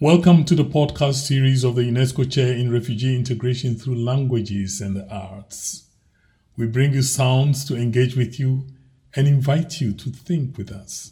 Welcome 0.00 0.44
to 0.44 0.54
the 0.54 0.64
podcast 0.64 1.26
series 1.26 1.64
of 1.64 1.74
the 1.74 1.82
UNESCO 1.82 2.30
Chair 2.30 2.52
in 2.52 2.70
Refugee 2.70 3.16
Integration 3.16 3.74
through 3.74 3.96
Languages 3.96 4.80
and 4.80 4.94
the 4.94 5.12
Arts. 5.12 5.88
We 6.56 6.68
bring 6.68 6.92
you 6.92 7.02
sounds 7.02 7.64
to 7.64 7.74
engage 7.74 8.16
with 8.16 8.38
you 8.38 8.68
and 9.16 9.26
invite 9.26 9.80
you 9.80 9.92
to 9.94 10.10
think 10.10 10.56
with 10.56 10.70
us. 10.70 11.10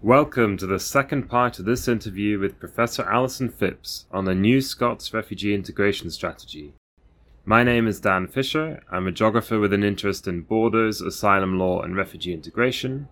Welcome 0.00 0.56
to 0.56 0.66
the 0.66 0.80
second 0.80 1.28
part 1.28 1.58
of 1.58 1.66
this 1.66 1.88
interview 1.88 2.38
with 2.38 2.58
Professor 2.58 3.02
Alison 3.02 3.50
Phipps 3.50 4.06
on 4.10 4.24
the 4.24 4.34
New 4.34 4.62
Scots 4.62 5.12
Refugee 5.12 5.54
Integration 5.54 6.10
Strategy. 6.10 6.72
My 7.44 7.64
name 7.64 7.86
is 7.86 8.00
Dan 8.00 8.28
Fisher. 8.28 8.82
I'm 8.90 9.06
a 9.06 9.12
geographer 9.12 9.60
with 9.60 9.74
an 9.74 9.84
interest 9.84 10.26
in 10.26 10.40
borders, 10.40 11.02
asylum 11.02 11.58
law, 11.58 11.82
and 11.82 11.94
refugee 11.94 12.32
integration. 12.32 13.08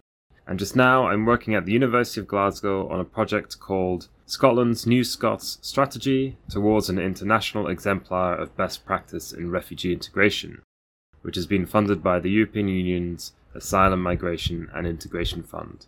And 0.48 0.58
just 0.58 0.74
now, 0.74 1.06
I'm 1.06 1.26
working 1.26 1.54
at 1.54 1.66
the 1.66 1.72
University 1.72 2.22
of 2.22 2.26
Glasgow 2.26 2.88
on 2.88 3.00
a 3.00 3.04
project 3.04 3.60
called 3.60 4.08
Scotland's 4.24 4.86
New 4.86 5.04
Scots 5.04 5.58
Strategy 5.60 6.38
towards 6.48 6.88
an 6.88 6.98
international 6.98 7.68
exemplar 7.68 8.34
of 8.34 8.56
best 8.56 8.86
practice 8.86 9.30
in 9.30 9.50
refugee 9.50 9.92
integration, 9.92 10.62
which 11.20 11.36
has 11.36 11.44
been 11.44 11.66
funded 11.66 12.02
by 12.02 12.18
the 12.18 12.30
European 12.30 12.66
Union's 12.66 13.34
Asylum, 13.54 14.02
Migration 14.02 14.70
and 14.74 14.86
Integration 14.86 15.42
Fund. 15.42 15.86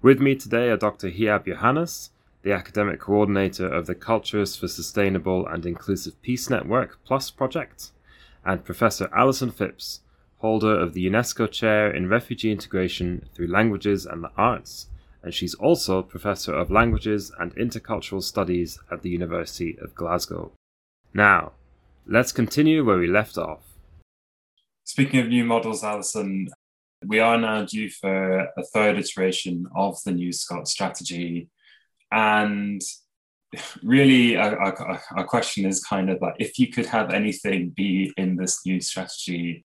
With 0.00 0.18
me 0.18 0.34
today 0.34 0.70
are 0.70 0.78
Dr. 0.78 1.10
Hyab 1.10 1.44
Yohannes, 1.44 2.08
the 2.42 2.52
academic 2.52 3.00
coordinator 3.00 3.66
of 3.66 3.84
the 3.86 3.94
Cultures 3.94 4.56
for 4.56 4.66
Sustainable 4.66 5.46
and 5.46 5.66
Inclusive 5.66 6.20
Peace 6.22 6.48
Network 6.48 7.04
Plus 7.04 7.30
project, 7.30 7.90
and 8.46 8.64
Professor 8.64 9.10
Alison 9.14 9.50
Phipps, 9.50 10.00
holder 10.44 10.78
of 10.78 10.92
the 10.92 11.06
UNESCO 11.06 11.50
Chair 11.50 11.90
in 11.90 12.06
Refugee 12.06 12.52
Integration 12.52 13.26
through 13.32 13.46
Languages 13.46 14.04
and 14.04 14.22
the 14.22 14.30
Arts, 14.36 14.88
and 15.22 15.32
she's 15.32 15.54
also 15.54 16.02
Professor 16.02 16.52
of 16.52 16.70
Languages 16.70 17.32
and 17.40 17.56
Intercultural 17.56 18.22
Studies 18.22 18.78
at 18.92 19.00
the 19.00 19.08
University 19.08 19.78
of 19.80 19.94
Glasgow. 19.94 20.52
Now, 21.14 21.52
let's 22.06 22.30
continue 22.30 22.84
where 22.84 22.98
we 22.98 23.06
left 23.06 23.38
off. 23.38 23.62
Speaking 24.84 25.20
of 25.20 25.28
new 25.28 25.44
models, 25.46 25.82
Alison, 25.82 26.50
we 27.06 27.20
are 27.20 27.38
now 27.38 27.64
due 27.64 27.88
for 27.88 28.40
a 28.40 28.64
third 28.74 28.98
iteration 28.98 29.66
of 29.74 29.96
the 30.04 30.12
New 30.12 30.30
Scot 30.30 30.68
strategy. 30.68 31.48
And 32.12 32.82
really, 33.82 34.36
our, 34.36 35.24
question 35.26 35.64
is 35.64 35.82
kind 35.82 36.10
of 36.10 36.20
like 36.20 36.34
if 36.38 36.58
you 36.58 36.66
could 36.66 36.84
have 36.84 37.14
anything 37.14 37.70
be 37.70 38.12
in 38.18 38.36
this 38.36 38.60
new 38.66 38.82
strategy, 38.82 39.64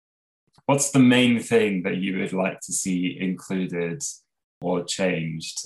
what's 0.70 0.92
the 0.92 1.00
main 1.00 1.40
thing 1.40 1.82
that 1.82 1.98
you 1.98 2.20
would 2.20 2.32
like 2.32 2.60
to 2.60 2.72
see 2.72 3.18
included 3.20 4.04
or 4.62 4.84
changed? 4.84 5.58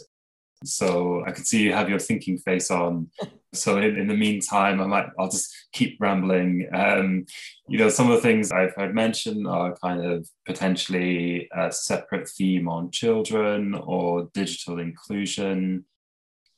So 0.63 1.25
I 1.27 1.31
can 1.31 1.43
see 1.43 1.63
you 1.63 1.73
have 1.73 1.89
your 1.89 1.99
thinking 1.99 2.37
face 2.37 2.71
on. 2.71 3.09
So 3.55 3.77
in, 3.77 3.99
in 3.99 4.07
the 4.07 4.17
meantime, 4.17 4.81
I 4.81 4.87
might 4.87 5.05
I'll 5.19 5.29
just 5.29 5.47
keep 5.73 5.97
rambling. 5.99 6.67
Um, 6.73 7.27
you 7.67 7.77
know, 7.77 7.89
some 7.89 8.09
of 8.09 8.15
the 8.15 8.21
things 8.27 8.51
I've 8.51 8.73
heard 8.73 8.95
mentioned 8.95 9.45
are 9.45 9.75
kind 9.75 10.03
of 10.03 10.27
potentially 10.47 11.47
a 11.55 11.71
separate 11.71 12.27
theme 12.27 12.67
on 12.67 12.89
children 12.89 13.75
or 13.75 14.31
digital 14.33 14.79
inclusion. 14.79 15.85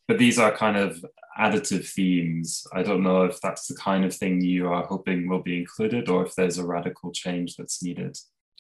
But 0.08 0.20
these 0.20 0.40
are 0.40 0.56
kind 0.56 0.78
of 0.78 1.04
additive 1.38 1.86
themes. 1.86 2.66
I 2.72 2.82
don't 2.82 3.04
know 3.04 3.26
if 3.26 3.42
that's 3.42 3.68
the 3.68 3.76
kind 3.76 4.06
of 4.06 4.16
thing 4.16 4.40
you 4.40 4.70
are 4.70 4.86
hoping 4.86 5.28
will 5.28 5.44
be 5.44 5.60
included 5.60 6.08
or 6.08 6.26
if 6.26 6.34
there's 6.36 6.58
a 6.58 6.66
radical 6.66 7.12
change 7.12 7.58
that's 7.58 7.84
needed. 7.84 8.18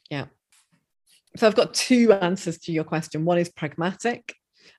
Yeah. 0.09 0.25
So 1.37 1.47
I've 1.47 1.55
got 1.55 1.73
two 1.73 2.13
answers 2.13 2.57
to 2.59 2.71
your 2.71 2.83
question. 2.83 3.25
One 3.25 3.37
is 3.37 3.49
pragmatic, 3.49 4.35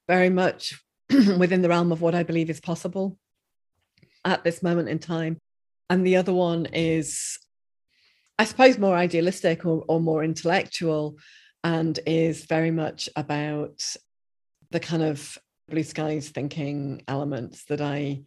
very 0.09 0.31
much 0.31 0.81
within 1.11 1.63
the 1.63 1.69
realm 1.69 1.93
of 1.93 2.01
what 2.01 2.15
I 2.15 2.23
believe 2.23 2.51
is 2.51 2.61
possible 2.61 3.19
at 4.25 4.42
this 4.42 4.63
moment 4.63 4.89
in 4.89 4.98
time. 4.98 5.39
And 5.91 6.05
the 6.05 6.17
other 6.17 6.33
one 6.33 6.67
is, 6.67 7.39
I 8.39 8.45
suppose, 8.45 8.79
more 8.79 8.97
idealistic 8.97 9.65
or, 9.67 9.85
or 9.86 10.01
more 10.01 10.25
intellectual 10.25 11.19
and 11.63 11.98
is 12.07 12.45
very 12.45 12.70
much 12.70 13.09
about 13.17 13.83
the 14.70 14.81
kind 14.81 15.03
of 15.03 15.39
blue 15.69 15.83
skies 15.83 16.29
thinking 16.29 17.03
elements 17.09 17.65
that 17.65 17.81
I 17.81 18.23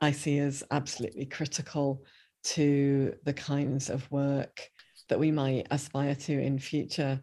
I 0.00 0.10
see 0.10 0.38
as 0.40 0.64
absolutely 0.70 1.26
critical 1.26 2.04
to 2.44 3.14
the 3.24 3.32
kinds 3.32 3.88
of 3.88 4.10
work 4.10 4.68
that 5.12 5.20
we 5.20 5.30
might 5.30 5.66
aspire 5.70 6.14
to 6.14 6.40
in 6.40 6.58
future. 6.58 7.20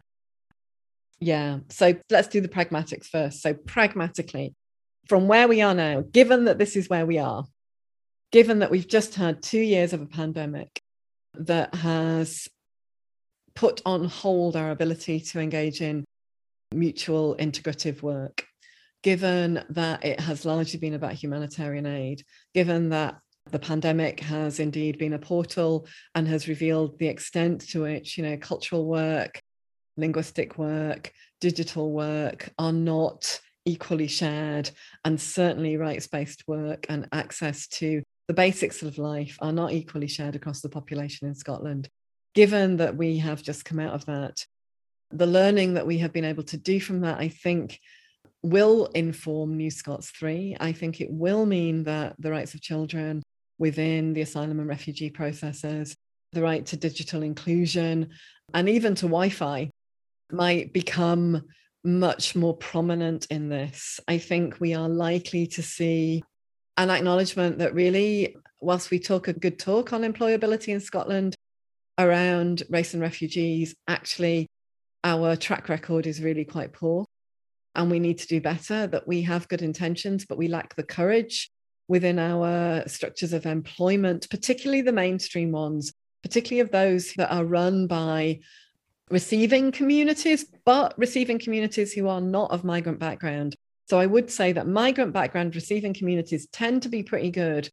Yeah, 1.18 1.58
so 1.70 1.96
let's 2.08 2.28
do 2.28 2.40
the 2.40 2.48
pragmatics 2.48 3.06
first. 3.06 3.42
So, 3.42 3.52
pragmatically, 3.52 4.54
from 5.08 5.26
where 5.26 5.48
we 5.48 5.60
are 5.60 5.74
now, 5.74 6.02
given 6.02 6.44
that 6.44 6.56
this 6.56 6.76
is 6.76 6.88
where 6.88 7.04
we 7.04 7.18
are, 7.18 7.44
given 8.30 8.60
that 8.60 8.70
we've 8.70 8.86
just 8.86 9.16
had 9.16 9.42
two 9.42 9.58
years 9.58 9.92
of 9.92 10.02
a 10.02 10.06
pandemic 10.06 10.80
that 11.34 11.74
has 11.74 12.46
put 13.56 13.82
on 13.84 14.04
hold 14.04 14.54
our 14.54 14.70
ability 14.70 15.18
to 15.18 15.40
engage 15.40 15.80
in 15.80 16.04
mutual 16.72 17.34
integrative 17.40 18.02
work, 18.02 18.46
given 19.02 19.64
that 19.70 20.04
it 20.04 20.20
has 20.20 20.44
largely 20.44 20.78
been 20.78 20.94
about 20.94 21.14
humanitarian 21.14 21.86
aid, 21.86 22.22
given 22.54 22.90
that 22.90 23.18
the 23.50 23.58
pandemic 23.58 24.20
has 24.20 24.60
indeed 24.60 24.98
been 24.98 25.12
a 25.12 25.18
portal 25.18 25.86
and 26.14 26.26
has 26.28 26.48
revealed 26.48 26.98
the 26.98 27.08
extent 27.08 27.60
to 27.60 27.82
which 27.82 28.16
you 28.16 28.24
know 28.24 28.36
cultural 28.36 28.86
work 28.86 29.40
linguistic 29.96 30.58
work 30.58 31.12
digital 31.40 31.92
work 31.92 32.50
are 32.58 32.72
not 32.72 33.40
equally 33.64 34.06
shared 34.06 34.70
and 35.04 35.20
certainly 35.20 35.76
rights-based 35.76 36.44
work 36.46 36.86
and 36.88 37.06
access 37.12 37.66
to 37.68 38.02
the 38.28 38.34
basics 38.34 38.82
of 38.82 38.98
life 38.98 39.36
are 39.40 39.52
not 39.52 39.72
equally 39.72 40.06
shared 40.06 40.36
across 40.36 40.60
the 40.60 40.68
population 40.68 41.26
in 41.26 41.34
Scotland 41.34 41.88
given 42.34 42.76
that 42.76 42.96
we 42.96 43.18
have 43.18 43.42
just 43.42 43.64
come 43.64 43.80
out 43.80 43.92
of 43.92 44.06
that 44.06 44.44
the 45.10 45.26
learning 45.26 45.74
that 45.74 45.86
we 45.86 45.98
have 45.98 46.12
been 46.12 46.24
able 46.24 46.44
to 46.44 46.56
do 46.56 46.78
from 46.78 47.00
that 47.00 47.18
i 47.18 47.28
think 47.28 47.80
will 48.42 48.86
inform 48.94 49.56
New 49.56 49.70
Scots 49.70 50.10
3. 50.10 50.56
I 50.60 50.72
think 50.72 51.00
it 51.00 51.10
will 51.10 51.46
mean 51.46 51.84
that 51.84 52.16
the 52.18 52.30
rights 52.30 52.54
of 52.54 52.60
children 52.60 53.22
within 53.60 54.14
the 54.14 54.22
asylum 54.22 54.58
and 54.58 54.68
refugee 54.68 55.10
processes, 55.10 55.94
the 56.32 56.42
right 56.42 56.66
to 56.66 56.76
digital 56.76 57.22
inclusion, 57.22 58.08
and 58.54 58.68
even 58.68 58.96
to 58.96 59.06
Wi 59.06 59.28
Fi 59.28 59.70
might 60.32 60.72
become 60.72 61.42
much 61.84 62.34
more 62.34 62.56
prominent 62.56 63.26
in 63.30 63.48
this. 63.48 64.00
I 64.08 64.18
think 64.18 64.58
we 64.60 64.74
are 64.74 64.88
likely 64.88 65.46
to 65.48 65.62
see 65.62 66.24
an 66.76 66.90
acknowledgement 66.90 67.58
that 67.58 67.74
really, 67.74 68.36
whilst 68.60 68.90
we 68.90 68.98
talk 68.98 69.28
a 69.28 69.32
good 69.32 69.58
talk 69.58 69.92
on 69.92 70.02
employability 70.02 70.68
in 70.68 70.80
Scotland 70.80 71.34
around 71.98 72.62
race 72.70 72.94
and 72.94 73.02
refugees, 73.02 73.74
actually, 73.86 74.46
our 75.04 75.36
track 75.36 75.68
record 75.68 76.06
is 76.06 76.22
really 76.22 76.44
quite 76.44 76.72
poor. 76.72 77.04
And 77.74 77.90
we 77.90 78.00
need 78.00 78.18
to 78.18 78.26
do 78.26 78.40
better, 78.40 78.86
that 78.88 79.06
we 79.06 79.22
have 79.22 79.48
good 79.48 79.62
intentions, 79.62 80.24
but 80.24 80.38
we 80.38 80.48
lack 80.48 80.74
the 80.74 80.82
courage 80.82 81.50
within 81.90 82.20
our 82.20 82.86
structures 82.86 83.32
of 83.32 83.46
employment, 83.46 84.30
particularly 84.30 84.80
the 84.80 84.92
mainstream 84.92 85.50
ones, 85.50 85.92
particularly 86.22 86.60
of 86.60 86.70
those 86.70 87.12
that 87.14 87.34
are 87.34 87.44
run 87.44 87.88
by 87.88 88.38
receiving 89.10 89.72
communities, 89.72 90.46
but 90.64 90.96
receiving 90.96 91.36
communities 91.36 91.92
who 91.92 92.06
are 92.06 92.20
not 92.20 92.52
of 92.52 92.62
migrant 92.62 93.00
background. 93.00 93.56
So 93.88 93.98
I 93.98 94.06
would 94.06 94.30
say 94.30 94.52
that 94.52 94.68
migrant 94.68 95.12
background 95.12 95.56
receiving 95.56 95.92
communities 95.92 96.46
tend 96.52 96.82
to 96.82 96.88
be 96.88 97.02
pretty 97.02 97.32
good 97.32 97.68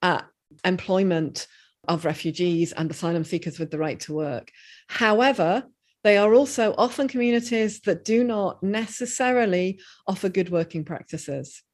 at 0.00 0.24
employment 0.64 1.48
of 1.88 2.04
refugees 2.04 2.70
and 2.70 2.88
asylum 2.88 3.24
seekers 3.24 3.58
with 3.58 3.72
the 3.72 3.78
right 3.78 3.98
to 3.98 4.14
work. 4.14 4.52
However, 4.86 5.64
they 6.04 6.18
are 6.18 6.32
also 6.34 6.72
often 6.78 7.08
communities 7.08 7.80
that 7.80 8.04
do 8.04 8.22
not 8.22 8.62
necessarily 8.62 9.80
offer 10.06 10.28
good 10.28 10.50
working 10.50 10.84
practices 10.84 11.64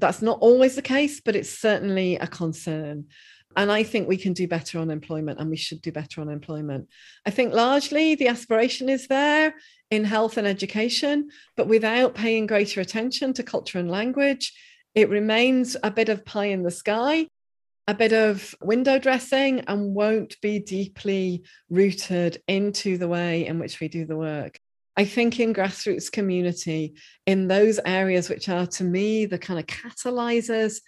that's 0.00 0.22
not 0.22 0.38
always 0.40 0.76
the 0.76 0.82
case, 0.82 1.20
but 1.20 1.36
it's 1.36 1.50
certainly 1.50 2.16
a 2.16 2.26
concern. 2.26 3.06
And 3.56 3.72
I 3.72 3.82
think 3.82 4.06
we 4.06 4.16
can 4.16 4.34
do 4.34 4.46
better 4.46 4.78
on 4.78 4.90
employment 4.90 5.40
and 5.40 5.50
we 5.50 5.56
should 5.56 5.82
do 5.82 5.90
better 5.90 6.20
on 6.20 6.28
employment. 6.28 6.88
I 7.26 7.30
think 7.30 7.52
largely 7.52 8.14
the 8.14 8.28
aspiration 8.28 8.88
is 8.88 9.08
there 9.08 9.54
in 9.90 10.04
health 10.04 10.36
and 10.36 10.46
education, 10.46 11.30
but 11.56 11.66
without 11.66 12.14
paying 12.14 12.46
greater 12.46 12.80
attention 12.80 13.32
to 13.34 13.42
culture 13.42 13.78
and 13.78 13.90
language, 13.90 14.52
it 14.94 15.08
remains 15.08 15.76
a 15.82 15.90
bit 15.90 16.08
of 16.08 16.24
pie 16.24 16.46
in 16.46 16.62
the 16.62 16.70
sky, 16.70 17.26
a 17.86 17.94
bit 17.94 18.12
of 18.12 18.54
window 18.62 18.98
dressing, 18.98 19.60
and 19.60 19.94
won't 19.94 20.40
be 20.40 20.58
deeply 20.58 21.42
rooted 21.70 22.42
into 22.46 22.98
the 22.98 23.08
way 23.08 23.46
in 23.46 23.58
which 23.58 23.80
we 23.80 23.88
do 23.88 24.04
the 24.04 24.16
work. 24.16 24.58
I 24.98 25.04
think 25.04 25.38
in 25.38 25.54
grassroots 25.54 26.10
community, 26.10 26.94
in 27.24 27.46
those 27.46 27.78
areas 27.86 28.28
which 28.28 28.48
are 28.48 28.66
to 28.66 28.84
me 28.84 29.26
the 29.26 29.38
kind 29.38 29.60
of 29.60 29.66
catalyzers 29.66 30.80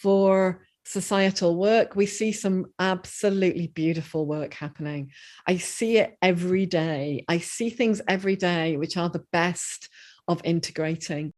for 0.00 0.64
societal 0.84 1.56
work, 1.56 1.96
we 1.96 2.06
see 2.06 2.30
some 2.30 2.66
absolutely 2.78 3.66
beautiful 3.66 4.24
work 4.24 4.54
happening. 4.54 5.10
I 5.48 5.56
see 5.56 5.98
it 5.98 6.16
every 6.22 6.66
day. 6.66 7.24
I 7.28 7.38
see 7.38 7.70
things 7.70 8.00
every 8.06 8.36
day 8.36 8.76
which 8.76 8.96
are 8.96 9.10
the 9.10 9.24
best 9.32 9.88
of 10.28 10.40
integrating. 10.44 11.32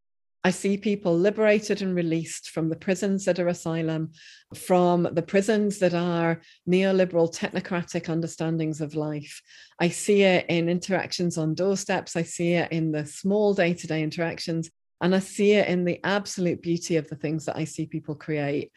I 0.49 0.51
see 0.51 0.79
people 0.79 1.15
liberated 1.15 1.83
and 1.83 1.95
released 1.95 2.49
from 2.49 2.71
the 2.71 2.77
prisons 2.77 3.27
that 3.27 3.39
are 3.39 3.49
asylum, 3.49 4.13
from 4.55 5.07
the 5.13 5.21
prisons 5.21 5.79
that 5.81 5.93
are 5.93 6.41
neoliberal 6.67 7.31
technocratic 7.31 8.09
understandings 8.09 8.81
of 8.81 8.95
life. 8.95 9.43
I 9.79 9.91
see 9.91 10.23
it 10.23 10.47
in 10.49 10.71
interactions 10.71 11.37
on 11.37 11.55
doorsteps, 11.55 12.17
I 12.17 12.23
see 12.23 12.55
it 12.55 12.73
in 12.73 12.93
the 12.93 13.05
small 13.05 13.53
day 13.53 13.75
to 13.75 13.87
day 13.87 14.03
interactions, 14.03 14.71
and 15.03 15.15
I 15.15 15.19
see 15.19 15.53
it 15.53 15.69
in 15.69 15.85
the 15.85 16.01
absolute 16.03 16.63
beauty 16.63 16.97
of 16.97 17.11
the 17.11 17.17
things 17.17 17.45
that 17.45 17.59
I 17.59 17.65
see 17.65 17.85
people 17.85 18.15
create. 18.15 18.73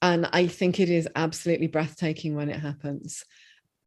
And 0.00 0.28
I 0.32 0.46
think 0.46 0.78
it 0.78 0.90
is 0.90 1.08
absolutely 1.16 1.66
breathtaking 1.66 2.36
when 2.36 2.50
it 2.50 2.60
happens 2.60 3.24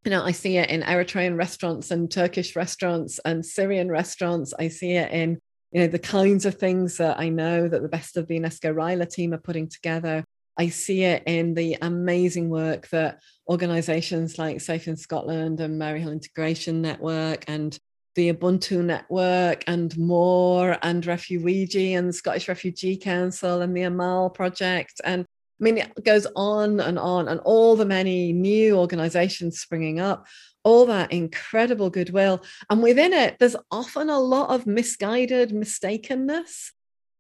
you 0.06 0.12
know, 0.12 0.24
I 0.24 0.31
see 0.31 0.57
it 0.57 0.69
in 0.69 0.81
Eritrean 0.81 1.38
restaurants 1.38 1.92
and 1.92 2.09
Turkish 2.09 2.56
restaurants 2.56 3.19
and 3.25 3.45
Syrian 3.45 3.92
restaurants. 3.92 4.53
I 4.57 4.69
see 4.69 4.94
it 4.94 5.12
in, 5.12 5.42
you 5.71 5.81
know, 5.81 5.88
the 5.88 6.00
kinds 6.00 6.45
of 6.45 6.56
things 6.56 6.98
that 6.98 7.19
I 7.19 7.30
know 7.30 7.68
that 7.68 7.81
the 7.81 7.89
best 7.89 8.18
of 8.18 8.27
the 8.27 8.39
UNESCO 8.39 8.74
RILA 8.74 9.10
team 9.10 9.33
are 9.33 9.39
putting 9.39 9.68
together. 9.68 10.24
I 10.57 10.69
see 10.69 11.04
it 11.04 11.24
in 11.25 11.54
the 11.54 11.77
amazing 11.81 12.50
work 12.50 12.89
that 12.89 13.19
organizations 13.48 14.38
like 14.38 14.62
Safe 14.62 14.88
in 14.88 14.98
Scotland 14.98 15.62
and 15.62 15.80
Maryhill 15.80 16.12
Integration 16.12 16.81
Network 16.81 17.45
and 17.48 17.77
the 18.16 18.33
Ubuntu 18.33 18.83
Network 18.83 19.63
and 19.68 19.98
more 19.98 20.77
and 20.81 21.04
Refuweegee 21.04 21.92
and 21.92 22.10
the 22.10 22.13
Scottish 22.13 22.50
Refugee 22.50 22.98
Council 22.98 23.62
and 23.62 23.77
the 23.77 23.83
Amal 23.83 24.30
Project 24.30 25.00
and 25.04 25.25
I 25.60 25.63
mean, 25.63 25.77
it 25.77 26.06
goes 26.06 26.25
on 26.38 26.80
and 26.80 26.98
on, 26.98 27.27
and 27.27 27.42
all 27.42 27.75
the 27.75 27.86
many 27.86 28.31
new 28.31 28.77
organizations 28.77 29.60
springing 29.60 30.00
up, 30.00 30.25
all 30.63 30.85
that 30.88 31.11
incredible 31.11 31.89
goodwill. 31.89 32.44
And 32.69 32.83
within 32.83 33.13
it, 33.13 33.38
there's 33.39 33.56
often 33.71 34.09
a 34.09 34.19
lot 34.19 34.50
of 34.50 34.67
misguided 34.67 35.51
mistakenness, 35.51 36.71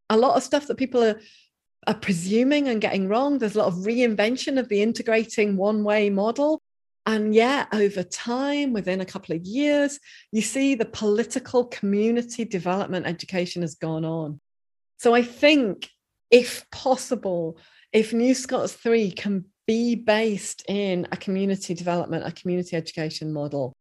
a 0.09 0.17
lot 0.17 0.35
of 0.35 0.43
stuff 0.43 0.67
that 0.67 0.77
people 0.77 1.03
are, 1.03 1.19
are 1.87 1.95
presuming 1.95 2.67
and 2.67 2.81
getting 2.81 3.07
wrong. 3.07 3.37
There's 3.37 3.55
a 3.55 3.59
lot 3.59 3.67
of 3.67 3.85
reinvention 3.85 4.59
of 4.59 4.69
the 4.69 4.81
integrating 4.81 5.55
one 5.55 5.83
way 5.83 6.09
model. 6.09 6.61
And 7.05 7.33
yet, 7.33 7.69
over 7.73 8.03
time, 8.03 8.73
within 8.73 9.01
a 9.01 9.05
couple 9.05 9.35
of 9.35 9.43
years, 9.43 9.99
you 10.31 10.41
see 10.41 10.75
the 10.75 10.85
political 10.85 11.65
community 11.65 12.45
development 12.45 13.07
education 13.07 13.63
has 13.63 13.75
gone 13.75 14.05
on. 14.05 14.39
So 14.97 15.15
I 15.15 15.23
think, 15.23 15.89
if 16.29 16.69
possible, 16.69 17.57
if 17.91 18.13
New 18.13 18.35
Scots 18.35 18.73
3 18.73 19.11
can 19.11 19.45
be 19.69 19.93
based 19.93 20.63
in 20.67 21.07
a 21.11 21.17
community 21.17 21.75
development, 21.75 22.25
a 22.25 22.31
community 22.31 22.75
education 22.75 23.31
model, 23.31 23.71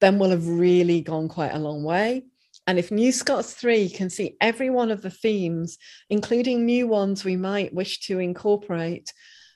then 0.00 0.16
we'll 0.16 0.30
have 0.30 0.46
really 0.46 1.00
gone 1.00 1.28
quite 1.28 1.52
a 1.52 1.58
long 1.58 1.82
way. 1.82 2.22
And 2.68 2.78
if 2.78 2.92
New 2.92 3.10
Scots 3.10 3.52
3 3.54 3.90
can 3.90 4.08
see 4.08 4.36
every 4.40 4.70
one 4.70 4.92
of 4.92 5.02
the 5.02 5.10
themes, 5.10 5.78
including 6.08 6.64
new 6.64 6.86
ones 6.86 7.24
we 7.24 7.34
might 7.34 7.74
wish 7.74 7.98
to 8.02 8.20
incorporate, 8.20 9.12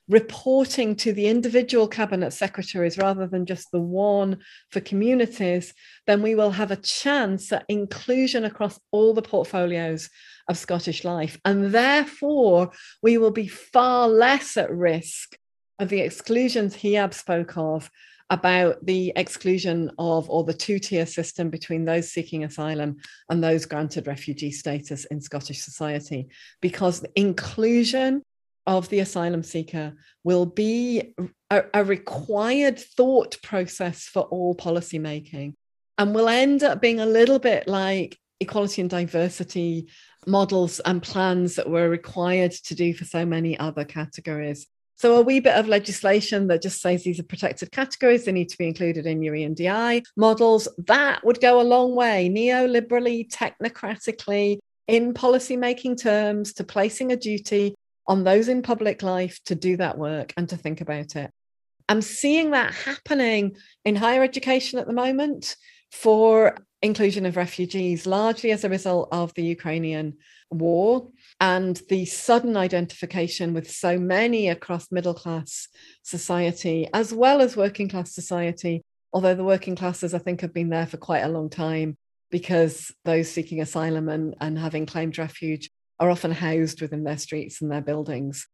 reporting 0.08 0.96
to 0.96 1.12
the 1.12 1.28
individual 1.28 1.86
cabinet 1.86 2.32
secretaries 2.32 2.98
rather 2.98 3.28
than 3.28 3.46
just 3.46 3.70
the 3.70 3.80
one 3.80 4.38
for 4.72 4.80
communities, 4.80 5.72
then 6.08 6.20
we 6.20 6.34
will 6.34 6.50
have 6.50 6.72
a 6.72 6.82
chance 6.82 7.52
at 7.52 7.64
inclusion 7.68 8.44
across 8.44 8.76
all 8.90 9.14
the 9.14 9.22
portfolios 9.22 10.10
of 10.48 10.58
Scottish 10.58 11.04
life. 11.04 11.38
And 11.44 11.66
therefore, 11.66 12.72
we 13.04 13.18
will 13.18 13.30
be 13.30 13.46
far 13.46 14.08
less 14.08 14.56
at 14.56 14.72
risk 14.72 15.38
the 15.81 16.00
exclusions 16.00 16.75
Hyab 16.75 17.12
spoke 17.12 17.56
of 17.56 17.90
about 18.28 18.84
the 18.84 19.12
exclusion 19.14 19.90
of 19.99 20.28
or 20.28 20.43
the 20.43 20.55
two 20.55 20.78
tier 20.78 21.06
system 21.06 21.49
between 21.49 21.84
those 21.84 22.11
seeking 22.11 22.44
asylum 22.44 22.96
and 23.31 23.43
those 23.43 23.67
granted 23.67 24.06
refugee 24.06 24.50
status 24.50 25.05
in 25.06 25.20
Scottish 25.20 25.62
society, 25.62 26.28
because 26.61 27.05
inclusion 27.14 28.23
of 28.67 28.88
the 28.88 28.99
asylum 28.99 29.44
seeker 29.44 29.94
will 30.25 30.44
be 30.44 31.14
a, 31.50 31.62
a 31.73 31.84
required 31.84 32.78
thought 32.78 33.40
process 33.43 34.05
for 34.05 34.23
all 34.23 34.55
policy 34.55 34.99
making 34.99 35.55
and 35.99 36.14
will 36.14 36.28
end 36.28 36.64
up 36.64 36.81
being 36.81 36.99
a 36.99 37.06
little 37.06 37.38
bit 37.38 37.69
like 37.69 38.19
equality 38.40 38.81
and 38.81 38.90
diversity 38.90 39.88
models 40.26 40.81
and 40.81 41.00
plans 41.00 41.55
that 41.55 41.70
were 41.70 41.88
required 41.88 42.50
to 42.50 42.75
do 42.75 42.93
for 42.93 43.05
so 43.05 43.25
many 43.25 43.56
other 43.58 43.84
categories. 43.84 44.67
So 44.96 45.16
a 45.16 45.20
wee 45.20 45.40
bit 45.40 45.54
of 45.54 45.69
legislation 45.69 46.48
that 46.48 46.62
just 46.62 46.81
says 46.81 47.04
these 47.04 47.20
are 47.20 47.25
protected 47.25 47.70
categories, 47.70 48.25
they 48.25 48.32
need 48.32 48.48
to 48.48 48.58
be 48.58 48.66
included 48.66 49.04
in 49.06 49.22
your 49.22 49.34
ENDI 49.34 50.02
models, 50.16 50.69
that 50.87 51.25
would 51.25 51.40
go 51.40 51.60
a 51.60 51.62
long 51.62 51.94
way, 51.94 52.31
neoliberally, 52.32 53.28
technocratically, 53.31 54.58
in 54.88 55.12
policy-making 55.12 55.96
terms, 55.96 56.54
to 56.54 56.64
placing 56.64 57.12
a 57.12 57.16
duty 57.16 57.75
on 58.06 58.25
those 58.25 58.48
in 58.48 58.62
public 58.62 59.02
life 59.02 59.38
to 59.44 59.54
do 59.54 59.76
that 59.76 59.98
work 59.98 60.32
and 60.37 60.48
to 60.48 60.56
think 60.56 60.81
about 60.81 61.14
it. 61.14 61.31
I'm 61.88 62.02
seeing 62.02 62.52
that 62.52 62.72
happening 62.72 63.56
in 63.84 63.96
higher 63.96 64.22
education 64.22 64.78
at 64.78 64.87
the 64.87 64.92
moment 64.92 65.56
for 65.92 66.56
inclusion 66.82 67.26
of 67.26 67.37
refugees, 67.37 68.06
largely 68.06 68.50
as 68.50 68.64
a 68.64 68.69
result 68.69 69.08
of 69.12 69.34
the 69.34 69.44
Ukrainian 69.44 70.14
war 70.50 71.10
and 71.40 71.80
the 71.88 72.06
sudden 72.06 72.56
identification 72.56 73.52
with 73.52 73.70
so 73.70 73.98
many 73.98 74.48
across 74.48 74.90
middle 74.90 75.14
class 75.14 75.68
society, 76.02 76.88
as 76.94 77.12
well 77.12 77.40
as 77.40 77.56
working 77.56 77.88
class 77.88 78.14
society. 78.14 78.82
Although 79.12 79.34
the 79.34 79.44
working 79.44 79.76
classes, 79.76 80.14
I 80.14 80.18
think, 80.18 80.40
have 80.40 80.54
been 80.54 80.70
there 80.70 80.86
for 80.86 80.96
quite 80.96 81.22
a 81.22 81.28
long 81.28 81.50
time 81.50 81.96
because 82.30 82.90
those 83.04 83.30
seeking 83.30 83.60
asylum 83.60 84.08
and, 84.08 84.34
and 84.40 84.58
having 84.58 84.86
claimed 84.86 85.18
refuge 85.18 85.70
are 86.00 86.10
often 86.10 86.32
housed 86.32 86.80
within 86.80 87.04
their 87.04 87.18
streets 87.18 87.62
and 87.62 87.70
their 87.70 87.80
buildings. 87.80 88.46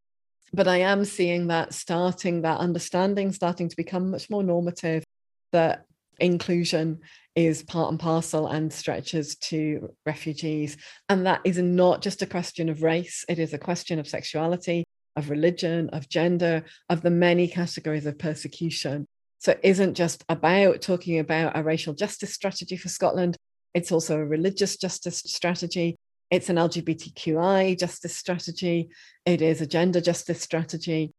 But 0.52 0.68
I 0.68 0.78
am 0.78 1.04
seeing 1.04 1.46
that 1.46 1.72
starting, 1.72 2.42
that 2.42 2.58
understanding 2.58 3.32
starting 3.32 3.68
to 3.68 3.76
become 3.76 4.10
much 4.10 4.28
more 4.28 4.42
normative, 4.42 5.04
that 5.52 5.86
inclusion 6.20 7.00
is 7.34 7.62
part 7.62 7.90
and 7.90 7.98
parcel 7.98 8.46
and 8.46 8.72
stretches 8.72 9.36
to 9.36 9.94
refugees. 10.04 10.76
And 11.08 11.26
that 11.26 11.40
is 11.44 11.58
not 11.58 12.02
just 12.02 12.22
a 12.22 12.26
question 12.26 12.68
of 12.68 12.82
race, 12.82 13.24
it 13.28 13.38
is 13.38 13.54
a 13.54 13.58
question 13.58 13.98
of 13.98 14.08
sexuality, 14.08 14.84
of 15.16 15.30
religion, 15.30 15.88
of 15.90 16.08
gender, 16.08 16.64
of 16.88 17.02
the 17.02 17.10
many 17.10 17.48
categories 17.48 18.06
of 18.06 18.18
persecution. 18.18 19.06
So 19.38 19.52
it 19.52 19.60
isn't 19.62 19.94
just 19.94 20.24
about 20.28 20.82
talking 20.82 21.18
about 21.18 21.56
a 21.56 21.62
racial 21.62 21.94
justice 21.94 22.32
strategy 22.32 22.76
for 22.76 22.88
Scotland, 22.88 23.36
it's 23.74 23.92
also 23.92 24.18
a 24.18 24.24
religious 24.24 24.76
justice 24.76 25.18
strategy. 25.18 25.96
It's 26.30 26.48
an 26.48 26.56
LGBTQI 26.56 27.78
justice 27.78 28.16
strategy. 28.16 28.90
It 29.24 29.42
is 29.42 29.60
a 29.60 29.66
gender 29.66 30.00
justice 30.00 30.40
strategy. 30.40 31.12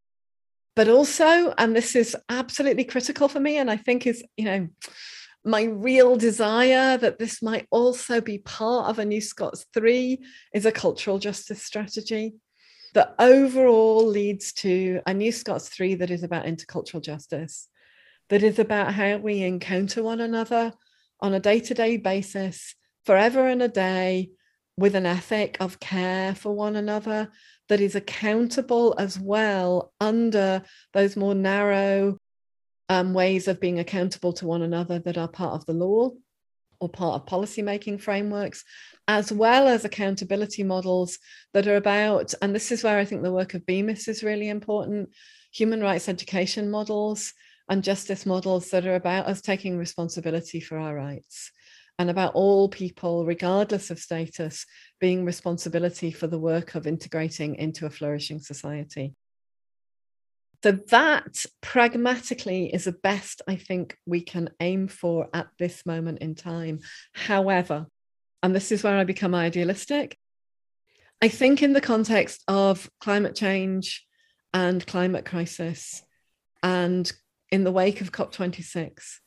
But 0.75 0.88
also, 0.88 1.53
and 1.57 1.75
this 1.75 1.95
is 1.95 2.15
absolutely 2.29 2.83
critical 2.83 3.27
for 3.27 3.39
me, 3.39 3.57
and 3.57 3.69
I 3.69 3.77
think 3.77 4.07
is, 4.07 4.23
you 4.38 4.45
know, 4.45 4.67
my 5.45 5.63
real 5.63 6.15
desire 6.15 6.97
that 6.97 7.19
this 7.19 7.41
might 7.41 7.67
also 7.69 8.21
be 8.21 8.38
part 8.38 8.89
of 8.89 9.00
a 9.00 9.05
New 9.05 9.21
Scots 9.21 9.65
3 9.73 10.19
is 10.53 10.65
a 10.65 10.71
cultural 10.71 11.19
justice 11.19 11.63
strategy 11.63 12.33
that 12.93 13.15
overall 13.19 14.05
leads 14.05 14.53
to 14.53 15.01
a 15.05 15.13
New 15.13 15.31
Scots 15.31 15.69
3 15.69 15.95
that 15.95 16.12
is 16.12 16.23
about 16.23 16.45
intercultural 16.45 17.01
justice, 17.01 17.67
that 18.29 18.43
is 18.43 18.59
about 18.59 18.93
how 18.93 19.17
we 19.17 19.41
encounter 19.41 20.01
one 20.03 20.21
another 20.21 20.73
on 21.19 21.33
a 21.33 21.39
day 21.39 21.59
to 21.59 21.73
day 21.73 21.97
basis, 21.97 22.75
forever 23.05 23.47
and 23.47 23.62
a 23.62 23.67
day, 23.67 24.29
with 24.77 24.95
an 24.95 25.05
ethic 25.05 25.57
of 25.59 25.79
care 25.79 26.33
for 26.33 26.51
one 26.51 26.75
another 26.75 27.29
that 27.69 27.79
is 27.79 27.95
accountable 27.95 28.95
as 28.97 29.19
well 29.19 29.93
under 30.00 30.63
those 30.93 31.15
more 31.15 31.35
narrow 31.35 32.17
um, 32.93 33.13
ways 33.13 33.47
of 33.47 33.59
being 33.59 33.79
accountable 33.79 34.33
to 34.33 34.45
one 34.45 34.62
another 34.62 35.00
that 35.00 35.17
are 35.17 35.27
part 35.27 35.53
of 35.53 35.65
the 35.65 35.73
law 35.73 36.12
or 36.79 36.89
part 36.89 37.15
of 37.15 37.27
policy 37.27 37.62
making 37.62 37.97
frameworks, 37.97 38.63
as 39.07 39.31
well 39.31 39.67
as 39.67 39.83
accountability 39.83 40.63
models 40.63 41.17
that 41.53 41.67
are 41.67 41.77
about, 41.77 42.33
and 42.41 42.53
this 42.53 42.71
is 42.71 42.83
where 42.83 43.00
I 43.00 43.05
think 43.05 43.23
the 43.23 43.33
work 43.33 43.55
of 43.55 43.65
BEMIS 43.65 44.07
is 44.07 44.23
really 44.23 44.50
important, 44.50 45.09
human 45.51 45.81
rights 45.81 46.07
education 46.07 46.69
models 46.69 47.33
and 47.67 47.83
justice 47.83 48.25
models 48.25 48.69
that 48.69 48.85
are 48.85 48.95
about 48.95 49.25
us 49.25 49.41
taking 49.41 49.77
responsibility 49.77 50.59
for 50.59 50.77
our 50.77 50.93
rights 50.93 51.51
and 51.97 52.09
about 52.09 52.35
all 52.35 52.69
people, 52.69 53.25
regardless 53.25 53.89
of 53.89 54.00
status, 54.00 54.65
being 55.00 55.25
responsibility 55.25 56.12
for 56.12 56.27
the 56.27 56.39
work 56.39 56.75
of 56.75 56.85
integrating 56.85 57.55
into 57.55 57.85
a 57.85 57.89
flourishing 57.89 58.39
society. 58.39 59.15
So 60.63 60.72
that 60.72 61.46
pragmatically 61.60 62.74
is 62.74 62.86
the 62.86 62.93
best 62.93 63.41
I 63.50 63.58
think 63.58 63.98
we 64.05 64.22
can 64.22 64.50
aim 64.62 64.88
for 64.88 65.27
at 65.34 65.48
this 65.60 65.86
moment 65.86 66.20
in 66.20 66.36
time. 66.36 66.79
However, 67.12 67.88
and 68.41 68.55
this 68.55 68.72
is 68.72 68.82
where 68.82 68.98
I 68.98 69.03
become 69.03 69.36
idealistic, 69.36 70.17
I 71.22 71.27
think 71.27 71.62
in 71.62 71.74
the 71.74 71.82
context 71.82 72.43
of 72.48 72.89
climate 73.01 73.36
change 73.36 74.05
and 74.53 74.88
climate 74.88 75.25
crisis, 75.25 76.01
and 76.62 77.12
in 77.51 77.65
the 77.65 77.72
wake 77.72 78.00
of 78.00 78.13
COP26, 78.13 79.20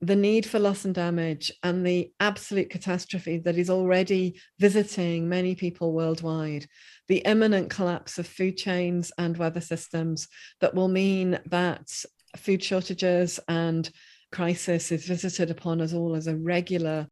the 0.00 0.16
need 0.16 0.44
for 0.44 0.58
loss 0.58 0.84
and 0.84 0.94
damage 0.94 1.50
and 1.62 1.86
the 1.86 2.12
absolute 2.20 2.68
catastrophe 2.68 3.38
that 3.38 3.56
is 3.56 3.70
already 3.70 4.38
visiting 4.58 5.28
many 5.28 5.54
people 5.54 5.92
worldwide, 5.92 6.66
the 7.08 7.18
imminent 7.18 7.70
collapse 7.70 8.18
of 8.18 8.26
food 8.26 8.56
chains 8.56 9.10
and 9.16 9.36
weather 9.38 9.60
systems 9.60 10.28
that 10.60 10.74
will 10.74 10.88
mean 10.88 11.38
that 11.46 11.90
food 12.36 12.62
shortages 12.62 13.40
and 13.48 13.90
crisis 14.32 14.92
is 14.92 15.06
visited 15.06 15.50
upon 15.50 15.80
us 15.80 15.94
all 15.94 16.14
as 16.14 16.26
a 16.26 16.36
regular 16.36 17.08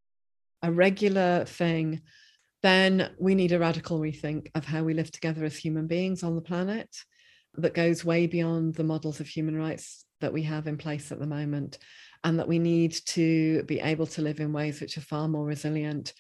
a 0.63 0.73
regular 0.73 1.45
thing. 1.45 2.01
Then 2.63 3.11
we 3.19 3.35
need 3.35 3.53
a 3.53 3.59
radical 3.59 4.01
rethink 4.01 4.49
of 4.55 4.65
how 4.65 4.83
we 4.83 4.95
live 4.95 5.13
together 5.13 5.45
as 5.45 5.57
human 5.57 5.87
beings 5.87 6.23
on 6.23 6.35
the 6.35 6.41
planet 6.41 6.89
that 7.57 7.75
goes 7.75 8.05
way 8.05 8.27
beyond 8.27 8.75
the 8.75 8.85
models 8.85 9.21
of 9.21 9.29
human 9.29 9.57
rights 9.57 10.07
that 10.21 10.33
we 10.33 10.43
have 10.43 10.67
in 10.67 10.79
place 10.79 11.13
at 11.13 11.19
the 11.19 11.27
moment 11.27 11.79
and 12.25 12.39
that 12.39 12.49
we 12.49 12.59
need 12.59 12.93
to 13.07 13.63
be 13.65 13.81
able 13.81 14.07
to 14.07 14.23
live 14.23 14.41
in 14.41 14.53
ways 14.53 14.81
which 14.81 14.99
are 14.99 15.03
far 15.03 15.29
more 15.29 15.45
resilient. 15.45 16.15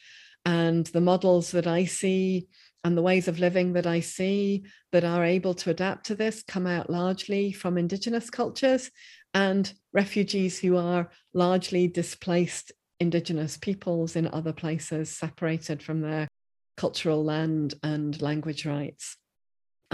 And 0.44 0.86
the 0.86 1.00
models 1.00 1.50
that 1.52 1.66
I 1.66 1.86
see 1.86 2.48
and 2.84 2.96
the 2.96 3.02
ways 3.02 3.28
of 3.28 3.38
living 3.38 3.72
that 3.72 3.86
I 3.86 4.00
see 4.00 4.64
that 4.92 5.04
are 5.04 5.24
able 5.24 5.54
to 5.54 5.70
adapt 5.70 6.06
to 6.06 6.14
this 6.14 6.42
come 6.42 6.66
out 6.66 6.90
largely 6.90 7.50
from 7.50 7.78
Indigenous 7.78 8.28
cultures 8.28 8.90
and 9.32 9.72
refugees 9.94 10.58
who 10.58 10.76
are 10.76 11.10
largely 11.32 11.88
displaced 11.88 12.72
Indigenous 13.00 13.56
peoples 13.56 14.14
in 14.14 14.28
other 14.28 14.52
places, 14.52 15.10
separated 15.10 15.82
from 15.82 16.02
their 16.02 16.28
cultural 16.76 17.24
land 17.24 17.74
and 17.82 18.20
language 18.20 18.66
rights. 18.66 19.16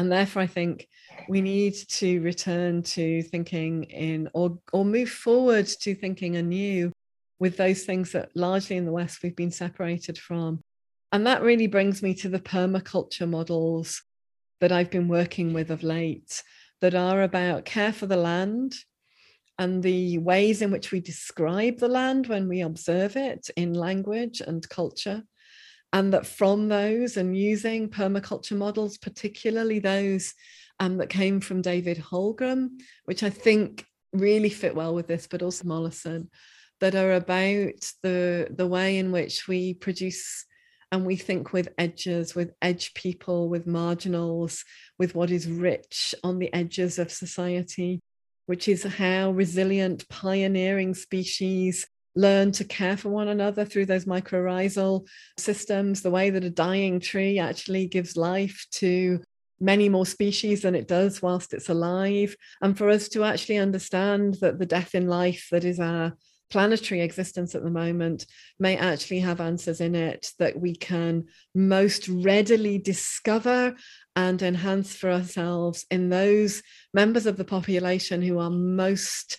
And 0.01 0.11
therefore, 0.11 0.41
I 0.41 0.47
think 0.47 0.89
we 1.29 1.43
need 1.43 1.75
to 1.75 2.23
return 2.23 2.83
to 2.85 3.21
thinking 3.21 3.85
in 3.85 4.31
or, 4.33 4.59
or 4.73 4.83
move 4.83 5.11
forward 5.11 5.67
to 5.83 5.95
thinking 5.95 6.37
anew 6.37 6.91
with 7.39 7.59
those 7.59 7.83
things 7.83 8.13
that 8.13 8.31
largely 8.35 8.79
in 8.79 8.87
the 8.87 8.93
West 8.93 9.23
we've 9.23 9.37
been 9.37 9.51
separated 9.51 10.17
from. 10.17 10.63
And 11.13 11.27
that 11.27 11.43
really 11.43 11.67
brings 11.67 12.03
me 12.03 12.15
to 12.15 12.31
the 12.31 12.41
permaculture 12.41 13.29
models 13.29 14.03
that 14.63 14.73
I've 14.73 14.91
been 14.91 15.07
working 15.07 15.53
with 15.53 15.71
of 15.71 15.83
late 15.83 16.43
that 16.81 16.95
are 16.95 17.21
about 17.23 17.67
care 17.67 17.93
for 17.93 18.07
the 18.07 18.17
land 18.17 18.77
and 19.59 19.83
the 19.83 20.17
ways 20.17 20.63
in 20.63 20.71
which 20.71 20.93
we 20.93 21.01
describe 21.01 21.77
the 21.77 21.89
land 21.89 22.27
when 22.27 22.49
we 22.49 22.63
observe 22.63 23.17
it 23.17 23.51
in 23.55 23.75
language 23.75 24.41
and 24.41 24.67
culture 24.71 25.25
and 25.93 26.13
that 26.13 26.27
from 26.27 26.69
those 26.69 27.17
and 27.17 27.37
using 27.37 27.89
permaculture 27.89 28.57
models, 28.57 28.99
particularly 28.99 29.79
those 29.79 30.35
um, 30.79 30.99
that 30.99 31.11
came 31.11 31.41
from 31.41 31.63
David 31.63 31.99
Holmgren, 31.99 32.81
which 33.05 33.23
I 33.23 33.31
think 33.31 33.85
really 34.13 34.51
fit 34.51 34.75
well 34.75 34.95
with 34.95 35.07
this, 35.07 35.27
but 35.27 35.43
also 35.43 35.65
Mollison, 35.65 36.31
that 36.81 36.95
are 36.95 37.15
about 37.15 37.93
the, 38.03 38.49
the 38.51 38.67
way 38.67 38.99
in 38.99 39.13
which 39.13 39.47
we 39.49 39.75
produce 39.75 40.47
and 40.93 41.07
we 41.07 41.17
think 41.17 41.53
with 41.53 41.69
edges, 41.79 42.35
with 42.35 42.53
edge 42.61 42.95
people, 42.95 43.49
with 43.49 43.67
marginals, 43.67 44.65
with 44.99 45.15
what 45.15 45.31
is 45.31 45.47
rich 45.47 46.15
on 46.25 46.39
the 46.39 46.53
edges 46.53 46.99
of 46.99 47.13
society, 47.13 48.01
which 48.47 48.67
is 48.67 48.83
how 48.83 49.31
resilient 49.31 50.09
pioneering 50.09 50.95
species 50.95 51.87
learn 52.17 52.53
to 52.53 52.65
care 52.65 52.97
for 52.97 53.09
one 53.09 53.29
another 53.29 53.65
through 53.65 53.87
those 53.87 54.05
mycorrhizal 54.05 55.07
systems, 55.37 56.03
the 56.03 56.11
way 56.11 56.31
that 56.31 56.45
a 56.45 56.51
dying 56.51 57.01
tree 57.01 57.39
actually 57.39 57.87
gives 57.87 58.17
life 58.17 58.67
to 58.73 59.21
many 59.61 59.89
more 59.89 60.07
species 60.07 60.63
than 60.63 60.75
it 60.75 60.89
does 60.89 61.21
whilst 61.21 61.53
it's 61.53 61.69
alive. 61.69 62.35
And 62.63 62.77
for 62.77 62.89
us 62.89 63.09
to 63.11 63.25
actually 63.25 63.59
understand 63.59 64.35
that 64.41 64.59
the 64.59 64.67
death 64.67 64.95
in 64.95 65.07
life 65.07 65.49
that 65.51 65.65
is 65.65 65.79
our 65.79 66.15
planetary 66.51 67.01
existence 67.01 67.55
at 67.55 67.63
the 67.63 67.71
moment 67.71 68.27
may 68.59 68.77
actually 68.77 69.21
have 69.21 69.41
answers 69.41 69.81
in 69.81 69.95
it 69.95 70.33
that 70.39 70.59
we 70.59 70.75
can 70.75 71.27
most 71.55 72.09
readily 72.09 72.77
discover 72.77 73.75
and 74.17 74.43
enhance 74.43 74.95
for 74.95 75.11
ourselves 75.13 75.87
in 75.91 76.09
those 76.09 76.63
members 76.93 77.27
of 77.27 77.37
the 77.37 77.45
population 77.45 78.21
who 78.21 78.39
are 78.41 78.51
most 78.51 79.39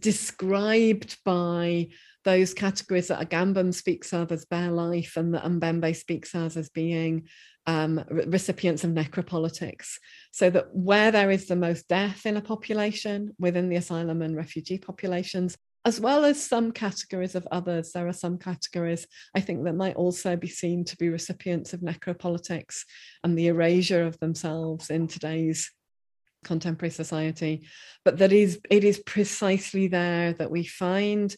described 0.00 1.16
by 1.24 1.88
those 2.24 2.52
categories 2.52 3.08
that 3.08 3.26
Agamben 3.26 3.72
speaks 3.72 4.12
of 4.12 4.32
as 4.32 4.44
bare 4.44 4.70
life 4.70 5.16
and 5.16 5.34
that 5.34 5.44
Mbembe 5.44 5.96
speaks 5.96 6.34
of 6.34 6.56
as 6.56 6.68
being 6.68 7.28
um, 7.66 8.02
recipients 8.08 8.84
of 8.84 8.90
necropolitics. 8.90 9.94
So 10.32 10.50
that 10.50 10.74
where 10.74 11.10
there 11.10 11.30
is 11.30 11.46
the 11.46 11.56
most 11.56 11.88
death 11.88 12.26
in 12.26 12.36
a 12.36 12.42
population 12.42 13.34
within 13.38 13.68
the 13.68 13.76
asylum 13.76 14.22
and 14.22 14.36
refugee 14.36 14.78
populations, 14.78 15.56
as 15.84 16.00
well 16.00 16.24
as 16.24 16.42
some 16.42 16.72
categories 16.72 17.34
of 17.34 17.46
others, 17.50 17.92
there 17.92 18.08
are 18.08 18.12
some 18.12 18.36
categories 18.36 19.06
I 19.34 19.40
think 19.40 19.64
that 19.64 19.74
might 19.74 19.96
also 19.96 20.36
be 20.36 20.48
seen 20.48 20.84
to 20.84 20.96
be 20.96 21.08
recipients 21.08 21.72
of 21.72 21.80
necropolitics 21.80 22.80
and 23.22 23.38
the 23.38 23.46
erasure 23.46 24.02
of 24.02 24.18
themselves 24.18 24.90
in 24.90 25.06
today's 25.06 25.70
contemporary 26.44 26.90
society 26.90 27.66
but 28.04 28.18
that 28.18 28.32
is 28.32 28.60
it 28.70 28.84
is 28.84 29.02
precisely 29.04 29.88
there 29.88 30.32
that 30.32 30.50
we 30.50 30.64
find 30.64 31.36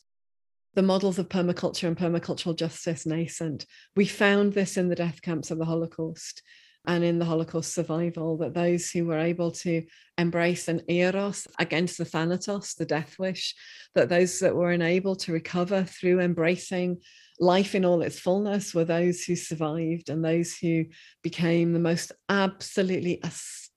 the 0.74 0.82
models 0.82 1.18
of 1.18 1.28
permaculture 1.28 1.88
and 1.88 1.96
permacultural 1.96 2.56
justice 2.56 3.04
nascent. 3.04 3.66
We 3.96 4.06
found 4.06 4.52
this 4.52 4.76
in 4.76 4.88
the 4.88 4.94
death 4.94 5.20
camps 5.20 5.50
of 5.50 5.58
the 5.58 5.64
holocaust 5.64 6.42
and 6.86 7.04
in 7.04 7.18
the 7.18 7.24
holocaust 7.24 7.74
survival 7.74 8.38
that 8.38 8.54
those 8.54 8.90
who 8.90 9.04
were 9.04 9.18
able 9.18 9.50
to 9.50 9.84
embrace 10.16 10.68
an 10.68 10.82
eros 10.88 11.46
against 11.58 11.98
the 11.98 12.04
thanatos 12.04 12.74
the 12.74 12.86
death 12.86 13.18
wish 13.18 13.54
that 13.94 14.08
those 14.08 14.38
that 14.38 14.54
were 14.54 14.70
unable 14.70 15.14
to 15.14 15.32
recover 15.32 15.84
through 15.84 16.20
embracing 16.20 16.96
life 17.38 17.74
in 17.74 17.84
all 17.84 18.02
its 18.02 18.18
fullness 18.18 18.74
were 18.74 18.84
those 18.84 19.24
who 19.24 19.36
survived 19.36 20.08
and 20.08 20.24
those 20.24 20.56
who 20.56 20.84
became 21.22 21.72
the 21.72 21.78
most 21.78 22.12
absolutely 22.28 23.20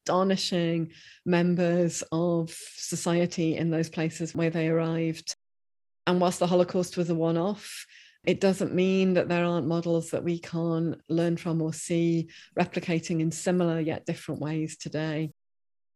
astonishing 0.03 0.91
members 1.25 2.03
of 2.11 2.49
society 2.75 3.55
in 3.55 3.69
those 3.69 3.89
places 3.89 4.35
where 4.35 4.49
they 4.49 4.67
arrived. 4.67 5.35
And 6.05 6.19
whilst 6.19 6.39
the 6.39 6.47
Holocaust 6.47 6.97
was 6.97 7.09
a 7.09 7.15
one 7.15 7.37
off, 7.37 7.85
it 8.25 8.41
doesn't 8.41 8.73
mean 8.73 9.13
that 9.13 9.29
there 9.29 9.45
aren't 9.45 9.67
models 9.67 10.11
that 10.11 10.23
we 10.23 10.39
can 10.39 10.97
learn 11.09 11.37
from 11.37 11.61
or 11.61 11.73
see 11.73 12.29
replicating 12.57 13.21
in 13.21 13.31
similar 13.31 13.79
yet 13.79 14.05
different 14.05 14.41
ways 14.41 14.77
today. 14.77 15.31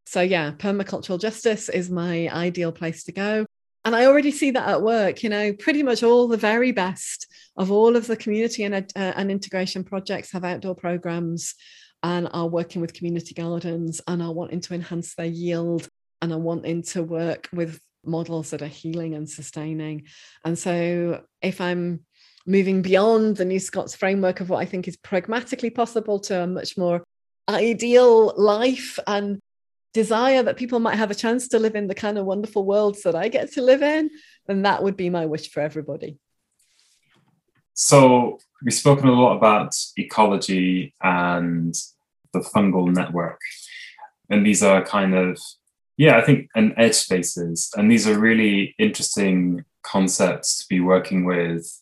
So, 0.06 0.22
yeah, 0.22 0.52
permacultural 0.52 1.20
justice 1.20 1.68
is 1.68 1.90
my 1.90 2.28
ideal 2.28 2.72
place 2.72 3.04
to 3.04 3.12
go. 3.12 3.44
And 3.84 3.94
I 3.94 4.06
already 4.06 4.30
see 4.30 4.50
that 4.52 4.68
at 4.68 4.82
work, 4.82 5.22
you 5.22 5.30
know, 5.30 5.52
pretty 5.52 5.82
much 5.82 6.02
all 6.02 6.28
the 6.28 6.36
very 6.36 6.72
best 6.72 7.26
of 7.56 7.70
all 7.70 7.96
of 7.96 8.06
the 8.06 8.16
community 8.16 8.64
and, 8.64 8.74
uh, 8.74 9.12
and 9.16 9.30
integration 9.30 9.84
projects 9.84 10.32
have 10.32 10.44
outdoor 10.44 10.74
programs 10.74 11.54
and 12.02 12.28
are 12.32 12.46
working 12.46 12.80
with 12.80 12.94
community 12.94 13.34
gardens 13.34 14.00
and 14.06 14.22
are 14.22 14.32
wanting 14.32 14.60
to 14.60 14.74
enhance 14.74 15.14
their 15.14 15.26
yield 15.26 15.88
and 16.22 16.32
are 16.32 16.38
wanting 16.38 16.82
to 16.82 17.02
work 17.02 17.48
with 17.52 17.80
models 18.04 18.50
that 18.50 18.62
are 18.62 18.66
healing 18.66 19.14
and 19.14 19.28
sustaining. 19.28 20.06
And 20.44 20.58
so 20.58 21.22
if 21.42 21.60
I'm 21.60 22.00
moving 22.46 22.82
beyond 22.82 23.36
the 23.36 23.44
New 23.44 23.60
Scots 23.60 23.94
framework 23.94 24.40
of 24.40 24.48
what 24.48 24.58
I 24.58 24.64
think 24.64 24.88
is 24.88 24.96
pragmatically 24.96 25.70
possible 25.70 26.18
to 26.20 26.42
a 26.42 26.46
much 26.46 26.78
more 26.78 27.04
ideal 27.48 28.34
life 28.36 28.98
and 29.06 29.38
desire 29.94 30.42
that 30.42 30.56
people 30.56 30.80
might 30.80 30.96
have 30.96 31.10
a 31.10 31.14
chance 31.14 31.48
to 31.48 31.58
live 31.58 31.74
in 31.74 31.88
the 31.88 31.94
kind 31.94 32.18
of 32.18 32.26
wonderful 32.26 32.64
worlds 32.64 33.02
that 33.02 33.14
I 33.14 33.28
get 33.28 33.52
to 33.52 33.62
live 33.62 33.82
in, 33.82 34.10
then 34.46 34.62
that 34.62 34.82
would 34.82 34.96
be 34.96 35.10
my 35.10 35.26
wish 35.26 35.50
for 35.50 35.60
everybody. 35.60 36.18
So 37.80 38.40
we've 38.60 38.74
spoken 38.74 39.06
a 39.06 39.12
lot 39.12 39.36
about 39.36 39.72
ecology 39.96 40.94
and 41.00 41.72
the 42.32 42.40
fungal 42.40 42.92
network. 42.92 43.40
And 44.28 44.44
these 44.44 44.64
are 44.64 44.84
kind 44.84 45.14
of, 45.14 45.38
yeah, 45.96 46.18
I 46.18 46.22
think, 46.22 46.50
an 46.56 46.74
edge 46.76 46.96
spaces. 46.96 47.70
And 47.76 47.88
these 47.88 48.08
are 48.08 48.18
really 48.18 48.74
interesting 48.80 49.64
concepts 49.84 50.58
to 50.58 50.64
be 50.68 50.80
working 50.80 51.24
with. 51.24 51.80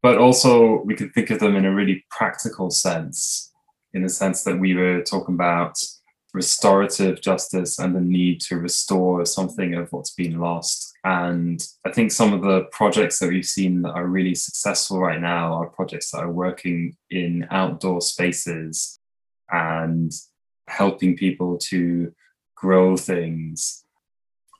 But 0.00 0.16
also, 0.16 0.80
we 0.84 0.94
can 0.94 1.10
think 1.10 1.30
of 1.30 1.40
them 1.40 1.56
in 1.56 1.64
a 1.64 1.74
really 1.74 2.04
practical 2.08 2.70
sense, 2.70 3.50
in 3.94 4.02
the 4.02 4.08
sense 4.08 4.44
that 4.44 4.60
we 4.60 4.76
were 4.76 5.02
talking 5.02 5.34
about 5.34 5.76
restorative 6.32 7.20
justice 7.20 7.80
and 7.80 7.96
the 7.96 8.00
need 8.00 8.40
to 8.42 8.58
restore 8.58 9.26
something 9.26 9.74
of 9.74 9.92
what's 9.92 10.14
been 10.14 10.38
lost. 10.38 10.91
And 11.04 11.60
I 11.84 11.90
think 11.90 12.12
some 12.12 12.32
of 12.32 12.42
the 12.42 12.62
projects 12.70 13.18
that 13.18 13.28
we've 13.28 13.44
seen 13.44 13.82
that 13.82 13.92
are 13.92 14.06
really 14.06 14.36
successful 14.36 15.00
right 15.00 15.20
now 15.20 15.54
are 15.54 15.66
projects 15.66 16.12
that 16.12 16.22
are 16.22 16.30
working 16.30 16.96
in 17.10 17.46
outdoor 17.50 18.00
spaces 18.00 19.00
and 19.50 20.12
helping 20.68 21.16
people 21.16 21.58
to 21.58 22.14
grow 22.54 22.96
things. 22.96 23.84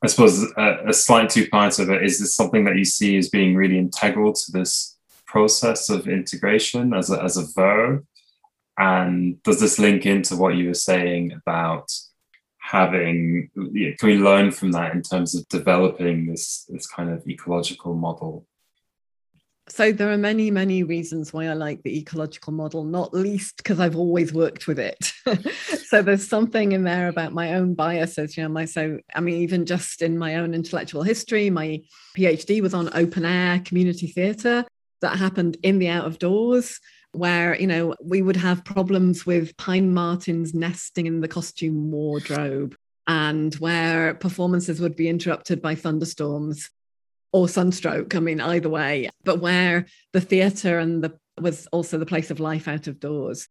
I 0.02 0.08
suppose 0.08 0.42
a, 0.56 0.88
a 0.88 0.92
slight 0.92 1.30
two 1.30 1.48
parts 1.48 1.78
of 1.78 1.88
it 1.90 2.02
is 2.02 2.18
this 2.18 2.34
something 2.34 2.64
that 2.64 2.76
you 2.76 2.84
see 2.84 3.16
as 3.16 3.28
being 3.28 3.54
really 3.54 3.78
integral 3.78 4.32
to 4.32 4.52
this 4.52 4.98
process 5.26 5.88
of 5.88 6.08
integration 6.08 6.92
as 6.92 7.10
a, 7.10 7.22
as 7.22 7.36
a 7.36 7.46
verb? 7.54 8.04
And 8.76 9.40
does 9.44 9.60
this 9.60 9.78
link 9.78 10.06
into 10.06 10.34
what 10.34 10.56
you 10.56 10.66
were 10.66 10.74
saying 10.74 11.32
about 11.32 11.92
having 12.62 13.50
can 13.54 13.96
we 14.04 14.16
learn 14.16 14.52
from 14.52 14.70
that 14.70 14.94
in 14.94 15.02
terms 15.02 15.34
of 15.34 15.46
developing 15.48 16.26
this 16.26 16.64
this 16.68 16.86
kind 16.86 17.10
of 17.10 17.26
ecological 17.28 17.94
model? 17.94 18.46
So 19.68 19.90
there 19.90 20.12
are 20.12 20.18
many 20.18 20.50
many 20.50 20.84
reasons 20.84 21.32
why 21.32 21.46
i 21.46 21.54
like 21.54 21.82
the 21.82 21.98
ecological 21.98 22.52
model 22.52 22.84
not 22.84 23.12
least 23.12 23.56
because 23.56 23.80
i've 23.80 23.96
always 23.96 24.32
worked 24.32 24.66
with 24.66 24.78
it. 24.78 25.12
So 25.92 26.00
there's 26.00 26.26
something 26.26 26.72
in 26.72 26.84
there 26.84 27.08
about 27.08 27.34
my 27.34 27.52
own 27.52 27.74
biases 27.74 28.34
you 28.34 28.42
know 28.42 28.48
my 28.48 28.64
so 28.64 28.98
i 29.14 29.20
mean 29.20 29.42
even 29.42 29.66
just 29.66 30.00
in 30.00 30.16
my 30.16 30.36
own 30.36 30.54
intellectual 30.54 31.02
history 31.02 31.50
my 31.50 31.82
phd 32.16 32.62
was 32.62 32.72
on 32.72 32.88
open 32.94 33.26
air 33.26 33.60
community 33.60 34.06
theatre. 34.06 34.64
That 35.02 35.18
happened 35.18 35.58
in 35.62 35.78
the 35.80 35.88
out 35.88 36.06
of 36.06 36.18
doors 36.18 36.80
where 37.12 37.58
you 37.60 37.66
know 37.66 37.94
we 38.02 38.22
would 38.22 38.36
have 38.36 38.64
problems 38.64 39.26
with 39.26 39.56
pine 39.56 39.92
martens 39.92 40.54
nesting 40.54 41.06
in 41.06 41.20
the 41.20 41.28
costume 41.28 41.90
wardrobe 41.90 42.74
and 43.06 43.54
where 43.56 44.14
performances 44.14 44.80
would 44.80 44.96
be 44.96 45.08
interrupted 45.08 45.60
by 45.60 45.74
thunderstorms 45.74 46.70
or 47.32 47.48
sunstroke. 47.48 48.14
I 48.14 48.20
mean, 48.20 48.40
either 48.40 48.68
way, 48.68 49.10
but 49.24 49.40
where 49.40 49.86
the 50.12 50.20
theatre 50.20 50.78
and 50.78 51.02
the 51.02 51.18
was 51.40 51.66
also 51.72 51.98
the 51.98 52.06
place 52.06 52.30
of 52.30 52.40
life 52.40 52.68
out 52.68 52.86
of 52.86 53.00
doors. 53.00 53.48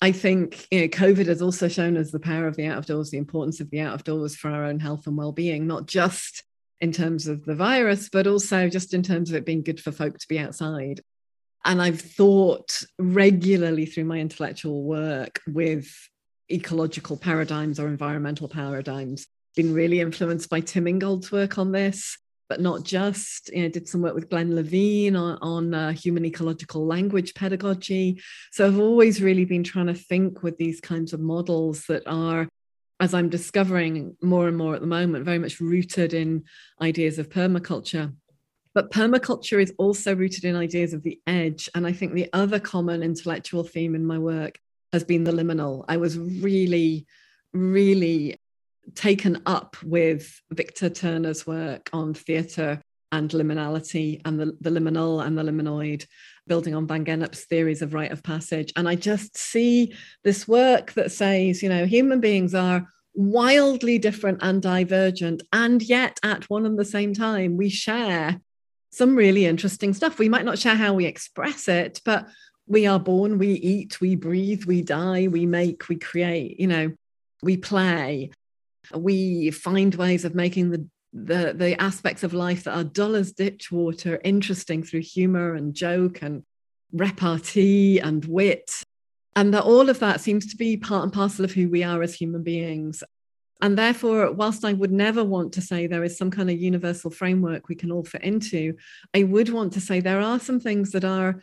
I 0.00 0.12
think 0.12 0.66
you 0.70 0.82
know, 0.82 0.88
COVID 0.88 1.26
has 1.26 1.40
also 1.40 1.68
shown 1.68 1.96
us 1.96 2.10
the 2.10 2.18
power 2.18 2.46
of 2.46 2.56
the 2.56 2.66
out 2.66 2.78
of 2.78 2.86
doors, 2.86 3.10
the 3.10 3.18
importance 3.18 3.60
of 3.60 3.70
the 3.70 3.80
out 3.80 3.94
of 3.94 4.04
doors 4.04 4.34
for 4.34 4.50
our 4.50 4.64
own 4.64 4.80
health 4.80 5.06
and 5.06 5.16
well-being, 5.16 5.66
not 5.66 5.86
just 5.86 6.42
in 6.80 6.92
terms 6.92 7.26
of 7.26 7.44
the 7.44 7.54
virus, 7.54 8.08
but 8.10 8.26
also 8.26 8.68
just 8.68 8.92
in 8.92 9.02
terms 9.02 9.30
of 9.30 9.36
it 9.36 9.46
being 9.46 9.62
good 9.62 9.80
for 9.80 9.92
folk 9.92 10.18
to 10.18 10.28
be 10.28 10.38
outside. 10.38 11.00
And 11.64 11.80
I've 11.80 12.00
thought 12.00 12.82
regularly 12.98 13.86
through 13.86 14.04
my 14.04 14.18
intellectual 14.18 14.82
work 14.82 15.40
with 15.46 15.90
ecological 16.50 17.16
paradigms 17.16 17.80
or 17.80 17.88
environmental 17.88 18.48
paradigms, 18.48 19.26
been 19.56 19.72
really 19.72 20.00
influenced 20.00 20.50
by 20.50 20.60
Tim 20.60 20.86
Ingold's 20.86 21.32
work 21.32 21.58
on 21.58 21.72
this 21.72 22.18
but 22.48 22.60
not 22.60 22.84
just. 22.84 23.50
You 23.52 23.62
know, 23.62 23.68
did 23.68 23.88
some 23.88 24.02
work 24.02 24.14
with 24.14 24.30
Glenn 24.30 24.54
Levine 24.54 25.16
on, 25.16 25.38
on 25.40 25.74
uh, 25.74 25.92
human 25.92 26.24
ecological 26.24 26.86
language 26.86 27.34
pedagogy. 27.34 28.20
So 28.52 28.66
I've 28.66 28.78
always 28.78 29.22
really 29.22 29.44
been 29.44 29.64
trying 29.64 29.86
to 29.86 29.94
think 29.94 30.42
with 30.42 30.56
these 30.56 30.80
kinds 30.80 31.12
of 31.12 31.20
models 31.20 31.86
that 31.86 32.02
are, 32.06 32.48
as 33.00 33.14
I'm 33.14 33.28
discovering 33.28 34.16
more 34.22 34.48
and 34.48 34.56
more 34.56 34.74
at 34.74 34.80
the 34.80 34.86
moment, 34.86 35.24
very 35.24 35.38
much 35.38 35.60
rooted 35.60 36.14
in 36.14 36.44
ideas 36.80 37.18
of 37.18 37.28
permaculture. 37.28 38.14
But 38.74 38.90
permaculture 38.90 39.62
is 39.62 39.72
also 39.78 40.14
rooted 40.14 40.44
in 40.44 40.56
ideas 40.56 40.92
of 40.92 41.02
the 41.02 41.20
edge. 41.26 41.68
And 41.74 41.86
I 41.86 41.92
think 41.92 42.12
the 42.12 42.28
other 42.32 42.58
common 42.58 43.02
intellectual 43.02 43.62
theme 43.62 43.94
in 43.94 44.04
my 44.04 44.18
work 44.18 44.58
has 44.92 45.04
been 45.04 45.24
the 45.24 45.32
liminal. 45.32 45.84
I 45.88 45.96
was 45.96 46.18
really, 46.18 47.06
really 47.52 48.36
taken 48.94 49.42
up 49.46 49.76
with 49.82 50.40
Victor 50.50 50.90
Turner's 50.90 51.46
work 51.46 51.88
on 51.92 52.14
theatre 52.14 52.82
and 53.12 53.30
liminality 53.30 54.20
and 54.24 54.40
the, 54.40 54.56
the 54.60 54.70
liminal 54.70 55.24
and 55.24 55.38
the 55.38 55.42
liminoid, 55.42 56.04
building 56.48 56.74
on 56.74 56.86
Van 56.86 57.04
Gennep's 57.04 57.44
theories 57.44 57.80
of 57.80 57.94
rite 57.94 58.10
of 58.10 58.24
passage. 58.24 58.72
And 58.74 58.88
I 58.88 58.96
just 58.96 59.36
see 59.36 59.94
this 60.24 60.48
work 60.48 60.92
that 60.94 61.12
says, 61.12 61.62
you 61.62 61.68
know, 61.68 61.86
human 61.86 62.20
beings 62.20 62.54
are 62.54 62.88
wildly 63.14 63.98
different 63.98 64.38
and 64.42 64.60
divergent, 64.60 65.42
and 65.52 65.80
yet 65.80 66.18
at 66.24 66.50
one 66.50 66.66
and 66.66 66.76
the 66.76 66.84
same 66.84 67.14
time, 67.14 67.56
we 67.56 67.68
share 67.68 68.40
some 68.96 69.16
really 69.16 69.46
interesting 69.46 69.92
stuff. 69.94 70.18
We 70.18 70.28
might 70.28 70.44
not 70.44 70.58
share 70.58 70.76
how 70.76 70.94
we 70.94 71.06
express 71.06 71.68
it, 71.68 72.00
but 72.04 72.28
we 72.66 72.86
are 72.86 73.00
born, 73.00 73.38
we 73.38 73.52
eat, 73.52 74.00
we 74.00 74.16
breathe, 74.16 74.64
we 74.64 74.82
die, 74.82 75.28
we 75.28 75.46
make, 75.46 75.88
we 75.88 75.96
create, 75.96 76.58
you 76.58 76.66
know, 76.66 76.92
we 77.42 77.56
play. 77.56 78.30
We 78.94 79.50
find 79.50 79.94
ways 79.94 80.24
of 80.24 80.34
making 80.34 80.70
the 80.70 80.86
the 81.12 81.54
the 81.54 81.80
aspects 81.80 82.24
of 82.24 82.34
life 82.34 82.64
that 82.64 82.76
are 82.76 82.84
dull 82.84 83.14
as 83.14 83.32
ditch 83.32 83.70
water 83.70 84.20
interesting 84.24 84.82
through 84.82 85.02
humor 85.02 85.54
and 85.54 85.72
joke 85.72 86.22
and 86.22 86.42
repartee 86.92 88.00
and 88.00 88.24
wit. 88.24 88.70
And 89.36 89.54
that 89.54 89.62
all 89.62 89.88
of 89.88 90.00
that 90.00 90.20
seems 90.20 90.46
to 90.46 90.56
be 90.56 90.76
part 90.76 91.04
and 91.04 91.12
parcel 91.12 91.44
of 91.44 91.52
who 91.52 91.68
we 91.68 91.82
are 91.82 92.02
as 92.02 92.14
human 92.14 92.42
beings 92.42 93.02
and 93.62 93.78
therefore 93.78 94.32
whilst 94.32 94.64
i 94.64 94.72
would 94.72 94.92
never 94.92 95.24
want 95.24 95.52
to 95.52 95.60
say 95.60 95.86
there 95.86 96.04
is 96.04 96.16
some 96.16 96.30
kind 96.30 96.50
of 96.50 96.60
universal 96.60 97.10
framework 97.10 97.68
we 97.68 97.74
can 97.74 97.92
all 97.92 98.04
fit 98.04 98.22
into 98.22 98.74
i 99.14 99.22
would 99.22 99.48
want 99.48 99.72
to 99.72 99.80
say 99.80 100.00
there 100.00 100.20
are 100.20 100.40
some 100.40 100.60
things 100.60 100.92
that 100.92 101.04
are 101.04 101.42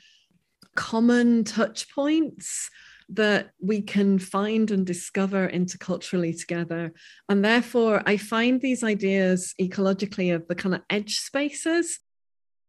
common 0.76 1.43
touch 1.43 1.89
points 1.93 2.69
that 3.13 3.52
we 3.60 3.82
can 3.82 4.17
find 4.17 4.71
and 4.71 4.86
discover 4.86 5.50
interculturally 5.50 6.38
together. 6.38 6.93
And 7.28 7.43
therefore, 7.43 8.02
I 8.06 8.15
find 8.15 8.62
these 8.62 8.84
ideas 8.84 9.54
ecologically 9.60 10.34
of 10.34 10.47
the 10.47 10.56
kind 10.56 10.74
of 10.74 10.82
edge 10.89 11.19
spaces 11.19 12.00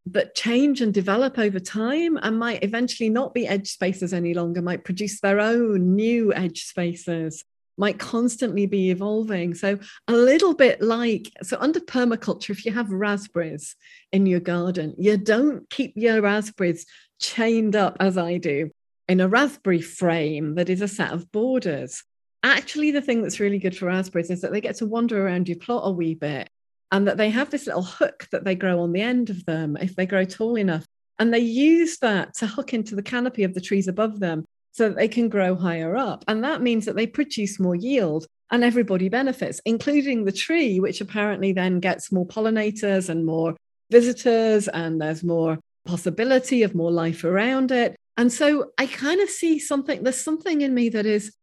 that 0.07 0.35
change 0.35 0.81
and 0.81 0.93
develop 0.93 1.39
over 1.39 1.61
time 1.61 2.19
and 2.21 2.41
might 2.41 2.65
eventually 2.65 3.09
not 3.09 3.35
be 3.35 3.47
edge 3.47 3.71
spaces 3.71 4.13
any 4.13 4.35
longer, 4.35 4.61
might 4.61 4.85
produce 4.85 5.21
their 5.21 5.39
own 5.39 5.95
new 5.95 6.35
edge 6.35 6.65
spaces, 6.65 7.45
might 7.77 7.99
constantly 7.99 8.67
be 8.67 8.91
evolving. 8.91 9.55
So, 9.55 9.79
a 10.09 10.13
little 10.13 10.55
bit 10.55 10.81
like 10.81 11.31
so, 11.43 11.57
under 11.61 11.81
permaculture, 11.81 12.51
if 12.51 12.65
you 12.65 12.73
have 12.73 12.91
raspberries 12.91 13.77
in 14.13 14.27
your 14.27 14.41
garden, 14.41 14.95
you 14.99 15.17
don't 15.17 15.69
keep 15.71 15.93
your 15.97 16.21
raspberries 16.21 16.87
chained 17.21 17.77
up 17.77 17.97
as 18.01 18.19
I 18.19 18.39
do 18.39 18.71
in 19.09 19.21
a 19.21 19.29
raspberry 19.29 19.81
frame 19.81 20.55
that 20.55 20.69
is 20.69 20.81
a 20.81 20.89
set 20.89 21.13
of 21.13 21.31
borders. 21.33 22.03
Actually, 22.43 22.91
the 22.91 23.03
thing 23.03 23.23
that's 23.23 23.41
really 23.41 23.59
good 23.59 23.77
for 23.77 23.87
raspberries 23.87 24.31
is 24.31 24.41
that 24.41 24.53
they 24.53 24.61
get 24.61 24.77
to 24.77 24.87
wander 24.87 25.25
around 25.25 25.49
your 25.49 25.59
plot 25.59 25.83
a 25.85 25.91
wee 25.91 26.15
bit 26.15 26.49
and 26.91 27.07
that 27.09 27.17
they 27.17 27.31
have 27.31 27.51
this 27.51 27.67
little 27.67 27.83
hook 27.83 28.27
that 28.33 28.45
they 28.45 28.55
grow 28.55 28.81
on 28.81 28.93
the 28.93 29.01
end 29.01 29.31
of 29.31 29.45
them 29.47 29.77
if 29.81 29.97
they 29.97 30.07
grow 30.07 30.25
tall 30.25 30.57
enough. 30.57 30.85
And 31.19 31.33
they 31.33 31.41
use 31.41 31.99
that 31.99 32.35
to 32.37 32.47
hook 32.47 32.75
into 32.75 32.97
the 32.97 33.03
canopy 33.03 33.45
of 33.45 33.55
the 33.55 33.61
trees 33.61 33.87
above 33.87 34.19
them 34.19 34.45
so 34.73 34.89
that 34.89 34.97
they 34.97 35.09
can 35.09 35.29
grow 35.29 35.55
higher 35.55 35.97
up. 35.97 36.25
And 36.29 36.43
that 36.45 36.63
means 36.63 36.87
that 36.87 36.97
they 36.97 37.07
produce 37.07 37.61
more 37.61 37.77
yield 37.77 38.27
and 38.51 38.65
everybody 38.65 39.09
benefits, 39.09 39.61
including 39.65 40.25
the 40.25 40.33
tree, 40.33 40.81
which 40.81 41.01
apparently 41.01 41.53
then 41.53 41.81
gets 41.81 42.13
more 42.13 42.27
pollinators 42.27 43.09
and 43.09 43.25
more 43.25 43.57
visitors, 43.91 44.69
and 44.69 45.01
there's 45.01 45.23
more 45.23 45.59
possibility 45.85 46.63
of 46.63 46.75
more 46.75 46.91
life 46.91 47.25
around 47.25 47.71
it. 47.73 47.97
And 48.17 48.31
so 48.33 48.73
I 48.79 48.87
kind 48.87 49.21
of 49.21 49.31
see 49.31 49.59
something, 49.59 50.03
there's 50.03 50.23
something 50.23 50.61
in 50.61 50.75
me 50.75 50.91
that 50.91 51.07
is 51.07 51.35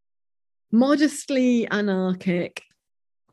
modestly 0.72 1.68
anarchic 1.70 2.62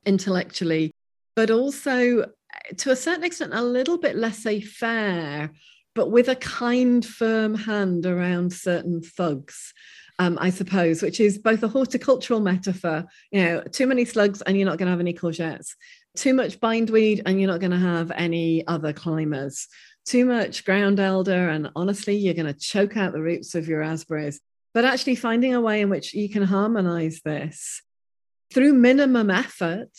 intellectually, 0.06 0.92
but 1.34 1.50
also 1.50 2.30
to 2.78 2.90
a 2.90 2.96
certain 2.96 3.24
extent 3.24 3.52
a 3.54 3.62
little 3.62 3.98
bit 3.98 4.16
laissez 4.16 4.60
faire, 4.60 5.50
but 5.96 6.12
with 6.12 6.28
a 6.28 6.36
kind, 6.36 7.04
firm 7.04 7.56
hand 7.56 8.06
around 8.06 8.52
certain 8.52 9.02
thugs. 9.02 9.74
Um, 10.18 10.38
I 10.40 10.48
suppose, 10.48 11.02
which 11.02 11.20
is 11.20 11.36
both 11.36 11.62
a 11.62 11.68
horticultural 11.68 12.40
metaphor, 12.40 13.04
you 13.30 13.42
know, 13.42 13.62
too 13.64 13.86
many 13.86 14.06
slugs 14.06 14.40
and 14.40 14.56
you're 14.56 14.64
not 14.64 14.78
going 14.78 14.86
to 14.86 14.92
have 14.92 15.00
any 15.00 15.12
courgettes, 15.12 15.74
too 16.16 16.32
much 16.32 16.58
bindweed 16.58 17.20
and 17.26 17.38
you're 17.38 17.50
not 17.50 17.60
going 17.60 17.72
to 17.72 17.76
have 17.76 18.10
any 18.12 18.66
other 18.66 18.94
climbers 18.94 19.68
too 20.06 20.24
much 20.24 20.64
ground 20.64 21.00
elder, 21.00 21.48
and 21.48 21.70
honestly, 21.74 22.16
you're 22.16 22.34
going 22.34 22.46
to 22.46 22.58
choke 22.58 22.96
out 22.96 23.12
the 23.12 23.20
roots 23.20 23.54
of 23.54 23.68
your 23.68 23.80
raspberries. 23.80 24.40
But 24.72 24.84
actually, 24.84 25.16
finding 25.16 25.54
a 25.54 25.60
way 25.60 25.80
in 25.80 25.90
which 25.90 26.14
you 26.14 26.28
can 26.28 26.44
harmonize 26.44 27.20
this 27.24 27.82
through 28.54 28.74
minimum 28.74 29.30
effort, 29.30 29.90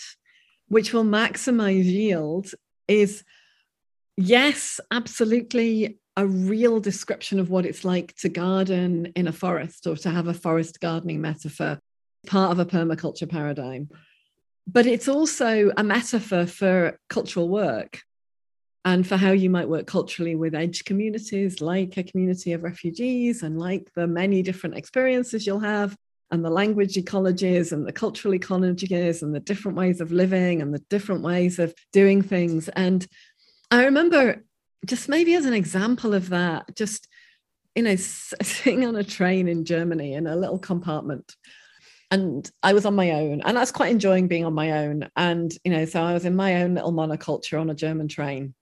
which 0.70 0.94
will 0.94 1.04
maximize 1.04 1.84
yield, 1.84 2.52
is 2.88 3.24
yes, 4.18 4.80
absolutely 4.92 6.00
a 6.18 6.26
real 6.26 6.80
description 6.80 7.40
of 7.40 7.50
what 7.50 7.66
it's 7.66 7.86
like 7.86 8.16
to 8.18 8.28
garden 8.28 9.12
in 9.16 9.28
a 9.28 9.32
forest 9.32 9.86
or 9.86 9.96
to 9.96 10.10
have 10.10 10.28
a 10.28 10.34
forest 10.34 10.80
gardening 10.82 11.22
metaphor, 11.22 11.80
part 12.26 12.52
of 12.52 12.60
a 12.60 12.66
permaculture 12.66 13.30
paradigm. 13.30 13.88
But 14.66 14.88
it's 14.88 15.08
also 15.08 15.72
a 15.78 15.84
metaphor 15.84 16.48
for 16.48 17.00
cultural 17.08 17.48
work 17.48 18.02
and 18.84 19.06
for 19.06 19.16
how 19.16 19.32
you 19.32 19.50
might 19.50 19.70
work 19.70 19.86
culturally 19.86 20.36
with 20.36 20.56
edge 20.56 20.86
communities 20.86 21.62
like 21.62 21.98
a 21.98 22.04
community 22.04 22.54
of 22.54 22.64
refugees 22.64 23.44
and 23.44 23.60
like 23.60 23.92
the 23.96 24.08
many 24.08 24.42
different 24.42 24.76
experiences 24.76 25.46
you'll 25.46 25.60
have 25.60 25.96
and 26.32 26.44
the 26.44 26.50
language 26.50 26.96
ecologies 26.96 27.72
and 27.72 27.86
the 27.86 27.92
cultural 27.92 28.34
ecologies 28.34 29.22
and 29.22 29.36
the 29.36 29.40
different 29.40 29.78
ways 29.78 30.02
of 30.02 30.12
living 30.12 30.62
and 30.62 30.74
the 30.74 30.84
different 30.90 31.22
ways 31.22 31.60
of 31.60 31.74
doing 31.94 32.22
things 32.22 32.70
and 32.70 33.08
i 33.72 33.86
remember 33.86 34.44
just 34.86 35.10
maybe 35.10 35.34
as 35.34 35.46
an 35.46 35.54
example 35.54 36.14
of 36.14 36.30
that 36.30 36.76
just 36.76 37.08
you 37.76 37.84
know 37.84 37.96
sitting 37.96 38.86
on 38.86 38.96
a 38.96 39.04
train 39.04 39.48
in 39.48 39.66
germany 39.66 40.14
in 40.14 40.28
a 40.28 40.36
little 40.36 40.60
compartment 40.60 41.36
and 42.10 42.50
I 42.64 42.74
was 42.74 42.86
on 42.86 42.96
my 42.96 43.12
own, 43.12 43.42
and 43.42 43.58
I 43.58 43.62
was 43.62 43.72
quite 43.72 43.92
enjoying 43.92 44.30
being 44.30 44.46
on 44.46 44.54
my 44.54 44.84
own. 44.84 45.10
And 45.16 45.52
you 45.64 45.72
know, 45.72 45.86
so 45.86 46.02
I 46.02 46.14
was 46.14 46.24
in 46.24 46.36
my 46.36 46.64
own 46.64 46.76
little 46.76 46.94
monoculture 46.94 47.60
on 47.60 47.70
a 47.70 47.76
German 47.76 48.08
train, 48.08 48.54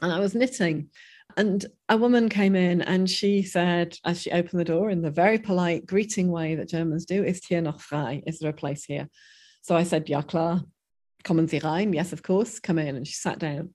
and 0.00 0.12
I 0.12 0.20
was 0.20 0.34
knitting. 0.34 0.90
And 1.36 1.64
a 1.88 1.96
woman 1.96 2.28
came 2.28 2.56
in 2.56 2.82
and 2.82 3.08
she 3.08 3.42
said, 3.42 3.96
as 4.04 4.20
she 4.20 4.32
opened 4.32 4.60
the 4.60 4.64
door 4.64 4.90
in 4.90 5.00
the 5.00 5.10
very 5.10 5.38
polite 5.38 5.86
greeting 5.86 6.28
way 6.30 6.56
that 6.56 6.68
Germans 6.68 7.06
do, 7.06 7.22
Ist 7.22 7.46
hier 7.46 7.62
noch 7.62 7.80
frei? 7.80 8.22
Is 8.26 8.38
there 8.38 8.50
a 8.50 8.54
place 8.54 8.84
here? 8.84 9.08
So 9.62 9.76
I 9.76 9.84
said, 9.84 10.08
Ja 10.08 10.22
klar, 10.22 10.64
kommen 11.24 11.48
Sie 11.48 11.60
rein. 11.60 11.92
Yes, 11.92 12.12
of 12.12 12.22
course, 12.22 12.58
come 12.58 12.78
in. 12.78 12.96
And 12.96 13.06
she 13.06 13.14
sat 13.14 13.38
down 13.38 13.70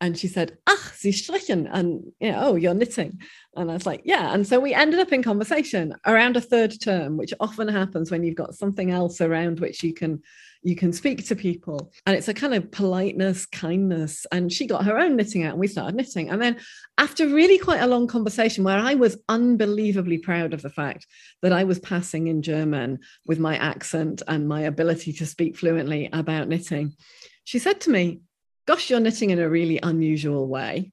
and 0.00 0.18
she 0.18 0.28
said, 0.28 0.58
Ach, 0.66 0.92
Sie 0.94 1.12
strichen. 1.12 1.68
And, 1.70 2.12
you 2.20 2.32
know, 2.32 2.40
oh, 2.40 2.54
you're 2.56 2.74
knitting. 2.74 3.20
And 3.56 3.70
I 3.70 3.74
was 3.74 3.86
like, 3.86 4.02
yeah. 4.04 4.32
And 4.32 4.46
so 4.46 4.58
we 4.58 4.74
ended 4.74 5.00
up 5.00 5.12
in 5.12 5.22
conversation 5.22 5.94
around 6.06 6.36
a 6.36 6.40
third 6.40 6.74
term, 6.80 7.16
which 7.16 7.34
often 7.40 7.68
happens 7.68 8.10
when 8.10 8.24
you've 8.24 8.34
got 8.34 8.54
something 8.54 8.90
else 8.90 9.20
around 9.20 9.60
which 9.60 9.82
you 9.82 9.94
can 9.94 10.22
you 10.66 10.74
can 10.74 10.94
speak 10.94 11.26
to 11.26 11.36
people. 11.36 11.92
And 12.06 12.16
it's 12.16 12.28
a 12.28 12.34
kind 12.34 12.54
of 12.54 12.70
politeness, 12.70 13.44
kindness. 13.44 14.26
And 14.32 14.50
she 14.50 14.66
got 14.66 14.86
her 14.86 14.98
own 14.98 15.14
knitting 15.14 15.44
out 15.44 15.50
and 15.50 15.60
we 15.60 15.66
started 15.66 15.94
knitting. 15.94 16.30
And 16.30 16.40
then 16.40 16.56
after 16.96 17.28
really 17.28 17.58
quite 17.58 17.82
a 17.82 17.86
long 17.86 18.06
conversation 18.06 18.64
where 18.64 18.78
I 18.78 18.94
was 18.94 19.18
unbelievably 19.28 20.18
proud 20.18 20.54
of 20.54 20.62
the 20.62 20.70
fact 20.70 21.06
that 21.42 21.52
I 21.52 21.64
was 21.64 21.78
passing 21.80 22.28
in 22.28 22.40
German 22.40 23.00
with 23.26 23.38
my 23.38 23.58
accent 23.58 24.22
and 24.26 24.48
my 24.48 24.62
ability 24.62 25.12
to 25.14 25.26
speak 25.26 25.58
fluently 25.58 26.08
about 26.14 26.48
knitting, 26.48 26.94
she 27.44 27.58
said 27.58 27.82
to 27.82 27.90
me, 27.90 28.20
Gosh, 28.66 28.88
you're 28.88 29.00
knitting 29.00 29.30
in 29.30 29.38
a 29.38 29.48
really 29.48 29.78
unusual 29.82 30.48
way. 30.48 30.92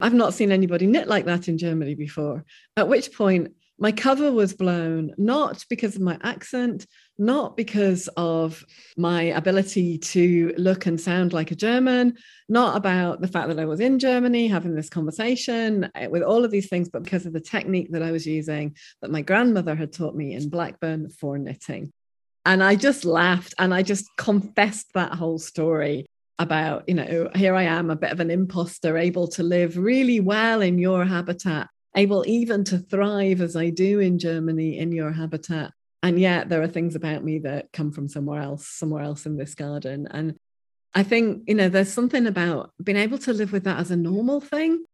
I've 0.00 0.14
not 0.14 0.34
seen 0.34 0.52
anybody 0.52 0.86
knit 0.86 1.08
like 1.08 1.26
that 1.26 1.48
in 1.48 1.58
Germany 1.58 1.94
before. 1.94 2.44
At 2.76 2.88
which 2.88 3.12
point, 3.12 3.54
my 3.80 3.92
cover 3.92 4.32
was 4.32 4.54
blown, 4.54 5.14
not 5.16 5.64
because 5.70 5.94
of 5.94 6.02
my 6.02 6.18
accent, 6.22 6.86
not 7.16 7.56
because 7.56 8.08
of 8.16 8.64
my 8.96 9.22
ability 9.22 9.98
to 9.98 10.52
look 10.56 10.86
and 10.86 11.00
sound 11.00 11.32
like 11.32 11.52
a 11.52 11.56
German, 11.56 12.16
not 12.48 12.76
about 12.76 13.20
the 13.20 13.28
fact 13.28 13.48
that 13.48 13.60
I 13.60 13.66
was 13.66 13.78
in 13.78 14.00
Germany 14.00 14.48
having 14.48 14.74
this 14.74 14.90
conversation 14.90 15.88
eh, 15.94 16.08
with 16.08 16.22
all 16.22 16.44
of 16.44 16.50
these 16.50 16.68
things, 16.68 16.88
but 16.88 17.04
because 17.04 17.24
of 17.24 17.32
the 17.32 17.40
technique 17.40 17.92
that 17.92 18.02
I 18.02 18.10
was 18.10 18.26
using 18.26 18.76
that 19.00 19.12
my 19.12 19.22
grandmother 19.22 19.76
had 19.76 19.92
taught 19.92 20.16
me 20.16 20.34
in 20.34 20.48
Blackburn 20.48 21.10
for 21.10 21.38
knitting. 21.38 21.92
And 22.44 22.64
I 22.64 22.74
just 22.74 23.04
laughed 23.04 23.54
and 23.58 23.72
I 23.72 23.82
just 23.82 24.08
confessed 24.16 24.88
that 24.94 25.14
whole 25.14 25.38
story 25.38 26.06
about, 26.38 26.88
you 26.88 26.94
know, 26.94 27.30
here 27.34 27.54
I 27.54 27.64
am, 27.64 27.90
a 27.90 27.96
bit 27.96 28.12
of 28.12 28.20
an 28.20 28.30
imposter, 28.30 28.96
able 28.96 29.28
to 29.28 29.42
live 29.42 29.76
really 29.76 30.20
well 30.20 30.60
in 30.60 30.78
your 30.78 31.04
habitat, 31.04 31.68
able 31.96 32.24
even 32.26 32.64
to 32.64 32.78
thrive 32.78 33.40
as 33.40 33.56
I 33.56 33.70
do 33.70 33.98
in 33.98 34.18
Germany 34.18 34.78
in 34.78 34.92
your 34.92 35.12
habitat. 35.12 35.72
And 36.02 36.18
yet 36.20 36.48
there 36.48 36.62
are 36.62 36.68
things 36.68 36.94
about 36.94 37.24
me 37.24 37.40
that 37.40 37.72
come 37.72 37.90
from 37.90 38.08
somewhere 38.08 38.40
else, 38.40 38.68
somewhere 38.68 39.02
else 39.02 39.26
in 39.26 39.36
this 39.36 39.54
garden. 39.54 40.06
And 40.10 40.36
I 40.94 41.02
think, 41.02 41.44
you 41.48 41.54
know, 41.54 41.68
there's 41.68 41.92
something 41.92 42.26
about 42.26 42.72
being 42.82 42.98
able 42.98 43.18
to 43.18 43.32
live 43.32 43.52
with 43.52 43.64
that 43.64 43.80
as 43.80 43.90
a 43.90 43.96
normal 43.96 44.40
thing 44.40 44.84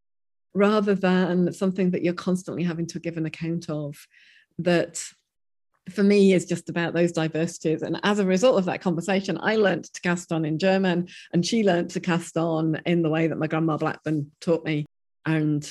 rather 0.54 0.94
than 0.94 1.52
something 1.52 1.90
that 1.90 2.02
you're 2.02 2.14
constantly 2.14 2.62
having 2.62 2.86
to 2.86 3.00
give 3.00 3.16
an 3.16 3.26
account 3.26 3.68
of 3.68 4.06
that 4.58 5.02
for 5.90 6.02
me 6.02 6.32
is 6.32 6.46
just 6.46 6.68
about 6.68 6.94
those 6.94 7.12
diversities. 7.12 7.82
And 7.82 8.00
as 8.02 8.18
a 8.18 8.26
result 8.26 8.58
of 8.58 8.64
that 8.66 8.80
conversation, 8.80 9.38
I 9.40 9.56
learned 9.56 9.84
to 9.84 10.00
cast 10.00 10.32
on 10.32 10.44
in 10.44 10.58
German 10.58 11.08
and 11.32 11.44
she 11.44 11.62
learned 11.62 11.90
to 11.90 12.00
cast 12.00 12.36
on 12.36 12.80
in 12.86 13.02
the 13.02 13.10
way 13.10 13.26
that 13.26 13.38
my 13.38 13.46
grandma 13.46 13.76
Blackburn 13.76 14.30
taught 14.40 14.64
me. 14.64 14.86
And 15.26 15.70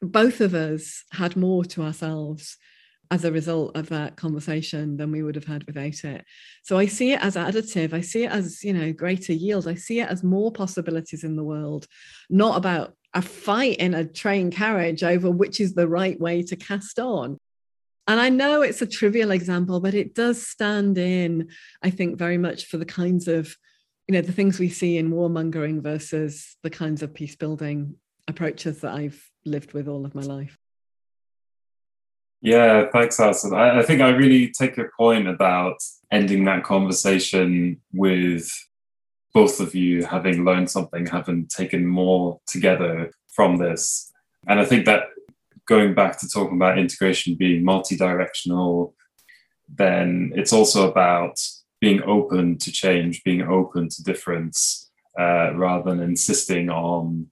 both 0.00 0.40
of 0.40 0.54
us 0.54 1.04
had 1.12 1.36
more 1.36 1.64
to 1.66 1.82
ourselves 1.82 2.58
as 3.10 3.24
a 3.24 3.32
result 3.32 3.76
of 3.76 3.90
that 3.90 4.16
conversation 4.16 4.96
than 4.96 5.12
we 5.12 5.22
would 5.22 5.34
have 5.34 5.44
had 5.44 5.64
without 5.64 6.02
it. 6.04 6.24
So 6.62 6.78
I 6.78 6.86
see 6.86 7.12
it 7.12 7.20
as 7.22 7.36
additive. 7.36 7.92
I 7.92 8.00
see 8.00 8.24
it 8.24 8.30
as, 8.30 8.64
you 8.64 8.72
know, 8.72 8.92
greater 8.92 9.34
yield. 9.34 9.68
I 9.68 9.74
see 9.74 10.00
it 10.00 10.08
as 10.08 10.24
more 10.24 10.50
possibilities 10.50 11.22
in 11.22 11.36
the 11.36 11.44
world, 11.44 11.86
not 12.30 12.56
about 12.56 12.96
a 13.14 13.20
fight 13.20 13.76
in 13.76 13.92
a 13.92 14.06
train 14.06 14.50
carriage 14.50 15.02
over 15.02 15.30
which 15.30 15.60
is 15.60 15.74
the 15.74 15.88
right 15.88 16.18
way 16.18 16.42
to 16.42 16.56
cast 16.56 16.98
on. 16.98 17.38
And 18.06 18.20
I 18.20 18.28
know 18.28 18.62
it's 18.62 18.82
a 18.82 18.86
trivial 18.86 19.30
example, 19.30 19.80
but 19.80 19.94
it 19.94 20.14
does 20.14 20.44
stand 20.44 20.98
in, 20.98 21.48
I 21.82 21.90
think, 21.90 22.18
very 22.18 22.38
much 22.38 22.66
for 22.66 22.76
the 22.76 22.84
kinds 22.84 23.28
of, 23.28 23.56
you 24.08 24.14
know, 24.14 24.20
the 24.20 24.32
things 24.32 24.58
we 24.58 24.68
see 24.68 24.98
in 24.98 25.12
warmongering 25.12 25.82
versus 25.82 26.56
the 26.62 26.70
kinds 26.70 27.02
of 27.02 27.14
peace 27.14 27.36
building 27.36 27.94
approaches 28.26 28.80
that 28.80 28.94
I've 28.94 29.30
lived 29.44 29.72
with 29.72 29.88
all 29.88 30.04
of 30.04 30.14
my 30.14 30.22
life. 30.22 30.58
Yeah, 32.40 32.86
thanks, 32.92 33.20
Alison. 33.20 33.54
I, 33.54 33.78
I 33.78 33.82
think 33.84 34.00
I 34.00 34.08
really 34.08 34.50
take 34.50 34.76
your 34.76 34.90
point 34.96 35.28
about 35.28 35.76
ending 36.10 36.44
that 36.46 36.64
conversation 36.64 37.80
with 37.92 38.50
both 39.32 39.60
of 39.60 39.76
you 39.76 40.04
having 40.04 40.44
learned 40.44 40.68
something, 40.68 41.06
having 41.06 41.46
taken 41.46 41.86
more 41.86 42.40
together 42.46 43.12
from 43.32 43.58
this. 43.58 44.12
And 44.48 44.58
I 44.58 44.64
think 44.64 44.86
that 44.86 45.04
going 45.74 45.94
back 45.94 46.14
to 46.18 46.28
talking 46.28 46.58
about 46.60 46.78
integration 46.78 47.34
being 47.34 47.64
multi-directional, 47.64 48.94
then 49.82 50.30
it's 50.40 50.52
also 50.52 50.80
about 50.90 51.36
being 51.80 52.00
open 52.02 52.58
to 52.58 52.70
change, 52.70 53.24
being 53.24 53.42
open 53.58 53.88
to 53.88 54.04
difference, 54.10 54.90
uh, 55.18 55.48
rather 55.54 55.84
than 55.88 56.00
insisting 56.12 56.68
on 56.68 57.26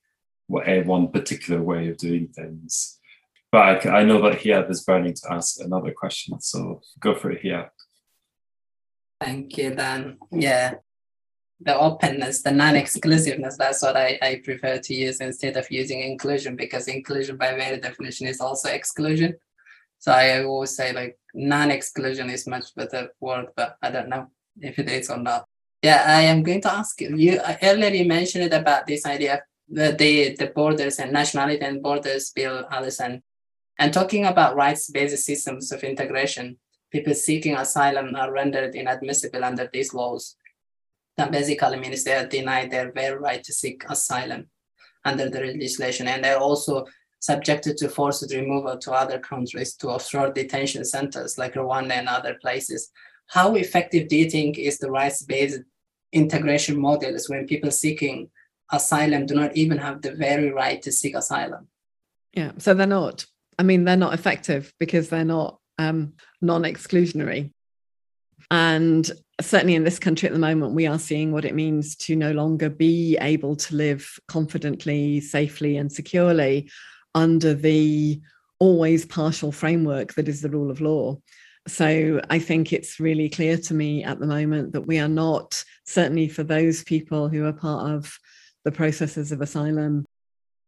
what, 0.46 0.64
one 0.86 1.06
particular 1.16 1.60
way 1.70 1.88
of 1.90 1.96
doing 1.98 2.26
things. 2.38 2.98
But 3.52 3.62
I, 3.86 3.98
I 4.00 4.04
know 4.04 4.22
that 4.22 4.40
Hyab 4.40 4.70
is 4.70 4.84
burning 4.84 5.14
to 5.20 5.32
ask 5.36 5.60
another 5.60 5.92
question, 5.92 6.40
so 6.40 6.80
go 6.98 7.14
for 7.14 7.30
it, 7.32 7.42
Hyab. 7.42 7.68
Thank 9.20 9.58
you, 9.58 9.74
Dan. 9.74 10.16
Yeah, 10.30 10.76
the 11.62 11.78
openness, 11.78 12.42
the 12.42 12.50
non-exclusiveness, 12.50 13.56
that's 13.58 13.82
what 13.82 13.96
I, 13.96 14.18
I 14.22 14.40
prefer 14.42 14.78
to 14.78 14.94
use 14.94 15.20
instead 15.20 15.56
of 15.56 15.70
using 15.70 16.00
inclusion 16.00 16.56
because 16.56 16.88
inclusion 16.88 17.36
by 17.36 17.54
very 17.54 17.78
definition 17.78 18.26
is 18.26 18.40
also 18.40 18.70
exclusion. 18.70 19.36
So 19.98 20.12
I 20.12 20.42
always 20.44 20.74
say 20.74 20.92
like 20.92 21.18
non-exclusion 21.34 22.30
is 22.30 22.46
much 22.46 22.74
better 22.74 23.10
word, 23.20 23.48
but 23.54 23.76
I 23.82 23.90
don't 23.90 24.08
know 24.08 24.28
if 24.58 24.78
it 24.78 24.88
is 24.88 25.10
or 25.10 25.18
not. 25.18 25.44
Yeah, 25.82 26.04
I 26.06 26.22
am 26.22 26.42
going 26.42 26.62
to 26.62 26.72
ask 26.72 27.00
you. 27.00 27.14
You 27.16 27.38
uh, 27.38 27.56
earlier 27.62 27.90
you 27.90 28.06
mentioned 28.06 28.52
about 28.52 28.86
this 28.86 29.04
idea 29.06 29.42
the 29.68 29.92
the, 29.92 30.34
the 30.36 30.46
borders 30.48 30.98
and 30.98 31.12
nationality 31.12 31.62
and 31.62 31.82
borders 31.82 32.30
bill, 32.30 32.66
Alison, 32.70 33.22
and 33.78 33.92
talking 33.92 34.26
about 34.26 34.56
rights-based 34.56 35.24
systems 35.24 35.72
of 35.72 35.84
integration. 35.84 36.58
People 36.90 37.14
seeking 37.14 37.54
asylum 37.54 38.16
are 38.16 38.32
rendered 38.32 38.74
inadmissible 38.74 39.44
under 39.44 39.70
these 39.72 39.94
laws 39.94 40.36
that 41.20 41.30
basically 41.30 41.78
means 41.78 42.02
they 42.02 42.14
are 42.14 42.26
denied 42.26 42.70
their 42.70 42.90
very 42.92 43.18
right 43.18 43.44
to 43.44 43.52
seek 43.52 43.84
asylum 43.88 44.48
under 45.04 45.28
the 45.28 45.40
legislation. 45.40 46.08
And 46.08 46.24
they're 46.24 46.38
also 46.38 46.86
subjected 47.20 47.76
to 47.76 47.88
forced 47.88 48.32
removal 48.34 48.78
to 48.78 48.92
other 48.92 49.18
countries, 49.18 49.74
to 49.76 49.88
offshore 49.88 50.32
detention 50.32 50.84
centers 50.84 51.36
like 51.36 51.54
Rwanda 51.54 51.92
and 51.92 52.08
other 52.08 52.34
places. 52.40 52.90
How 53.26 53.54
effective 53.54 54.08
do 54.08 54.16
you 54.16 54.30
think 54.30 54.58
is 54.58 54.78
the 54.78 54.90
rights-based 54.90 55.60
integration 56.12 56.80
models 56.80 57.28
when 57.28 57.46
people 57.46 57.70
seeking 57.70 58.30
asylum 58.72 59.26
do 59.26 59.34
not 59.34 59.54
even 59.56 59.78
have 59.78 60.00
the 60.00 60.14
very 60.14 60.50
right 60.50 60.80
to 60.82 60.90
seek 60.90 61.14
asylum? 61.14 61.68
Yeah, 62.32 62.52
so 62.58 62.72
they're 62.72 62.86
not. 62.86 63.26
I 63.58 63.62
mean, 63.62 63.84
they're 63.84 63.96
not 63.96 64.14
effective 64.14 64.72
because 64.80 65.10
they're 65.10 65.24
not 65.24 65.58
um, 65.78 66.14
non-exclusionary. 66.40 67.52
And 68.50 69.08
certainly 69.40 69.74
in 69.74 69.84
this 69.84 69.98
country 69.98 70.26
at 70.26 70.32
the 70.32 70.38
moment, 70.38 70.74
we 70.74 70.86
are 70.86 70.98
seeing 70.98 71.32
what 71.32 71.44
it 71.44 71.54
means 71.54 71.96
to 71.96 72.16
no 72.16 72.32
longer 72.32 72.68
be 72.68 73.16
able 73.20 73.56
to 73.56 73.76
live 73.76 74.18
confidently, 74.28 75.20
safely, 75.20 75.76
and 75.76 75.90
securely 75.90 76.70
under 77.14 77.54
the 77.54 78.20
always 78.58 79.04
partial 79.06 79.52
framework 79.52 80.14
that 80.14 80.28
is 80.28 80.42
the 80.42 80.50
rule 80.50 80.70
of 80.70 80.80
law. 80.80 81.18
So 81.68 82.20
I 82.30 82.38
think 82.38 82.72
it's 82.72 83.00
really 83.00 83.28
clear 83.28 83.56
to 83.58 83.74
me 83.74 84.02
at 84.04 84.18
the 84.18 84.26
moment 84.26 84.72
that 84.72 84.86
we 84.86 84.98
are 84.98 85.08
not, 85.08 85.62
certainly 85.84 86.28
for 86.28 86.42
those 86.42 86.82
people 86.84 87.28
who 87.28 87.44
are 87.46 87.52
part 87.52 87.92
of 87.92 88.18
the 88.64 88.72
processes 88.72 89.32
of 89.32 89.40
asylum, 89.40 90.06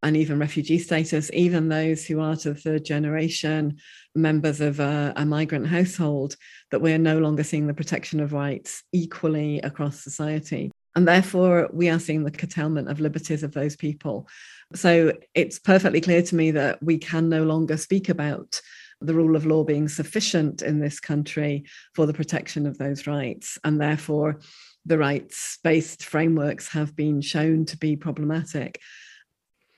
and 0.02 0.16
even 0.16 0.38
refugee 0.38 0.78
status, 0.78 1.30
even 1.32 1.68
those 1.68 2.04
who 2.04 2.20
are 2.20 2.34
to 2.36 2.52
the 2.52 2.60
third 2.60 2.84
generation 2.84 3.78
members 4.14 4.60
of 4.60 4.80
a, 4.80 5.12
a, 5.16 5.24
migrant 5.24 5.66
household, 5.66 6.36
that 6.70 6.80
we're 6.80 6.98
no 6.98 7.18
longer 7.18 7.42
seeing 7.42 7.66
the 7.66 7.74
protection 7.74 8.20
of 8.20 8.32
rights 8.32 8.82
equally 8.92 9.60
across 9.60 10.02
society. 10.02 10.70
And 10.94 11.08
therefore, 11.08 11.70
we 11.72 11.88
are 11.88 11.98
seeing 11.98 12.24
the 12.24 12.30
curtailment 12.30 12.88
of 12.88 13.00
liberties 13.00 13.42
of 13.42 13.52
those 13.52 13.76
people. 13.76 14.28
So 14.74 15.12
it's 15.34 15.58
perfectly 15.58 16.00
clear 16.00 16.22
to 16.22 16.34
me 16.34 16.50
that 16.52 16.82
we 16.82 16.98
can 16.98 17.28
no 17.28 17.44
longer 17.44 17.76
speak 17.76 18.08
about 18.08 18.60
the 19.00 19.14
rule 19.14 19.34
of 19.34 19.46
law 19.46 19.64
being 19.64 19.88
sufficient 19.88 20.62
in 20.62 20.78
this 20.78 21.00
country 21.00 21.64
for 21.94 22.06
the 22.06 22.12
protection 22.12 22.66
of 22.66 22.78
those 22.78 23.06
rights. 23.06 23.58
And 23.64 23.80
therefore, 23.80 24.40
the 24.84 24.98
rights 24.98 25.58
based 25.64 26.04
frameworks 26.04 26.68
have 26.68 26.94
been 26.94 27.20
shown 27.20 27.64
to 27.66 27.76
be 27.78 27.96
problematic 27.96 28.78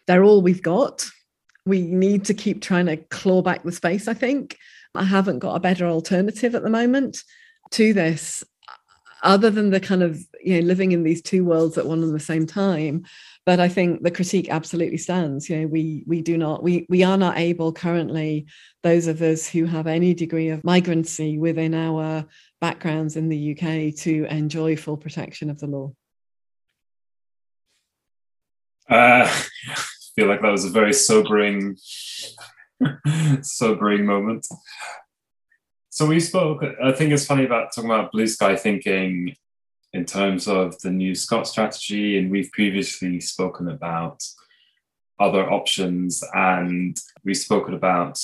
they're 0.06 0.24
all 0.24 0.42
we've 0.42 0.62
got. 0.62 1.06
We 1.66 1.82
need 1.82 2.26
to 2.26 2.34
keep 2.34 2.60
trying 2.60 2.86
to 2.86 2.96
claw 2.96 3.42
back 3.42 3.62
the 3.62 3.72
space, 3.72 4.08
I 4.08 4.14
think. 4.14 4.58
I 4.94 5.04
haven't 5.04 5.40
got 5.40 5.56
a 5.56 5.60
better 5.60 5.86
alternative 5.86 6.54
at 6.54 6.62
the 6.62 6.70
moment 6.70 7.22
to 7.72 7.92
this 7.92 8.44
other 9.24 9.50
than 9.50 9.70
the 9.70 9.80
kind 9.80 10.02
of 10.02 10.20
you 10.42 10.60
know 10.60 10.66
living 10.66 10.92
in 10.92 11.02
these 11.02 11.22
two 11.22 11.44
worlds 11.44 11.78
at 11.78 11.86
one 11.86 12.02
and 12.02 12.14
the 12.14 12.20
same 12.20 12.46
time. 12.46 13.04
But 13.46 13.60
i 13.60 13.68
think 13.68 14.02
the 14.02 14.10
critique 14.10 14.48
absolutely 14.50 14.98
stands. 14.98 15.48
You 15.48 15.62
know 15.62 15.66
we 15.66 16.04
we 16.06 16.22
do 16.22 16.38
not 16.38 16.62
we 16.62 16.86
we 16.88 17.02
are 17.02 17.16
not 17.16 17.38
able 17.38 17.72
currently 17.72 18.46
those 18.82 19.06
of 19.06 19.20
us 19.22 19.48
who 19.48 19.64
have 19.64 19.86
any 19.86 20.14
degree 20.14 20.50
of 20.50 20.62
migrancy 20.62 21.38
within 21.38 21.74
our 21.74 22.26
backgrounds 22.60 23.16
in 23.16 23.28
the 23.28 23.52
uk 23.52 23.96
to 24.02 24.26
enjoy 24.30 24.76
full 24.76 24.96
protection 24.96 25.50
of 25.50 25.58
the 25.58 25.66
law. 25.66 25.92
Uh, 28.88 29.42
feel 30.16 30.26
like 30.26 30.42
that 30.42 30.50
was 30.50 30.64
a 30.64 30.70
very 30.70 30.92
sobering 30.92 31.76
sobering 33.42 34.04
moment 34.04 34.46
so 35.90 36.06
we 36.06 36.20
spoke 36.20 36.62
i 36.82 36.92
think 36.92 37.12
it's 37.12 37.26
funny 37.26 37.44
about 37.44 37.72
talking 37.74 37.90
about 37.90 38.12
blue 38.12 38.26
sky 38.26 38.56
thinking 38.56 39.34
in 39.94 40.04
terms 40.04 40.48
of 40.48 40.78
the 40.80 40.90
new 40.90 41.14
Scot 41.14 41.46
strategy, 41.46 42.18
and 42.18 42.28
we've 42.30 42.50
previously 42.50 43.20
spoken 43.20 43.68
about 43.68 44.24
other 45.20 45.48
options, 45.48 46.22
and 46.34 47.00
we've 47.24 47.36
spoken 47.36 47.74
about 47.74 48.18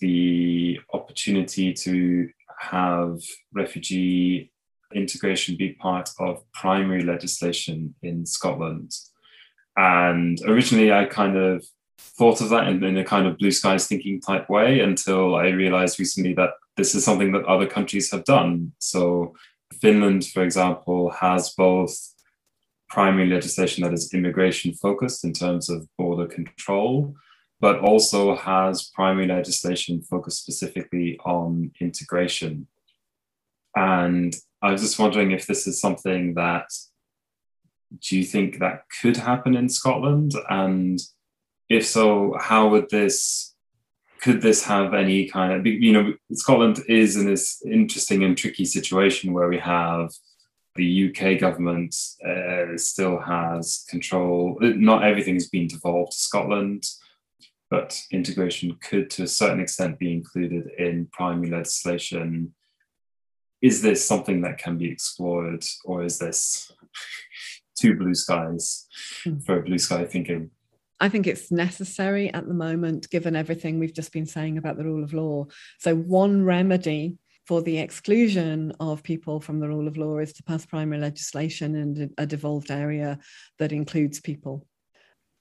the 0.00 0.80
opportunity 0.94 1.74
to 1.74 2.30
have 2.58 3.20
refugee 3.52 4.50
integration 4.94 5.56
be 5.56 5.74
part 5.74 6.08
of 6.18 6.42
primary 6.52 7.02
legislation 7.02 7.94
in 8.02 8.24
Scotland. 8.24 8.90
And 9.78 10.40
originally, 10.44 10.92
I 10.92 11.04
kind 11.04 11.36
of 11.36 11.64
thought 11.98 12.40
of 12.40 12.48
that 12.48 12.66
in, 12.66 12.82
in, 12.82 12.98
a 12.98 13.04
kind 13.04 13.28
of 13.28 13.38
blue 13.38 13.52
skies 13.52 13.86
thinking 13.86 14.20
type 14.20 14.50
way 14.50 14.80
until 14.80 15.36
I 15.36 15.50
realized 15.50 16.00
recently 16.00 16.34
that 16.34 16.50
this 16.76 16.96
is 16.96 17.04
something 17.04 17.30
that 17.30 17.44
other 17.44 17.66
countries 17.66 18.10
have 18.10 18.24
done. 18.24 18.72
So 18.80 19.36
Finland, 19.80 20.26
for 20.26 20.42
example, 20.42 21.10
has 21.10 21.50
both 21.50 21.96
primary 22.88 23.28
legislation 23.28 23.84
that 23.84 23.92
is 23.92 24.12
immigration 24.12 24.72
focused 24.72 25.24
in 25.24 25.32
terms 25.32 25.70
of 25.70 25.86
border 25.96 26.26
control, 26.26 27.14
but 27.60 27.78
also 27.78 28.34
has 28.34 28.90
primary 28.94 29.28
legislation 29.28 30.02
focused 30.02 30.42
specifically 30.42 31.20
on 31.24 31.70
integration. 31.80 32.66
And 33.76 34.34
I 34.60 34.72
was 34.72 34.82
just 34.82 34.98
wondering 34.98 35.30
if 35.30 35.46
this 35.46 35.68
is 35.68 35.80
something 35.80 36.34
that 36.34 36.66
do 38.00 38.16
you 38.16 38.24
think 38.24 38.58
that 38.58 38.84
could 39.00 39.16
happen 39.16 39.56
in 39.56 39.68
Scotland? 39.68 40.32
And 40.48 41.00
if 41.68 41.86
so, 41.86 42.36
how 42.38 42.68
would 42.68 42.90
this 42.90 43.54
could 44.20 44.42
this 44.42 44.64
have 44.64 44.94
any 44.94 45.28
kind 45.28 45.52
of 45.52 45.66
you 45.66 45.92
know 45.92 46.12
Scotland 46.32 46.80
is 46.88 47.16
in 47.16 47.26
this 47.26 47.62
interesting 47.64 48.24
and 48.24 48.36
tricky 48.36 48.64
situation 48.64 49.32
where 49.32 49.48
we 49.48 49.58
have 49.58 50.10
the 50.78 51.10
UK 51.10 51.38
government 51.40 51.94
uh, 52.26 52.76
still 52.76 53.18
has 53.18 53.84
control. 53.88 54.56
Not 54.60 55.02
everything 55.02 55.34
has 55.34 55.48
been 55.48 55.66
devolved 55.66 56.12
to 56.12 56.18
Scotland, 56.18 56.84
but 57.68 58.00
integration 58.12 58.78
could, 58.80 59.10
to 59.10 59.24
a 59.24 59.26
certain 59.26 59.60
extent, 59.60 59.98
be 59.98 60.12
included 60.12 60.68
in 60.78 61.08
primary 61.12 61.50
legislation. 61.50 62.54
Is 63.60 63.82
this 63.82 64.06
something 64.06 64.42
that 64.42 64.58
can 64.58 64.78
be 64.78 64.88
explored, 64.88 65.64
or 65.84 66.04
is 66.04 66.18
this 66.18 66.70
too 67.78 67.94
blue 67.94 68.14
skies 68.14 68.86
hmm. 69.24 69.38
for 69.40 69.62
blue 69.62 69.78
sky 69.78 70.04
thinking? 70.04 70.50
I 71.00 71.08
think 71.08 71.26
it's 71.26 71.52
necessary 71.52 72.32
at 72.32 72.48
the 72.48 72.54
moment, 72.54 73.08
given 73.10 73.36
everything 73.36 73.78
we've 73.78 73.94
just 73.94 74.12
been 74.12 74.26
saying 74.26 74.58
about 74.58 74.76
the 74.76 74.84
rule 74.84 75.04
of 75.04 75.14
law. 75.14 75.46
So, 75.78 75.94
one 75.94 76.44
remedy 76.44 77.16
for 77.46 77.62
the 77.62 77.78
exclusion 77.78 78.72
of 78.80 79.02
people 79.02 79.40
from 79.40 79.60
the 79.60 79.68
rule 79.68 79.88
of 79.88 79.96
law 79.96 80.18
is 80.18 80.32
to 80.34 80.42
pass 80.42 80.66
primary 80.66 81.00
legislation 81.00 81.74
in 81.76 82.12
a 82.18 82.26
devolved 82.26 82.70
area 82.70 83.18
that 83.58 83.72
includes 83.72 84.20
people 84.20 84.66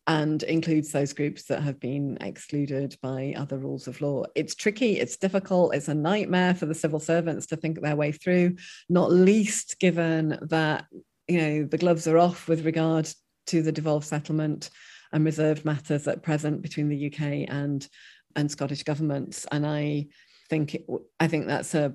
and 0.08 0.42
includes 0.44 0.94
those 0.94 1.12
groups 1.12 1.44
that 1.44 1.62
have 1.62 1.82
been 1.82 2.18
excluded 2.22 2.96
by 3.02 3.34
other 3.36 3.58
rules 3.58 3.88
of 3.88 4.00
law. 4.00 4.24
It's 4.36 4.56
tricky, 4.56 5.00
it's 5.00 5.18
difficult, 5.18 5.76
it's 5.76 5.90
a 5.90 5.94
nightmare 5.94 6.56
for 6.56 6.66
the 6.66 6.74
civil 6.74 7.02
servants 7.02 7.48
to 7.48 7.58
think 7.58 7.82
their 7.82 7.98
way 7.98 8.14
through, 8.14 8.56
not 8.88 9.12
least 9.12 9.78
given 9.82 10.40
that 10.44 10.86
you 11.28 11.42
know 11.42 11.64
the 11.66 11.78
gloves 11.78 12.08
are 12.08 12.18
off 12.18 12.48
with 12.48 12.66
regard 12.66 13.10
to 13.48 13.62
the 13.62 13.72
devolved 13.72 14.06
settlement 14.06 14.70
and 15.12 15.26
reserved 15.26 15.66
matters 15.66 16.08
at 16.08 16.24
present 16.24 16.62
between 16.62 16.90
the 16.90 17.08
UK 17.08 17.50
and 17.50 17.88
and 18.36 18.52
Scottish 18.52 18.84
governments. 18.84 19.46
And 19.52 19.66
I 19.66 20.08
think 20.50 20.76
it, 20.76 20.86
I 21.20 21.28
think 21.28 21.48
that's 21.48 21.74
a 21.74 21.94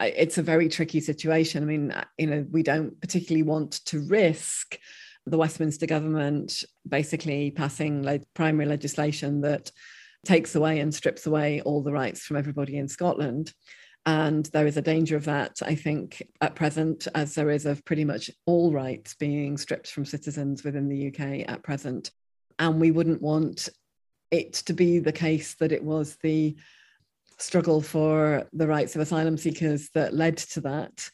it's 0.00 0.38
a 0.38 0.42
very 0.42 0.68
tricky 0.68 1.00
situation. 1.00 1.62
I 1.62 1.66
mean, 1.66 1.94
you 2.18 2.26
know, 2.26 2.44
we 2.50 2.62
don't 2.64 3.00
particularly 3.00 3.44
want 3.44 3.84
to 3.86 4.00
risk 4.00 4.76
the 5.24 5.38
Westminster 5.38 5.86
government 5.86 6.64
basically 6.86 7.52
passing 7.52 8.20
primary 8.34 8.66
legislation 8.66 9.40
that 9.42 9.70
takes 10.26 10.54
away 10.54 10.80
and 10.80 10.92
strips 10.92 11.26
away 11.26 11.60
all 11.60 11.82
the 11.82 11.92
rights 11.92 12.22
from 12.22 12.36
everybody 12.36 12.76
in 12.76 12.88
Scotland. 12.88 13.52
And 14.06 14.44
there 14.46 14.66
is 14.66 14.76
a 14.76 14.82
danger 14.82 15.16
of 15.16 15.24
that, 15.24 15.62
I 15.62 15.74
think, 15.74 16.22
at 16.40 16.54
present, 16.54 17.08
as 17.14 17.34
there 17.34 17.50
is 17.50 17.64
of 17.64 17.84
pretty 17.84 18.04
much 18.04 18.30
all 18.44 18.70
rights 18.70 19.14
being 19.14 19.56
stripped 19.56 19.90
from 19.90 20.04
citizens 20.04 20.62
within 20.62 20.88
the 20.88 21.08
UK 21.08 21.48
at 21.48 21.62
present 21.62 22.10
and 22.58 22.80
we 22.80 22.90
wouldn't 22.90 23.22
want 23.22 23.68
it 24.30 24.52
to 24.52 24.72
be 24.72 24.98
the 24.98 25.12
case 25.12 25.54
that 25.54 25.72
it 25.72 25.82
was 25.82 26.16
the 26.22 26.56
struggle 27.38 27.80
for 27.80 28.46
the 28.52 28.66
rights 28.66 28.94
of 28.94 29.00
asylum 29.00 29.36
seekers 29.36 29.90
that 29.90 30.14
led 30.14 30.36
to 30.36 30.60
that. 30.60 31.08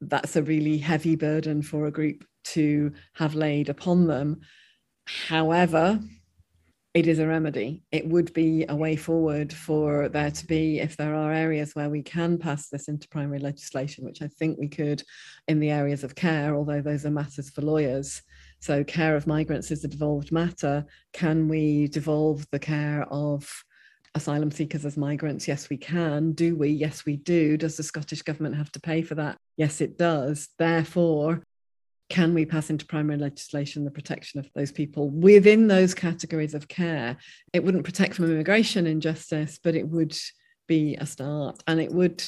That's 0.00 0.36
a 0.36 0.42
really 0.42 0.78
heavy 0.78 1.16
burden 1.16 1.62
for 1.62 1.86
a 1.86 1.92
group 1.92 2.24
to 2.44 2.92
have 3.14 3.34
laid 3.34 3.68
upon 3.68 4.06
them. 4.06 4.40
However, 5.06 6.00
it 6.96 7.06
is 7.06 7.18
a 7.18 7.26
remedy. 7.26 7.82
It 7.92 8.08
would 8.08 8.32
be 8.32 8.64
a 8.70 8.74
way 8.74 8.96
forward 8.96 9.52
for 9.52 10.08
there 10.08 10.30
to 10.30 10.46
be, 10.46 10.78
if 10.80 10.96
there 10.96 11.14
are 11.14 11.30
areas 11.30 11.74
where 11.74 11.90
we 11.90 12.02
can 12.02 12.38
pass 12.38 12.70
this 12.70 12.88
into 12.88 13.06
primary 13.10 13.38
legislation, 13.38 14.02
which 14.02 14.22
I 14.22 14.28
think 14.28 14.58
we 14.58 14.66
could 14.66 15.02
in 15.46 15.60
the 15.60 15.68
areas 15.68 16.04
of 16.04 16.14
care, 16.14 16.56
although 16.56 16.80
those 16.80 17.04
are 17.04 17.10
matters 17.10 17.50
for 17.50 17.60
lawyers. 17.60 18.22
So, 18.60 18.82
care 18.82 19.14
of 19.14 19.26
migrants 19.26 19.70
is 19.70 19.84
a 19.84 19.88
devolved 19.88 20.32
matter. 20.32 20.86
Can 21.12 21.48
we 21.48 21.88
devolve 21.88 22.46
the 22.50 22.58
care 22.58 23.04
of 23.10 23.46
asylum 24.14 24.50
seekers 24.50 24.86
as 24.86 24.96
migrants? 24.96 25.46
Yes, 25.46 25.68
we 25.68 25.76
can. 25.76 26.32
Do 26.32 26.56
we? 26.56 26.70
Yes, 26.70 27.04
we 27.04 27.16
do. 27.16 27.58
Does 27.58 27.76
the 27.76 27.82
Scottish 27.82 28.22
Government 28.22 28.56
have 28.56 28.72
to 28.72 28.80
pay 28.80 29.02
for 29.02 29.16
that? 29.16 29.36
Yes, 29.58 29.82
it 29.82 29.98
does. 29.98 30.48
Therefore, 30.58 31.42
can 32.08 32.34
we 32.34 32.46
pass 32.46 32.70
into 32.70 32.86
primary 32.86 33.18
legislation 33.18 33.84
the 33.84 33.90
protection 33.90 34.38
of 34.38 34.48
those 34.54 34.70
people 34.70 35.10
within 35.10 35.66
those 35.66 35.94
categories 35.94 36.54
of 36.54 36.68
care? 36.68 37.16
It 37.52 37.64
wouldn't 37.64 37.84
protect 37.84 38.14
from 38.14 38.26
immigration 38.26 38.86
injustice, 38.86 39.58
but 39.62 39.74
it 39.74 39.88
would 39.88 40.16
be 40.68 40.96
a 40.96 41.06
start 41.06 41.62
and 41.66 41.80
it 41.80 41.92
would 41.92 42.22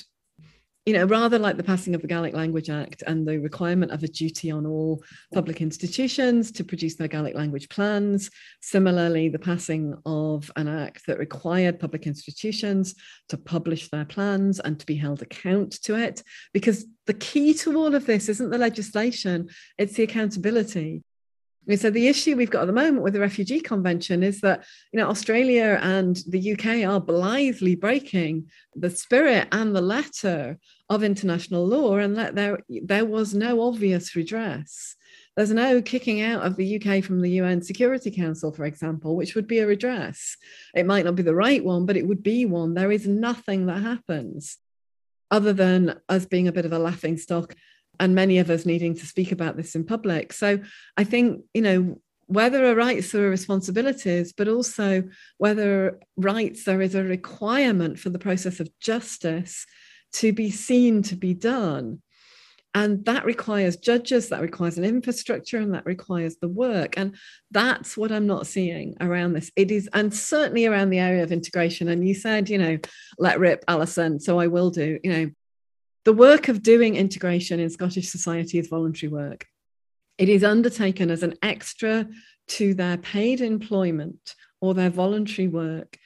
you 0.89 0.95
know, 0.95 1.05
rather 1.05 1.39
like 1.39 1.59
the 1.59 1.63
passing 1.63 1.95
of 1.95 2.01
the 2.01 2.09
Gaelic 2.09 2.33
Language 2.33 2.71
Act 2.71 3.03
and 3.07 3.29
the 3.29 3.39
requirement 3.41 3.93
of 3.93 4.03
a 4.03 4.09
duty 4.09 4.51
on 4.51 4.65
all 4.65 5.05
public 5.35 5.61
institutions 5.61 6.51
to 6.53 6.65
produce 6.65 6.95
their 6.95 7.09
Gaelic 7.09 7.35
language 7.35 7.69
plans. 7.69 8.31
Similarly, 8.63 9.29
the 9.29 9.39
passing 9.39 9.95
of 10.07 10.51
an 10.57 10.67
act 10.67 11.07
that 11.07 11.19
required 11.19 11.79
public 11.79 12.07
institutions 12.07 12.95
to 13.29 13.37
publish 13.37 13.91
their 13.91 14.07
plans 14.07 14.61
and 14.61 14.81
to 14.81 14.87
be 14.87 14.97
held 14.97 15.21
account 15.21 15.73
to 15.83 15.95
it. 15.95 16.23
Because 16.55 16.87
the 17.05 17.13
key 17.13 17.53
to 17.53 17.77
all 17.77 17.95
of 17.95 18.07
this 18.07 18.31
isn't 18.31 18.49
the 18.49 18.57
legislation, 18.57 19.51
it's 19.77 19.93
the 19.93 20.05
accountability. 20.05 21.03
So 21.77 21.91
the 21.91 22.09
issue 22.09 22.35
we've 22.35 22.51
got 22.51 22.63
at 22.63 22.67
the 22.67 22.73
moment 22.73 23.03
with 23.03 23.13
the 23.13 23.21
refugee 23.21 23.61
convention 23.61 24.23
is 24.23 24.41
that 24.41 24.65
you 24.93 24.99
know 24.99 25.09
Australia 25.09 25.79
and 25.83 26.17
the 26.27 26.53
UK 26.53 26.89
are 26.89 27.01
blithely 27.01 27.75
breaking 27.75 28.49
the 28.75 28.91
spirit 28.91 29.49
and 29.53 29.77
the 29.77 29.83
letter 29.83 30.59
of 30.89 31.03
international 31.03 31.67
law, 31.67 31.97
and 31.97 32.17
that 32.17 32.35
there 32.35 32.61
there 32.69 33.05
was 33.05 33.35
no 33.35 33.61
obvious 33.61 34.17
redress. 34.17 34.97
There's 35.37 35.53
no 35.53 35.81
kicking 35.81 36.21
out 36.21 36.45
of 36.45 36.57
the 36.57 36.81
UK 36.83 37.05
from 37.05 37.21
the 37.21 37.31
UN 37.33 37.63
Security 37.63 38.11
Council, 38.11 38.51
for 38.51 38.65
example, 38.65 39.15
which 39.15 39.37
would 39.37 39.47
be 39.47 39.61
a 39.61 39.67
redress. 39.67 40.37
It 40.75 40.85
might 40.85 41.05
not 41.05 41.15
be 41.15 41.23
the 41.23 41.35
right 41.35 41.65
one, 41.65 41.87
but 41.87 41.97
it 41.97 42.09
would 42.09 42.25
be 42.25 42.45
one. 42.45 42.75
There 42.75 42.91
is 42.91 43.07
nothing 43.07 43.67
that 43.67 43.83
happens 43.83 44.57
other 45.31 45.53
than 45.53 46.01
us 46.09 46.27
being 46.27 46.49
a 46.49 46.53
bit 46.53 46.65
of 46.65 46.73
a 46.73 46.79
laughing 46.79 47.17
stock 47.19 47.55
and 48.01 48.15
many 48.15 48.39
of 48.39 48.51
us 48.51 48.67
needing 48.67 48.95
to 48.97 49.07
speak 49.07 49.33
about 49.33 49.57
this 49.57 49.75
in 49.75 49.85
public. 49.85 50.33
So 50.33 50.61
I 50.97 51.05
think, 51.05 51.45
you 51.55 51.63
know, 51.63 52.01
whether 52.27 52.65
are 52.67 52.75
rights 52.75 53.15
or 53.15 53.31
responsibilities, 53.31 54.33
but 54.35 54.49
also 54.49 55.03
whether 55.39 55.99
rights 56.17 56.65
there 56.65 56.83
is 56.83 56.95
a 56.95 57.03
requirement 57.03 57.99
for 57.99 58.11
the 58.11 58.19
process 58.19 58.61
of 58.61 58.69
justice 58.81 59.67
to 60.13 60.33
be 60.33 60.51
seen 60.51 61.03
to 61.03 61.17
be 61.17 61.35
done. 61.35 62.03
And 62.75 63.03
that 63.07 63.25
requires 63.25 63.77
judges, 63.77 64.29
that 64.29 64.43
requires 64.43 64.77
an 64.77 64.85
infrastructure, 64.85 65.57
and 65.57 65.73
that 65.73 65.87
requires 65.87 66.37
the 66.37 66.49
work. 66.49 66.99
And 66.99 67.17
that's 67.51 67.97
what 67.97 68.13
I'm 68.13 68.27
not 68.27 68.47
seeing 68.47 68.95
around 69.01 69.33
this. 69.33 69.51
It 69.57 69.71
is, 69.71 69.89
and 69.95 70.13
certainly 70.13 70.67
around 70.67 70.91
the 70.91 70.99
area 70.99 71.23
of 71.23 71.33
integration. 71.33 71.89
And 71.89 72.07
you 72.07 72.15
said, 72.15 72.51
you 72.51 72.59
know, 72.59 72.79
let 73.19 73.41
rip, 73.41 73.65
Alison. 73.69 74.21
So 74.21 74.39
I 74.39 74.49
will 74.49 74.71
do. 74.71 74.99
You 75.03 75.13
know, 75.13 75.31
the 76.09 76.15
work 76.15 76.49
of 76.49 76.63
doing 76.63 76.97
integration 76.97 77.61
in 77.61 77.69
Scottish 77.69 78.09
society 78.09 78.59
is 78.59 78.69
voluntary 78.69 79.13
work. 79.13 79.45
It 80.17 80.31
is 80.31 80.43
undertaken 80.43 81.11
as 81.11 81.23
an 81.23 81.35
extra 81.43 82.09
to 82.57 82.73
their 82.73 82.97
paid 82.97 83.43
employment 83.43 84.35
or 84.63 84.73
their 84.73 84.89
voluntary 84.89 85.49
work 85.49 85.99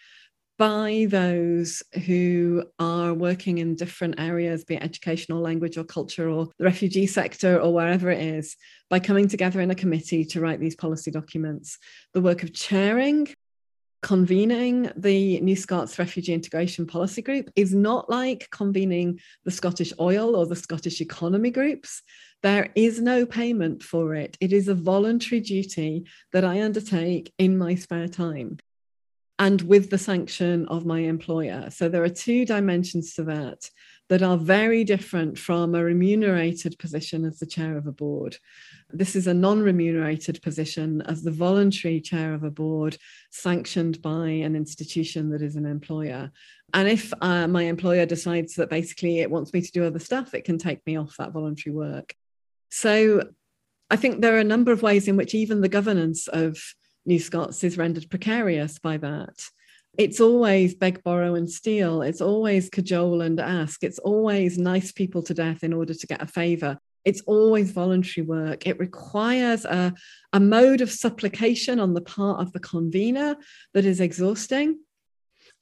by 0.59 1.07
those 1.09 1.85
who 2.05 2.65
are 2.81 3.15
working 3.15 3.59
in 3.59 3.77
different 3.77 4.19
areas, 4.19 4.65
be 4.65 4.75
it 4.75 4.83
educational, 4.83 5.41
language, 5.41 5.79
or 5.79 5.85
culture, 5.85 6.29
or 6.29 6.49
the 6.59 6.65
refugee 6.65 7.07
sector, 7.07 7.61
or 7.61 7.73
wherever 7.73 8.11
it 8.11 8.21
is, 8.21 8.57
by 8.91 8.99
coming 8.99 9.29
together 9.29 9.61
in 9.61 9.71
a 9.71 9.77
committee 9.77 10.25
to 10.25 10.41
write 10.41 10.59
these 10.59 10.75
policy 10.75 11.13
documents. 11.13 11.79
The 12.13 12.21
work 12.21 12.43
of 12.43 12.53
chairing, 12.53 13.29
convening 14.03 14.91
the 14.97 15.41
New 15.41 15.55
Scots 15.55 15.99
Refugee 15.99 16.35
Integration 16.35 16.87
Policy 16.87 17.23
Group 17.23 17.51
is 17.55 17.73
not 17.73 18.11
like 18.11 18.51
convening 18.51 19.21
the 19.45 19.51
Scottish 19.51 19.93
Oil 20.01 20.35
or 20.35 20.45
the 20.45 20.57
Scottish 20.57 21.01
Economy 21.01 21.51
groups. 21.51 22.03
There 22.43 22.71
is 22.75 23.01
no 23.01 23.25
payment 23.25 23.83
for 23.83 24.15
it. 24.17 24.37
It 24.41 24.53
is 24.53 24.67
a 24.67 24.75
voluntary 24.75 25.41
duty 25.41 26.07
that 26.33 26.45
I 26.45 26.63
undertake 26.63 27.33
in 27.39 27.57
my 27.57 27.77
spare 27.77 28.09
time 28.09 28.59
and 29.39 29.63
with 29.63 29.91
the 29.91 29.99
sanction 29.99 30.67
of 30.69 30.85
my 30.85 31.01
employer. 31.01 31.71
So 31.71 31.89
there 31.89 32.03
are 32.03 32.09
two 32.09 32.45
dimensions 32.45 33.15
to 33.15 33.25
that 33.25 33.71
that 34.13 34.23
are 34.23 34.37
very 34.37 34.85
different 34.85 35.39
from 35.39 35.75
a 35.75 35.83
remunerated 35.83 36.79
position 36.79 37.25
as 37.25 37.39
the 37.39 37.47
chair 37.47 37.79
of 37.79 37.87
a 37.87 37.93
board. 37.93 38.37
This 38.91 39.17
is 39.17 39.27
a 39.27 39.33
non 39.33 39.63
remunerated 39.63 40.43
position 40.43 41.01
as 41.07 41.23
the 41.23 41.31
voluntary 41.31 41.99
chair 41.99 42.35
of 42.35 42.45
a 42.45 42.51
board 42.51 42.99
sanctioned 43.31 44.03
by 44.03 44.29
an 44.29 44.55
institution 44.55 45.31
that 45.31 45.41
is 45.41 45.57
an 45.57 45.65
employer. 45.65 46.31
And 46.75 46.89
if 46.89 47.11
uh, 47.23 47.49
my 47.49 47.63
employer 47.63 48.05
decides 48.05 48.57
that 48.57 48.69
basically 48.69 49.21
it 49.21 49.31
wants 49.31 49.51
me 49.55 49.63
to 49.63 49.73
do 49.73 49.87
other 49.87 49.99
stuff, 49.99 50.35
it 50.35 50.45
can 50.45 50.59
take 50.59 50.87
me 50.87 50.99
off 50.99 51.17
that 51.17 51.33
voluntary 51.33 51.75
work. 51.75 52.15
So 52.69 53.31
I 53.89 53.97
think 53.97 54.21
there 54.21 54.37
are 54.37 54.41
a 54.41 54.45
number 54.45 54.73
of 54.73 54.83
ways 54.83 55.09
in 55.09 55.17
which 55.17 55.35
even 55.35 55.63
the 55.63 55.71
governance 55.71 56.29
of 56.29 56.63
New 57.07 57.19
Scots 57.19 57.65
is 57.65 57.79
rendered 57.79 58.11
precarious 58.11 58.79
by 58.79 58.99
that. 58.99 59.43
It's 59.99 60.21
always 60.21 60.75
beg, 60.75 61.03
borrow, 61.03 61.35
and 61.35 61.51
steal. 61.51 62.03
It's 62.03 62.21
always 62.21 62.71
cajole 62.71 63.21
and 63.21 63.39
ask. 63.39 63.85
It's 63.85 63.99
always 63.99 64.57
nice 64.57 64.91
people 64.91 65.23
to 65.25 65.35
death 65.35 65.63
in 65.63 65.73
order 65.73 65.93
to 65.93 66.07
get 66.07 66.23
a 66.23 66.27
favour. 66.27 66.79
It's 67.05 67.21
always 67.23 67.73
voluntary 67.73 68.27
work. 68.27 68.67
It 68.67 68.79
requires 68.79 69.65
a, 69.65 69.93
a 70.33 70.41
mode 70.41 70.81
of 70.81 70.91
supplication 70.91 71.79
on 71.79 71.95
the 71.95 72.01
part 72.01 72.41
of 72.41 72.53
the 72.53 72.61
convener 72.61 73.37
that 73.75 73.85
is 73.85 74.01
exhausting 74.01 74.79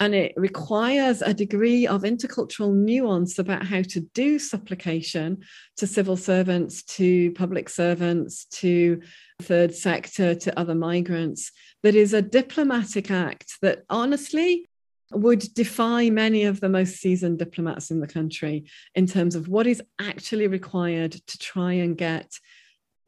and 0.01 0.15
it 0.15 0.33
requires 0.37 1.21
a 1.21 1.35
degree 1.35 1.87
of 1.87 2.03
intercultural 2.03 2.75
nuance 2.75 3.39
about 3.39 3.67
how 3.67 3.83
to 3.83 4.01
do 4.15 4.39
supplication 4.39 5.39
to 5.77 5.87
civil 5.87 6.17
servants, 6.17 6.83
to 6.83 7.31
public 7.33 7.69
servants, 7.69 8.47
to 8.47 9.03
third 9.43 9.75
sector, 9.75 10.35
to 10.35 10.59
other 10.59 10.75
migrants. 10.75 11.53
That 11.83 11.95
is 11.95 12.15
a 12.15 12.23
diplomatic 12.23 13.11
act 13.11 13.59
that 13.61 13.83
honestly 13.91 14.67
would 15.13 15.41
defy 15.55 16.09
many 16.09 16.45
of 16.45 16.61
the 16.61 16.69
most 16.69 16.97
seasoned 16.97 17.39
diplomats 17.39 17.91
in 17.91 18.01
the 18.01 18.07
country 18.07 18.65
in 18.95 19.07
terms 19.07 19.35
of 19.35 19.49
what 19.49 19.67
is 19.67 19.83
actually 20.01 20.47
required 20.47 21.13
to 21.13 21.39
try 21.39 21.73
and 21.73 21.99
get 21.99 22.39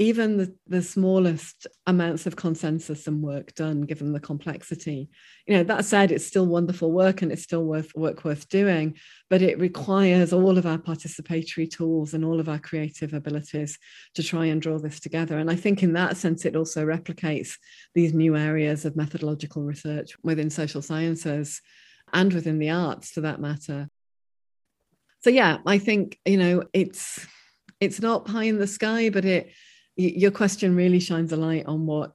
even 0.02 0.36
the, 0.36 0.52
the 0.66 0.82
smallest 0.82 1.68
amounts 1.86 2.26
of 2.26 2.34
consensus 2.34 3.06
and 3.06 3.22
work 3.22 3.54
done 3.54 3.82
given 3.82 4.12
the 4.12 4.18
complexity. 4.18 5.08
You 5.46 5.56
know 5.56 5.62
that 5.64 5.84
said 5.84 6.10
it's 6.10 6.26
still 6.26 6.46
wonderful 6.46 6.90
work 6.90 7.22
and 7.22 7.30
it's 7.30 7.44
still 7.44 7.64
worth 7.64 7.94
work 7.94 8.24
worth 8.24 8.48
doing 8.48 8.96
but 9.30 9.42
it 9.42 9.60
requires 9.60 10.32
all 10.32 10.58
of 10.58 10.66
our 10.66 10.78
participatory 10.78 11.70
tools 11.70 12.14
and 12.14 12.24
all 12.24 12.40
of 12.40 12.48
our 12.48 12.58
creative 12.58 13.14
abilities 13.14 13.78
to 14.14 14.24
try 14.24 14.46
and 14.46 14.60
draw 14.60 14.78
this 14.78 14.98
together. 14.98 15.38
And 15.38 15.48
i 15.48 15.54
think 15.54 15.84
in 15.84 15.92
that 15.92 16.16
sense 16.16 16.44
it 16.44 16.56
also 16.56 16.84
replicates 16.84 17.52
these 17.94 18.12
new 18.12 18.36
areas 18.36 18.84
of 18.84 18.96
methodological 18.96 19.62
research 19.62 20.16
within 20.24 20.50
social 20.50 20.82
sciences 20.82 21.60
and 22.12 22.32
within 22.32 22.58
the 22.58 22.70
arts 22.70 23.12
for 23.12 23.20
that 23.20 23.40
matter. 23.40 23.88
So 25.20 25.30
yeah 25.30 25.58
i 25.64 25.78
think 25.78 26.18
you 26.24 26.38
know 26.38 26.64
it's 26.72 27.24
it's 27.78 28.00
not 28.00 28.24
pie 28.24 28.44
in 28.44 28.58
the 28.58 28.66
sky 28.66 29.08
but 29.08 29.24
it 29.24 29.52
your 29.96 30.30
question 30.30 30.74
really 30.74 31.00
shines 31.00 31.32
a 31.32 31.36
light 31.36 31.66
on 31.66 31.86
what 31.86 32.12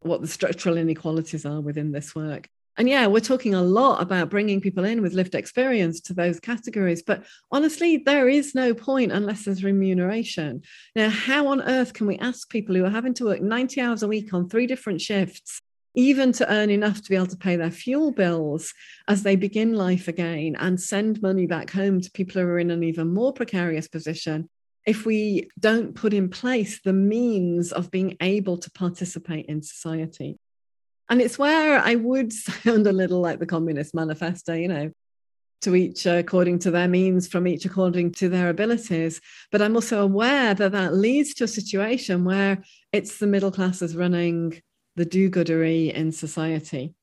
what 0.00 0.20
the 0.20 0.28
structural 0.28 0.76
inequalities 0.76 1.44
are 1.44 1.60
within 1.60 1.92
this 1.92 2.14
work. 2.14 2.48
And 2.78 2.88
yeah 2.88 3.06
we're 3.06 3.20
talking 3.20 3.54
a 3.54 3.62
lot 3.62 4.02
about 4.02 4.30
bringing 4.30 4.60
people 4.60 4.84
in 4.84 5.00
with 5.02 5.14
lived 5.14 5.34
experience 5.34 6.00
to 6.02 6.14
those 6.14 6.38
categories 6.40 7.02
but 7.02 7.24
honestly 7.50 7.96
there 7.96 8.28
is 8.28 8.54
no 8.54 8.74
point 8.74 9.12
unless 9.12 9.44
there's 9.44 9.64
remuneration. 9.64 10.62
Now 10.94 11.08
how 11.08 11.48
on 11.48 11.62
earth 11.62 11.94
can 11.94 12.06
we 12.06 12.18
ask 12.18 12.50
people 12.50 12.74
who 12.74 12.84
are 12.84 12.90
having 12.90 13.14
to 13.14 13.24
work 13.26 13.40
90 13.40 13.80
hours 13.80 14.02
a 14.02 14.08
week 14.08 14.34
on 14.34 14.48
three 14.48 14.66
different 14.66 15.00
shifts 15.00 15.62
even 15.96 16.30
to 16.30 16.52
earn 16.52 16.68
enough 16.68 17.00
to 17.00 17.08
be 17.08 17.16
able 17.16 17.26
to 17.26 17.38
pay 17.38 17.56
their 17.56 17.70
fuel 17.70 18.12
bills 18.12 18.74
as 19.08 19.22
they 19.22 19.34
begin 19.34 19.74
life 19.74 20.08
again 20.08 20.54
and 20.58 20.78
send 20.78 21.22
money 21.22 21.46
back 21.46 21.70
home 21.70 22.02
to 22.02 22.10
people 22.10 22.40
who 22.40 22.46
are 22.46 22.58
in 22.58 22.70
an 22.70 22.84
even 22.84 23.12
more 23.12 23.32
precarious 23.32 23.88
position 23.88 24.48
if 24.86 25.04
we 25.04 25.50
don't 25.58 25.94
put 25.94 26.14
in 26.14 26.28
place 26.28 26.80
the 26.80 26.92
means 26.92 27.72
of 27.72 27.90
being 27.90 28.16
able 28.20 28.56
to 28.56 28.70
participate 28.70 29.46
in 29.46 29.60
society. 29.60 30.38
And 31.10 31.20
it's 31.20 31.38
where 31.38 31.78
I 31.78 31.96
would 31.96 32.32
sound 32.32 32.86
a 32.86 32.92
little 32.92 33.20
like 33.20 33.40
the 33.40 33.46
Communist 33.46 33.94
Manifesto, 33.94 34.54
you 34.54 34.68
know, 34.68 34.92
to 35.62 35.74
each 35.74 36.06
according 36.06 36.60
to 36.60 36.70
their 36.70 36.86
means, 36.86 37.26
from 37.26 37.46
each 37.46 37.64
according 37.64 38.12
to 38.12 38.28
their 38.28 38.48
abilities. 38.48 39.20
But 39.50 39.62
I'm 39.62 39.74
also 39.74 40.02
aware 40.02 40.54
that 40.54 40.72
that 40.72 40.94
leads 40.94 41.34
to 41.34 41.44
a 41.44 41.48
situation 41.48 42.24
where 42.24 42.62
it's 42.92 43.18
the 43.18 43.26
middle 43.26 43.50
classes 43.50 43.96
running 43.96 44.62
the 44.94 45.04
do 45.04 45.28
goodery 45.28 45.92
in 45.92 46.12
society 46.12 46.94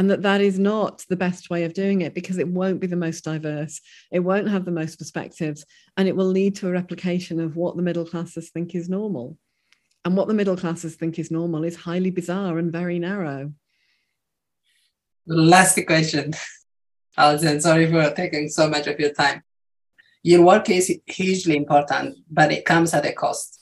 and 0.00 0.10
that 0.10 0.22
that 0.22 0.40
is 0.40 0.58
not 0.58 1.04
the 1.10 1.22
best 1.24 1.50
way 1.50 1.64
of 1.64 1.74
doing 1.74 2.00
it 2.00 2.14
because 2.14 2.38
it 2.38 2.48
won't 2.48 2.80
be 2.80 2.86
the 2.86 2.96
most 2.96 3.22
diverse 3.22 3.82
it 4.10 4.20
won't 4.20 4.48
have 4.48 4.64
the 4.64 4.70
most 4.70 4.96
perspectives 4.96 5.66
and 5.98 6.08
it 6.08 6.16
will 6.16 6.32
lead 6.38 6.56
to 6.56 6.68
a 6.68 6.70
replication 6.70 7.38
of 7.38 7.54
what 7.54 7.76
the 7.76 7.82
middle 7.82 8.06
classes 8.06 8.48
think 8.48 8.74
is 8.74 8.88
normal. 8.88 9.36
And 10.06 10.16
what 10.16 10.26
the 10.26 10.32
middle 10.40 10.56
classes 10.56 10.96
think 10.96 11.18
is 11.18 11.30
normal 11.30 11.64
is 11.64 11.76
highly 11.76 12.10
bizarre 12.10 12.56
and 12.56 12.72
very 12.72 12.98
narrow. 12.98 13.52
Last 15.26 15.78
question. 15.86 16.32
Alison 17.18 17.60
sorry 17.60 17.86
for 17.90 18.10
taking 18.14 18.48
so 18.48 18.70
much 18.70 18.86
of 18.86 18.98
your 18.98 19.12
time. 19.12 19.42
Your 20.22 20.42
work 20.46 20.70
is 20.70 20.98
hugely 21.04 21.56
important 21.58 22.16
but 22.30 22.50
it 22.52 22.64
comes 22.64 22.94
at 22.94 23.04
a 23.04 23.12
cost. 23.12 23.60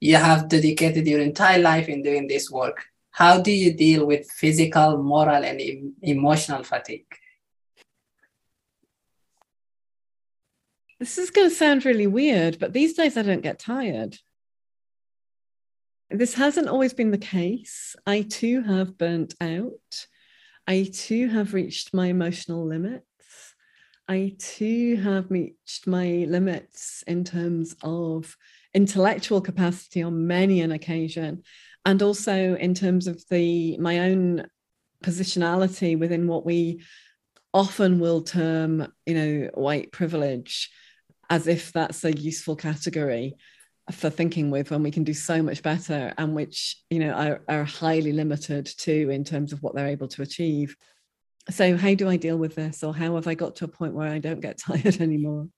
You 0.00 0.16
have 0.16 0.48
dedicated 0.48 1.06
your 1.06 1.20
entire 1.20 1.60
life 1.60 1.88
in 1.88 2.02
doing 2.02 2.26
this 2.26 2.50
work 2.50 2.84
how 3.10 3.40
do 3.40 3.50
you 3.50 3.72
deal 3.72 4.06
with 4.06 4.30
physical, 4.30 5.02
moral, 5.02 5.44
and 5.44 5.60
em- 5.60 5.94
emotional 6.02 6.62
fatigue? 6.62 7.06
This 11.00 11.18
is 11.18 11.30
going 11.30 11.48
to 11.48 11.54
sound 11.54 11.84
really 11.84 12.06
weird, 12.06 12.58
but 12.58 12.72
these 12.72 12.94
days 12.94 13.16
I 13.16 13.22
don't 13.22 13.42
get 13.42 13.58
tired. 13.58 14.18
This 16.10 16.34
hasn't 16.34 16.68
always 16.68 16.92
been 16.92 17.10
the 17.10 17.18
case. 17.18 17.94
I 18.06 18.22
too 18.22 18.62
have 18.62 18.98
burnt 18.98 19.34
out. 19.40 20.06
I 20.66 20.90
too 20.92 21.28
have 21.28 21.54
reached 21.54 21.94
my 21.94 22.06
emotional 22.06 22.66
limits. 22.66 23.04
I 24.08 24.36
too 24.38 24.96
have 24.96 25.30
reached 25.30 25.86
my 25.86 26.24
limits 26.28 27.04
in 27.06 27.24
terms 27.24 27.76
of 27.82 28.36
intellectual 28.74 29.40
capacity 29.40 30.02
on 30.02 30.26
many 30.26 30.62
an 30.62 30.72
occasion 30.72 31.42
and 31.88 32.02
also 32.02 32.54
in 32.56 32.74
terms 32.74 33.06
of 33.06 33.24
the 33.30 33.78
my 33.78 34.00
own 34.00 34.46
positionality 35.02 35.98
within 35.98 36.26
what 36.28 36.44
we 36.44 36.82
often 37.54 37.98
will 37.98 38.20
term 38.20 38.92
you 39.06 39.14
know 39.14 39.50
white 39.54 39.90
privilege 39.90 40.70
as 41.30 41.46
if 41.46 41.72
that's 41.72 42.04
a 42.04 42.12
useful 42.12 42.54
category 42.54 43.34
for 43.90 44.10
thinking 44.10 44.50
with 44.50 44.70
when 44.70 44.82
we 44.82 44.90
can 44.90 45.02
do 45.02 45.14
so 45.14 45.42
much 45.42 45.62
better 45.62 46.12
and 46.18 46.34
which 46.34 46.76
you 46.90 46.98
know 46.98 47.12
are, 47.12 47.40
are 47.48 47.64
highly 47.64 48.12
limited 48.12 48.66
too 48.66 49.08
in 49.10 49.24
terms 49.24 49.54
of 49.54 49.62
what 49.62 49.74
they're 49.74 49.86
able 49.86 50.08
to 50.08 50.20
achieve. 50.20 50.76
So 51.48 51.74
how 51.78 51.94
do 51.94 52.06
i 52.06 52.18
deal 52.18 52.36
with 52.36 52.54
this 52.54 52.84
or 52.84 52.94
how 52.94 53.14
have 53.14 53.26
i 53.26 53.34
got 53.34 53.56
to 53.56 53.64
a 53.64 53.74
point 53.78 53.94
where 53.94 54.12
i 54.12 54.18
don't 54.18 54.40
get 54.40 54.58
tired 54.66 55.00
anymore 55.00 55.48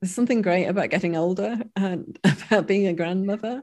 there's 0.00 0.14
something 0.14 0.42
great 0.42 0.66
about 0.66 0.90
getting 0.90 1.16
older 1.16 1.58
and 1.76 2.18
about 2.24 2.66
being 2.66 2.86
a 2.86 2.92
grandmother. 2.92 3.62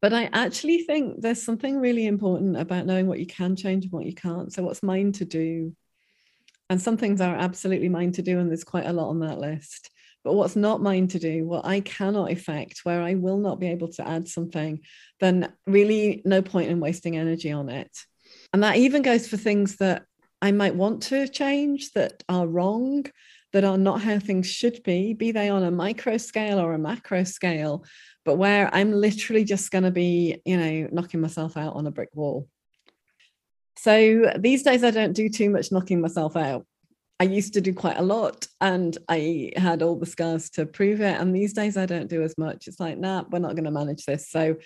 But 0.00 0.12
I 0.12 0.30
actually 0.32 0.82
think 0.84 1.20
there's 1.20 1.42
something 1.42 1.78
really 1.78 2.06
important 2.06 2.56
about 2.56 2.86
knowing 2.86 3.08
what 3.08 3.18
you 3.18 3.26
can 3.26 3.56
change 3.56 3.84
and 3.84 3.92
what 3.92 4.06
you 4.06 4.14
can't. 4.14 4.52
So, 4.52 4.62
what's 4.62 4.82
mine 4.82 5.12
to 5.12 5.24
do? 5.24 5.74
And 6.70 6.80
some 6.80 6.96
things 6.96 7.20
are 7.20 7.34
absolutely 7.34 7.88
mine 7.88 8.12
to 8.12 8.22
do, 8.22 8.38
and 8.38 8.48
there's 8.48 8.62
quite 8.62 8.86
a 8.86 8.92
lot 8.92 9.08
on 9.08 9.20
that 9.20 9.38
list. 9.38 9.90
But 10.22 10.34
what's 10.34 10.56
not 10.56 10.82
mine 10.82 11.08
to 11.08 11.18
do, 11.18 11.46
what 11.46 11.64
I 11.64 11.80
cannot 11.80 12.30
affect, 12.30 12.80
where 12.82 13.02
I 13.02 13.14
will 13.14 13.38
not 13.38 13.58
be 13.58 13.68
able 13.68 13.88
to 13.92 14.06
add 14.06 14.28
something, 14.28 14.80
then 15.20 15.52
really 15.66 16.22
no 16.24 16.42
point 16.42 16.70
in 16.70 16.80
wasting 16.80 17.16
energy 17.16 17.50
on 17.50 17.68
it. 17.68 17.90
And 18.52 18.62
that 18.62 18.76
even 18.76 19.02
goes 19.02 19.26
for 19.26 19.36
things 19.36 19.76
that 19.76 20.04
I 20.40 20.52
might 20.52 20.74
want 20.74 21.02
to 21.04 21.28
change 21.28 21.92
that 21.92 22.22
are 22.28 22.46
wrong, 22.46 23.06
that 23.52 23.64
are 23.64 23.78
not 23.78 24.02
how 24.02 24.18
things 24.18 24.46
should 24.46 24.82
be, 24.82 25.14
be 25.14 25.32
they 25.32 25.48
on 25.48 25.62
a 25.62 25.70
micro 25.70 26.16
scale 26.16 26.58
or 26.58 26.74
a 26.74 26.78
macro 26.78 27.24
scale, 27.24 27.84
but 28.24 28.36
where 28.36 28.68
I'm 28.74 28.92
literally 28.92 29.44
just 29.44 29.70
going 29.70 29.84
to 29.84 29.90
be, 29.90 30.40
you 30.44 30.58
know, 30.58 30.88
knocking 30.92 31.20
myself 31.20 31.56
out 31.56 31.74
on 31.74 31.86
a 31.86 31.90
brick 31.90 32.10
wall. 32.14 32.48
So 33.78 34.32
these 34.38 34.64
days, 34.64 34.84
I 34.84 34.90
don't 34.90 35.12
do 35.12 35.28
too 35.28 35.50
much 35.50 35.72
knocking 35.72 36.00
myself 36.00 36.36
out. 36.36 36.66
I 37.20 37.24
used 37.24 37.54
to 37.54 37.60
do 37.60 37.72
quite 37.72 37.96
a 37.96 38.02
lot 38.02 38.46
and 38.60 38.96
I 39.08 39.52
had 39.56 39.82
all 39.82 39.96
the 39.96 40.06
scars 40.06 40.50
to 40.50 40.66
prove 40.66 41.00
it. 41.00 41.20
And 41.20 41.34
these 41.34 41.52
days, 41.52 41.76
I 41.76 41.86
don't 41.86 42.08
do 42.08 42.22
as 42.22 42.36
much. 42.38 42.68
It's 42.68 42.78
like, 42.78 42.98
nah, 42.98 43.24
we're 43.30 43.38
not 43.38 43.54
going 43.54 43.64
to 43.64 43.70
manage 43.70 44.04
this. 44.04 44.28
So 44.30 44.56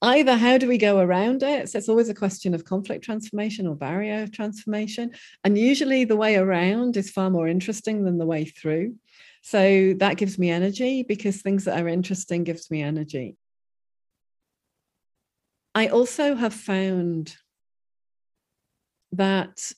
either 0.00 0.36
how 0.36 0.58
do 0.58 0.68
we 0.68 0.78
go 0.78 0.98
around 0.98 1.42
it? 1.42 1.68
So 1.68 1.78
it's 1.78 1.88
always 1.88 2.08
a 2.08 2.14
question 2.14 2.54
of 2.54 2.64
conflict 2.64 3.04
transformation 3.04 3.66
or 3.66 3.74
barrier 3.74 4.26
transformation. 4.26 5.12
And 5.44 5.58
usually 5.58 6.04
the 6.04 6.16
way 6.16 6.36
around 6.36 6.96
is 6.96 7.10
far 7.10 7.30
more 7.30 7.48
interesting 7.48 8.04
than 8.04 8.18
the 8.18 8.26
way 8.26 8.44
through. 8.44 8.94
So 9.42 9.94
that 9.98 10.16
gives 10.16 10.38
me 10.38 10.50
energy 10.50 11.02
because 11.02 11.42
things 11.42 11.64
that 11.64 11.80
are 11.80 11.88
interesting 11.88 12.44
gives 12.44 12.70
me 12.70 12.82
energy. 12.82 13.36
I 15.74 15.88
also 15.88 16.34
have 16.34 16.54
found 16.54 17.36
that 19.12 19.72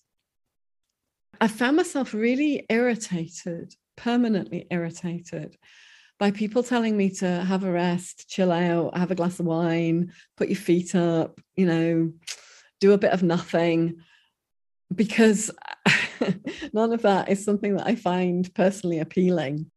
I 1.40 1.48
found 1.48 1.76
myself 1.76 2.12
really 2.12 2.66
irritated, 2.68 3.74
permanently 3.96 4.66
irritated 4.70 5.56
by 6.20 6.30
people 6.30 6.62
telling 6.62 6.98
me 6.98 7.08
to 7.08 7.26
have 7.26 7.64
a 7.64 7.72
rest, 7.72 8.28
chill 8.28 8.52
out, 8.52 8.94
have 8.96 9.10
a 9.10 9.14
glass 9.14 9.40
of 9.40 9.46
wine, 9.46 10.12
put 10.36 10.50
your 10.50 10.56
feet 10.56 10.94
up, 10.94 11.40
you 11.56 11.64
know, 11.64 12.12
do 12.78 12.92
a 12.92 12.98
bit 12.98 13.12
of 13.12 13.22
nothing. 13.22 13.96
Because 14.94 15.50
none 16.74 16.92
of 16.92 17.02
that 17.02 17.30
is 17.30 17.42
something 17.42 17.74
that 17.76 17.86
I 17.86 17.94
find 17.94 18.54
personally 18.54 18.98
appealing. 18.98 19.70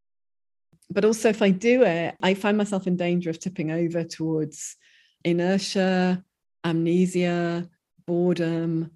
But 0.89 1.06
also, 1.06 1.30
if 1.30 1.41
I 1.41 1.52
do 1.52 1.84
it, 1.84 2.16
I 2.22 2.34
find 2.34 2.58
myself 2.58 2.88
in 2.88 2.98
danger 2.98 3.30
of 3.30 3.39
tipping 3.39 3.72
over 3.72 4.04
towards 4.04 4.76
inertia, 5.24 6.22
amnesia, 6.66 7.70
boredom, 8.06 8.91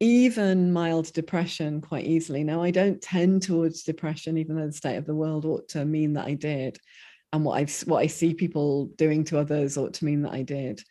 even 0.00 0.72
mild 0.72 1.12
depression 1.12 1.80
quite 1.80 2.04
easily. 2.04 2.44
Now, 2.44 2.62
I 2.62 2.70
don't 2.70 3.02
tend 3.02 3.42
towards 3.42 3.82
depression, 3.82 4.38
even 4.38 4.56
though 4.56 4.66
the 4.66 4.72
state 4.72 4.96
of 4.96 5.06
the 5.06 5.14
world 5.14 5.44
ought 5.44 5.68
to 5.70 5.84
mean 5.84 6.12
that 6.14 6.26
I 6.26 6.34
did. 6.34 6.78
And 7.32 7.44
what 7.44 7.58
I've 7.58 7.74
what 7.82 7.98
I 7.98 8.06
see 8.06 8.32
people 8.32 8.86
doing 8.96 9.24
to 9.24 9.38
others 9.38 9.76
ought 9.76 9.94
to 9.94 10.04
mean 10.04 10.22
that 10.22 10.32
I 10.32 10.42
did. 10.42 10.82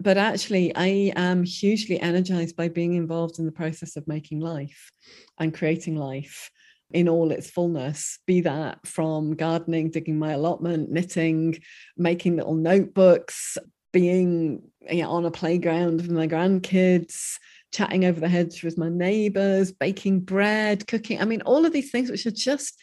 But 0.00 0.16
actually, 0.16 0.74
I 0.74 1.12
am 1.14 1.44
hugely 1.44 2.00
energized 2.00 2.56
by 2.56 2.68
being 2.68 2.94
involved 2.94 3.38
in 3.38 3.44
the 3.44 3.52
process 3.52 3.96
of 3.96 4.08
making 4.08 4.40
life 4.40 4.90
and 5.38 5.54
creating 5.54 5.96
life 5.96 6.50
in 6.92 7.08
all 7.08 7.30
its 7.30 7.50
fullness, 7.50 8.18
be 8.26 8.40
that 8.40 8.84
from 8.84 9.36
gardening, 9.36 9.90
digging 9.90 10.18
my 10.18 10.32
allotment, 10.32 10.90
knitting, 10.90 11.58
making 11.96 12.36
little 12.36 12.54
notebooks, 12.54 13.58
being 13.92 14.62
you 14.88 15.02
know, 15.02 15.10
on 15.10 15.24
a 15.24 15.30
playground 15.30 16.00
with 16.00 16.10
my 16.10 16.26
grandkids, 16.26 17.38
chatting 17.72 18.04
over 18.04 18.20
the 18.20 18.28
hedge 18.28 18.62
with 18.62 18.78
my 18.78 18.88
neighbors, 18.88 19.72
baking 19.72 20.20
bread, 20.20 20.86
cooking. 20.86 21.20
I 21.20 21.24
mean, 21.24 21.42
all 21.42 21.64
of 21.64 21.72
these 21.72 21.90
things, 21.90 22.10
which 22.10 22.26
are 22.26 22.30
just 22.30 22.78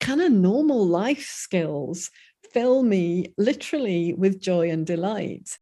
kind 0.00 0.20
of 0.20 0.32
normal 0.32 0.86
life 0.86 1.26
skills, 1.26 2.10
fill 2.52 2.82
me 2.82 3.34
literally 3.36 4.14
with 4.14 4.40
joy 4.40 4.70
and 4.70 4.86
delight. 4.86 5.58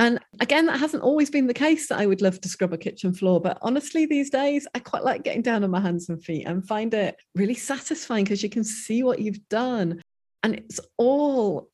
And 0.00 0.20
again, 0.40 0.66
that 0.66 0.78
hasn't 0.78 1.02
always 1.02 1.28
been 1.28 1.48
the 1.48 1.54
case 1.54 1.88
that 1.88 1.98
I 1.98 2.06
would 2.06 2.22
love 2.22 2.40
to 2.40 2.48
scrub 2.48 2.72
a 2.72 2.78
kitchen 2.78 3.12
floor. 3.12 3.40
But 3.40 3.58
honestly, 3.62 4.06
these 4.06 4.30
days, 4.30 4.66
I 4.72 4.78
quite 4.78 5.02
like 5.02 5.24
getting 5.24 5.42
down 5.42 5.64
on 5.64 5.70
my 5.70 5.80
hands 5.80 6.08
and 6.08 6.22
feet 6.22 6.46
and 6.46 6.66
find 6.66 6.94
it 6.94 7.16
really 7.34 7.54
satisfying 7.54 8.24
because 8.24 8.42
you 8.42 8.48
can 8.48 8.62
see 8.62 9.02
what 9.02 9.18
you've 9.18 9.48
done. 9.48 10.00
And 10.44 10.54
it's 10.54 10.78
all 10.98 11.68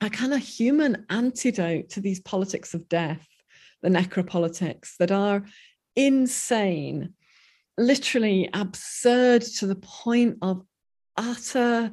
a 0.00 0.08
kind 0.08 0.32
of 0.32 0.38
human 0.38 1.04
antidote 1.10 1.90
to 1.90 2.00
these 2.00 2.20
politics 2.20 2.74
of 2.74 2.88
death, 2.88 3.26
the 3.82 3.88
necropolitics 3.88 4.96
that 4.98 5.10
are 5.10 5.44
insane, 5.96 7.14
literally 7.76 8.48
absurd 8.52 9.42
to 9.42 9.66
the 9.66 9.76
point 9.76 10.38
of 10.42 10.62
utter 11.16 11.92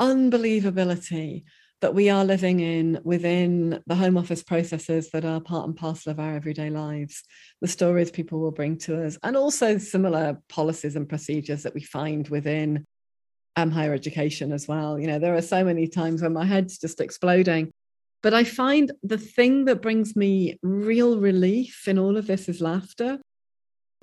unbelievability 0.00 1.44
that 1.80 1.94
we 1.94 2.10
are 2.10 2.24
living 2.24 2.60
in 2.60 3.00
within 3.04 3.80
the 3.86 3.94
home 3.94 4.16
office 4.16 4.42
processes 4.42 5.10
that 5.10 5.24
are 5.24 5.40
part 5.40 5.66
and 5.66 5.76
parcel 5.76 6.10
of 6.10 6.18
our 6.18 6.34
everyday 6.34 6.70
lives, 6.70 7.22
the 7.60 7.68
stories 7.68 8.10
people 8.10 8.40
will 8.40 8.50
bring 8.50 8.76
to 8.76 9.04
us, 9.04 9.16
and 9.22 9.36
also 9.36 9.78
similar 9.78 10.38
policies 10.48 10.96
and 10.96 11.08
procedures 11.08 11.62
that 11.62 11.74
we 11.74 11.82
find 11.82 12.28
within 12.28 12.84
um, 13.54 13.70
higher 13.70 13.94
education 13.94 14.52
as 14.52 14.66
well. 14.66 14.98
You 14.98 15.06
know, 15.06 15.18
there 15.18 15.36
are 15.36 15.42
so 15.42 15.64
many 15.64 15.86
times 15.86 16.22
when 16.22 16.32
my 16.32 16.44
head's 16.44 16.78
just 16.78 17.00
exploding 17.00 17.70
but 18.22 18.34
I 18.34 18.44
find 18.44 18.92
the 19.02 19.18
thing 19.18 19.66
that 19.66 19.82
brings 19.82 20.16
me 20.16 20.58
real 20.62 21.18
relief 21.18 21.86
in 21.86 21.98
all 21.98 22.16
of 22.16 22.26
this 22.26 22.48
is 22.48 22.60
laughter. 22.60 23.18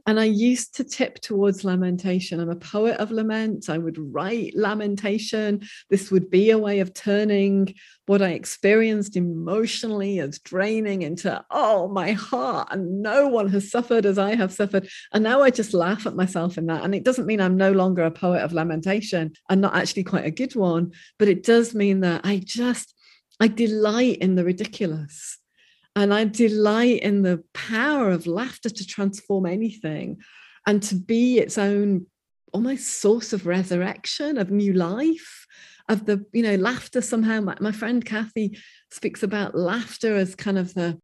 And 0.07 0.19
I 0.19 0.25
used 0.25 0.75
to 0.75 0.83
tip 0.83 1.19
towards 1.19 1.63
lamentation. 1.63 2.39
I'm 2.39 2.51
a 2.51 2.55
poet 2.55 2.97
of 2.97 3.09
lament. 3.09 3.69
I 3.69 3.79
would 3.79 3.97
write 3.97 4.53
lamentation. 4.55 5.63
This 5.89 6.11
would 6.11 6.29
be 6.29 6.51
a 6.51 6.59
way 6.59 6.79
of 6.79 6.93
turning 6.93 7.73
what 8.05 8.21
I 8.21 8.33
experienced 8.33 9.15
emotionally 9.15 10.19
as 10.19 10.37
draining 10.37 11.01
into, 11.01 11.43
oh, 11.49 11.87
my 11.87 12.11
heart. 12.11 12.67
And 12.69 13.01
no 13.01 13.27
one 13.27 13.49
has 13.49 13.71
suffered 13.71 14.05
as 14.05 14.19
I 14.19 14.35
have 14.35 14.53
suffered. 14.53 14.87
And 15.11 15.23
now 15.23 15.41
I 15.41 15.49
just 15.49 15.73
laugh 15.73 16.05
at 16.05 16.15
myself 16.15 16.59
in 16.59 16.67
that. 16.67 16.83
And 16.83 16.93
it 16.93 17.03
doesn't 17.03 17.25
mean 17.25 17.41
I'm 17.41 17.57
no 17.57 17.71
longer 17.71 18.03
a 18.03 18.11
poet 18.11 18.43
of 18.43 18.53
lamentation. 18.53 19.33
I'm 19.49 19.59
not 19.59 19.75
actually 19.75 20.03
quite 20.03 20.25
a 20.25 20.31
good 20.31 20.55
one, 20.55 20.91
but 21.17 21.29
it 21.29 21.41
does 21.41 21.73
mean 21.73 22.01
that 22.01 22.21
I 22.23 22.43
just 22.45 22.94
I 23.39 23.47
delight 23.47 24.17
in 24.17 24.35
the 24.35 24.43
ridiculous. 24.43 25.37
And 25.95 26.13
I 26.13 26.25
delight 26.25 27.01
in 27.01 27.21
the 27.21 27.43
power 27.53 28.11
of 28.11 28.27
laughter 28.27 28.69
to 28.69 28.87
transform 28.87 29.45
anything 29.45 30.21
and 30.67 30.83
to 30.83 30.95
be 30.95 31.39
its 31.39 31.57
own 31.57 32.07
almost 32.53 32.87
source 32.87 33.33
of 33.33 33.45
resurrection, 33.45 34.37
of 34.37 34.51
new 34.51 34.73
life, 34.73 35.45
of 35.87 36.05
the, 36.05 36.25
you 36.33 36.43
know, 36.43 36.55
laughter 36.55 37.01
somehow. 37.01 37.39
My, 37.41 37.55
my 37.61 37.71
friend 37.71 38.03
Kathy 38.03 38.57
speaks 38.91 39.23
about 39.23 39.55
laughter 39.55 40.15
as 40.15 40.35
kind 40.35 40.57
of 40.57 40.73
the 40.73 40.99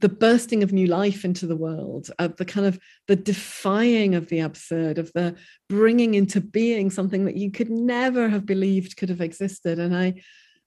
the 0.00 0.08
bursting 0.08 0.62
of 0.62 0.72
new 0.72 0.86
life 0.86 1.26
into 1.26 1.46
the 1.46 1.56
world 1.56 2.10
of 2.18 2.34
the 2.36 2.44
kind 2.46 2.66
of 2.66 2.78
the 3.06 3.16
defying 3.16 4.14
of 4.14 4.28
the 4.28 4.40
absurd 4.40 4.96
of 4.96 5.12
the 5.12 5.36
bringing 5.68 6.14
into 6.14 6.40
being 6.40 6.90
something 6.90 7.26
that 7.26 7.36
you 7.36 7.50
could 7.50 7.68
never 7.68 8.28
have 8.28 8.46
believed 8.46 8.96
could 8.96 9.10
have 9.10 9.20
existed 9.20 9.78
and 9.78 9.94
i 9.94 10.14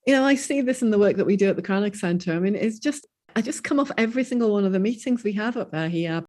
you 0.06 0.14
know, 0.14 0.24
I 0.24 0.34
see 0.34 0.60
this 0.60 0.82
in 0.82 0.90
the 0.90 0.98
work 0.98 1.16
that 1.16 1.26
we 1.26 1.36
do 1.36 1.48
at 1.48 1.56
the 1.56 1.62
Cranach 1.62 1.96
Centre. 1.96 2.32
I 2.32 2.38
mean, 2.38 2.54
it's 2.54 2.78
just, 2.78 3.06
I 3.34 3.40
just 3.40 3.64
come 3.64 3.80
off 3.80 3.90
every 3.96 4.24
single 4.24 4.52
one 4.52 4.64
of 4.64 4.72
the 4.72 4.78
meetings 4.78 5.24
we 5.24 5.32
have 5.32 5.56
up 5.56 5.70
there 5.72 5.88
here, 5.88 6.24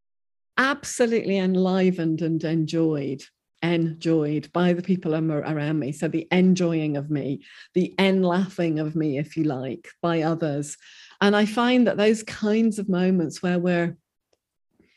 absolutely 0.57 1.37
enlivened 1.37 2.21
and 2.21 2.43
enjoyed, 2.43 3.21
enjoyed 3.61 4.51
by 4.53 4.73
the 4.73 4.81
people 4.81 5.13
around 5.13 5.79
me. 5.79 5.91
So 5.91 6.07
the 6.07 6.27
enjoying 6.31 6.95
of 6.97 7.09
me, 7.09 7.41
the 7.73 7.93
en 7.99 8.23
laughing 8.23 8.79
of 8.79 8.95
me, 8.95 9.17
if 9.17 9.35
you 9.35 9.43
like, 9.43 9.89
by 10.01 10.21
others. 10.21 10.77
And 11.19 11.35
I 11.35 11.45
find 11.45 11.87
that 11.87 11.97
those 11.97 12.23
kinds 12.23 12.79
of 12.79 12.89
moments 12.89 13.43
where 13.43 13.59
we're 13.59 13.97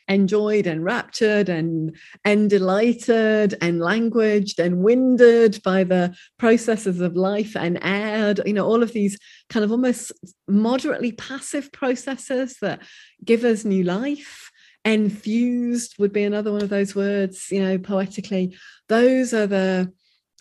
enjoyed 0.09 0.65
and 0.65 0.83
raptured 0.83 1.47
and 1.47 1.95
and 2.25 2.49
delighted 2.49 3.55
and 3.61 3.79
languaged 3.79 4.59
and 4.59 4.83
winded 4.83 5.61
by 5.63 5.83
the 5.83 6.13
processes 6.39 6.99
of 6.99 7.15
life 7.15 7.55
and 7.55 7.79
aired 7.83 8.41
you 8.45 8.53
know 8.53 8.65
all 8.65 8.81
of 8.81 8.91
these 8.91 9.17
kind 9.49 9.63
of 9.63 9.71
almost 9.71 10.11
moderately 10.47 11.11
passive 11.11 11.71
processes 11.71 12.57
that 12.61 12.81
give 13.23 13.43
us 13.45 13.63
new 13.63 13.83
life. 13.83 14.51
Infused 14.85 15.95
would 15.99 16.13
be 16.13 16.23
another 16.23 16.51
one 16.51 16.63
of 16.63 16.69
those 16.69 16.95
words 16.95 17.47
you 17.51 17.61
know 17.61 17.77
poetically. 17.77 18.57
Those 18.87 19.33
are 19.33 19.47
the 19.47 19.93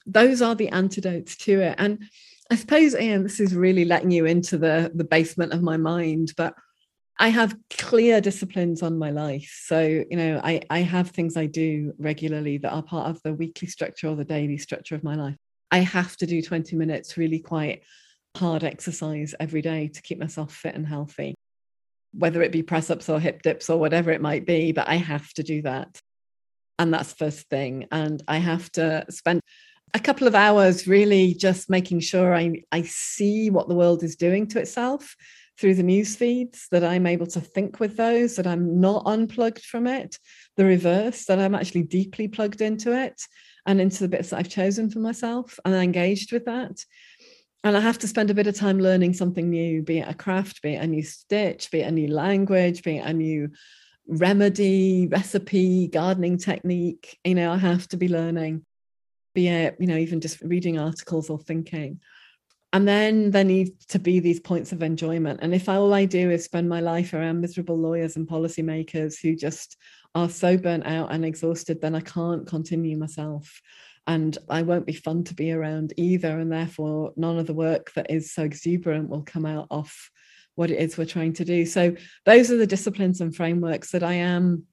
those 0.07 0.41
are 0.41 0.55
the 0.55 0.71
antidotes 0.71 1.37
to 1.37 1.61
it. 1.61 1.75
And 1.79 2.05
i 2.51 2.55
suppose 2.55 2.95
ian 2.95 3.23
this 3.23 3.41
is 3.41 3.55
really 3.55 3.85
letting 3.85 4.11
you 4.11 4.25
into 4.25 4.57
the 4.57 4.91
the 4.95 5.05
basement 5.05 5.53
of 5.53 5.61
my 5.61 5.77
mind 5.77 6.33
but 6.35 6.55
I 7.19 7.29
have 7.29 7.57
clear 7.71 8.21
disciplines 8.21 8.83
on 8.83 8.97
my 8.97 9.11
life. 9.11 9.63
So, 9.65 9.81
you 9.81 10.17
know, 10.17 10.41
I, 10.43 10.61
I 10.71 10.81
have 10.81 11.11
things 11.11 11.37
I 11.37 11.47
do 11.47 11.93
regularly 11.99 12.59
that 12.59 12.71
are 12.71 12.83
part 12.83 13.09
of 13.09 13.21
the 13.23 13.35
weekly 13.35 13.67
structure 13.67 14.09
or 14.09 14.15
the 14.15 14.25
daily 14.25 14.57
structure 14.57 14.95
of 14.95 15.03
my 15.03 15.17
life. 15.17 15.37
I 15.71 15.79
have 15.79 16.17
to 16.19 16.27
do 16.27 16.41
20 16.41 16.77
minutes 16.77 17.17
really 17.17 17.41
quite 17.41 17.83
hard 18.37 18.63
exercise 18.63 19.35
every 19.41 19.63
day 19.63 19.89
to 19.89 20.03
keep 20.03 20.19
myself 20.19 20.55
fit 20.55 20.77
and 20.77 20.87
healthy, 20.87 21.35
whether 22.13 22.41
it 22.41 22.53
be 22.53 22.63
press 22.63 22.89
ups 22.89 23.09
or 23.09 23.19
hip 23.19 23.43
dips 23.43 23.69
or 23.69 23.79
whatever 23.79 24.13
it 24.13 24.21
might 24.21 24.47
be, 24.47 24.71
but 24.71 24.89
I 24.89 24.95
have 24.95 25.29
to 25.35 25.43
do 25.43 25.63
that. 25.63 26.01
And 26.79 26.95
that's 26.95 27.13
first 27.13 27.49
thing. 27.49 27.89
And 27.91 28.23
I 28.29 28.37
have 28.37 28.71
to 28.73 29.05
spend 29.11 29.41
a 29.93 29.99
couple 29.99 30.29
of 30.29 30.37
hours 30.37 30.87
really 30.87 31.35
just 31.35 31.69
making 31.69 32.01
sure 32.01 32.33
I, 32.33 32.63
I 32.71 32.83
see 32.83 33.51
what 33.51 33.69
the 33.69 33.75
world 33.75 34.05
is 34.05 34.15
doing 34.15 34.47
to 34.49 34.61
itself 34.61 35.17
through 35.59 35.75
the 35.75 35.83
news 35.83 36.17
feeds, 36.17 36.69
that 36.71 36.85
I'm 36.85 37.07
able 37.07 37.27
to 37.29 37.41
think 37.41 37.81
with 37.81 37.97
those, 37.97 38.37
that 38.37 38.47
I'm 38.47 38.81
not 38.81 39.03
unplugged 39.07 39.65
from 39.65 39.87
it, 39.87 40.19
the 40.57 40.65
reverse, 40.65 41.25
that 41.25 41.39
I'm 41.39 41.55
actually 41.55 41.83
deeply 41.83 42.29
plugged 42.29 42.61
into 42.61 42.97
it. 42.97 43.21
and 43.69 43.83
into 43.83 44.01
the 44.01 44.09
bits 44.09 44.31
that 44.31 44.39
I've 44.39 44.49
chosen 44.49 44.89
for 44.89 44.99
myself 44.99 45.61
and 45.65 45.75
engaged 45.75 46.33
with 46.33 46.47
that. 46.47 46.85
And 47.63 47.77
I 47.77 47.81
have 47.81 47.99
to 47.99 48.09
spend 48.09 48.31
a 48.31 48.35
bit 48.35 48.47
of 48.47 48.57
time 48.57 48.79
learning 48.79 49.13
something 49.13 49.51
new, 49.51 49.83
be 49.83 49.99
it 49.99 50.09
a 50.09 50.15
craft, 50.15 50.63
be 50.63 50.75
it 50.75 50.83
a 50.83 50.87
new 50.87 51.03
stitch, 51.03 51.71
be 51.71 51.81
it 51.81 51.89
a 51.89 51.91
new 51.91 52.09
language, 52.09 52.83
be 52.83 52.97
it 52.97 53.05
a 53.05 53.13
new 53.13 53.51
remedy, 54.07 55.07
recipe, 55.07 55.89
gardening 55.89 56.39
technique. 56.39 57.19
You 57.25 57.35
know, 57.35 57.53
I 57.53 57.59
have 57.59 57.87
to 57.89 57.99
be 57.99 58.09
learning, 58.09 58.65
be 59.35 59.49
it, 59.49 59.77
you 59.79 59.87
know, 59.87 59.99
even 59.99 60.23
just 60.23 60.41
reading 60.41 60.79
articles 60.79 61.29
or 61.29 61.39
thinking. 61.39 62.01
And 62.73 62.87
then 62.87 63.31
there 63.31 63.45
need 63.45 63.81
to 63.89 63.99
be 63.99 64.21
these 64.21 64.41
points 64.41 64.73
of 64.73 64.83
enjoyment. 64.83 65.41
And 65.43 65.55
if 65.55 65.69
all 65.69 65.95
I 65.95 66.05
do 66.05 66.31
is 66.31 66.45
spend 66.45 66.69
my 66.69 66.81
life 66.81 67.15
around 67.15 67.41
miserable 67.41 67.79
lawyers 67.79 68.17
and 68.17 68.29
policymakers 68.29 69.21
who 69.21 69.35
just 69.35 69.77
are 70.15 70.29
so 70.29 70.57
burnt 70.59 70.87
out 70.87 71.11
and 71.11 71.25
exhausted, 71.25 71.81
then 71.81 71.95
I 71.95 72.01
can't 72.01 72.47
continue 72.47 72.99
myself. 72.99 73.63
And 74.07 74.37
I 74.51 74.63
won't 74.63 74.87
be 74.87 74.93
fun 74.93 75.25
to 75.25 75.35
be 75.35 75.53
around 75.53 75.95
either. 75.97 76.39
And 76.39 76.53
therefore, 76.53 77.13
none 77.17 77.39
of 77.39 77.47
the 77.47 77.55
work 77.55 77.93
that 77.95 78.11
is 78.11 78.33
so 78.33 78.43
exuberant 78.43 79.09
will 79.09 79.23
come 79.23 79.47
out 79.47 79.67
of 79.71 79.91
what 80.55 80.71
it 80.71 80.79
is 80.79 80.99
we're 80.99 81.07
trying 81.07 81.35
to 81.35 81.45
do. 81.45 81.65
So, 81.65 81.95
those 82.27 82.51
are 82.51 82.57
the 82.57 82.67
disciplines 82.67 83.21
and 83.21 83.35
frameworks 83.35 83.93
that 83.93 84.03
I 84.03 84.15
am 84.15 84.65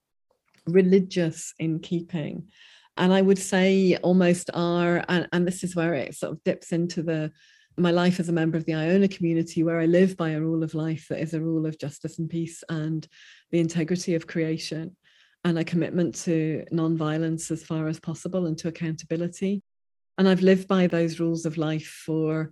religious 0.66 1.54
in 1.60 1.80
keeping. 1.80 2.50
And 2.98 3.14
I 3.14 3.22
would 3.22 3.38
say 3.38 3.98
almost 3.98 4.50
are, 4.54 5.04
and, 5.08 5.28
and 5.32 5.48
this 5.48 5.64
is 5.64 5.76
where 5.76 5.94
it 5.94 6.16
sort 6.16 6.34
of 6.34 6.44
dips 6.44 6.72
into 6.72 7.04
the 7.04 7.32
my 7.78 7.92
life 7.92 8.20
as 8.20 8.30
a 8.30 8.34
member 8.34 8.58
of 8.58 8.66
the 8.66 8.74
Iona 8.74 9.08
community, 9.08 9.64
where 9.64 9.80
I 9.80 9.86
live 9.86 10.16
by 10.16 10.32
a 10.32 10.42
rule 10.42 10.64
of 10.64 10.74
life 10.74 11.08
that 11.10 11.20
is 11.20 11.34
a 11.34 11.42
rule 11.42 11.66
of 11.66 11.78
justice 11.78 12.20
and 12.20 12.30
peace 12.30 12.64
and 12.70 13.08
the 13.52 13.60
integrity 13.60 14.16
of 14.16 14.28
creation 14.28 14.96
and 15.44 15.60
a 15.60 15.64
commitment 15.64 16.16
to 16.16 16.66
non-violence 16.72 17.52
as 17.52 17.64
far 17.64 17.88
as 17.88 18.00
possible 18.00 18.46
and 18.46 18.58
to 18.58 18.68
accountability. 18.68 19.62
And 20.18 20.28
I've 20.28 20.42
lived 20.42 20.68
by 20.68 20.88
those 20.88 21.20
rules 21.20 21.46
of 21.46 21.58
life 21.58 22.02
for 22.06 22.52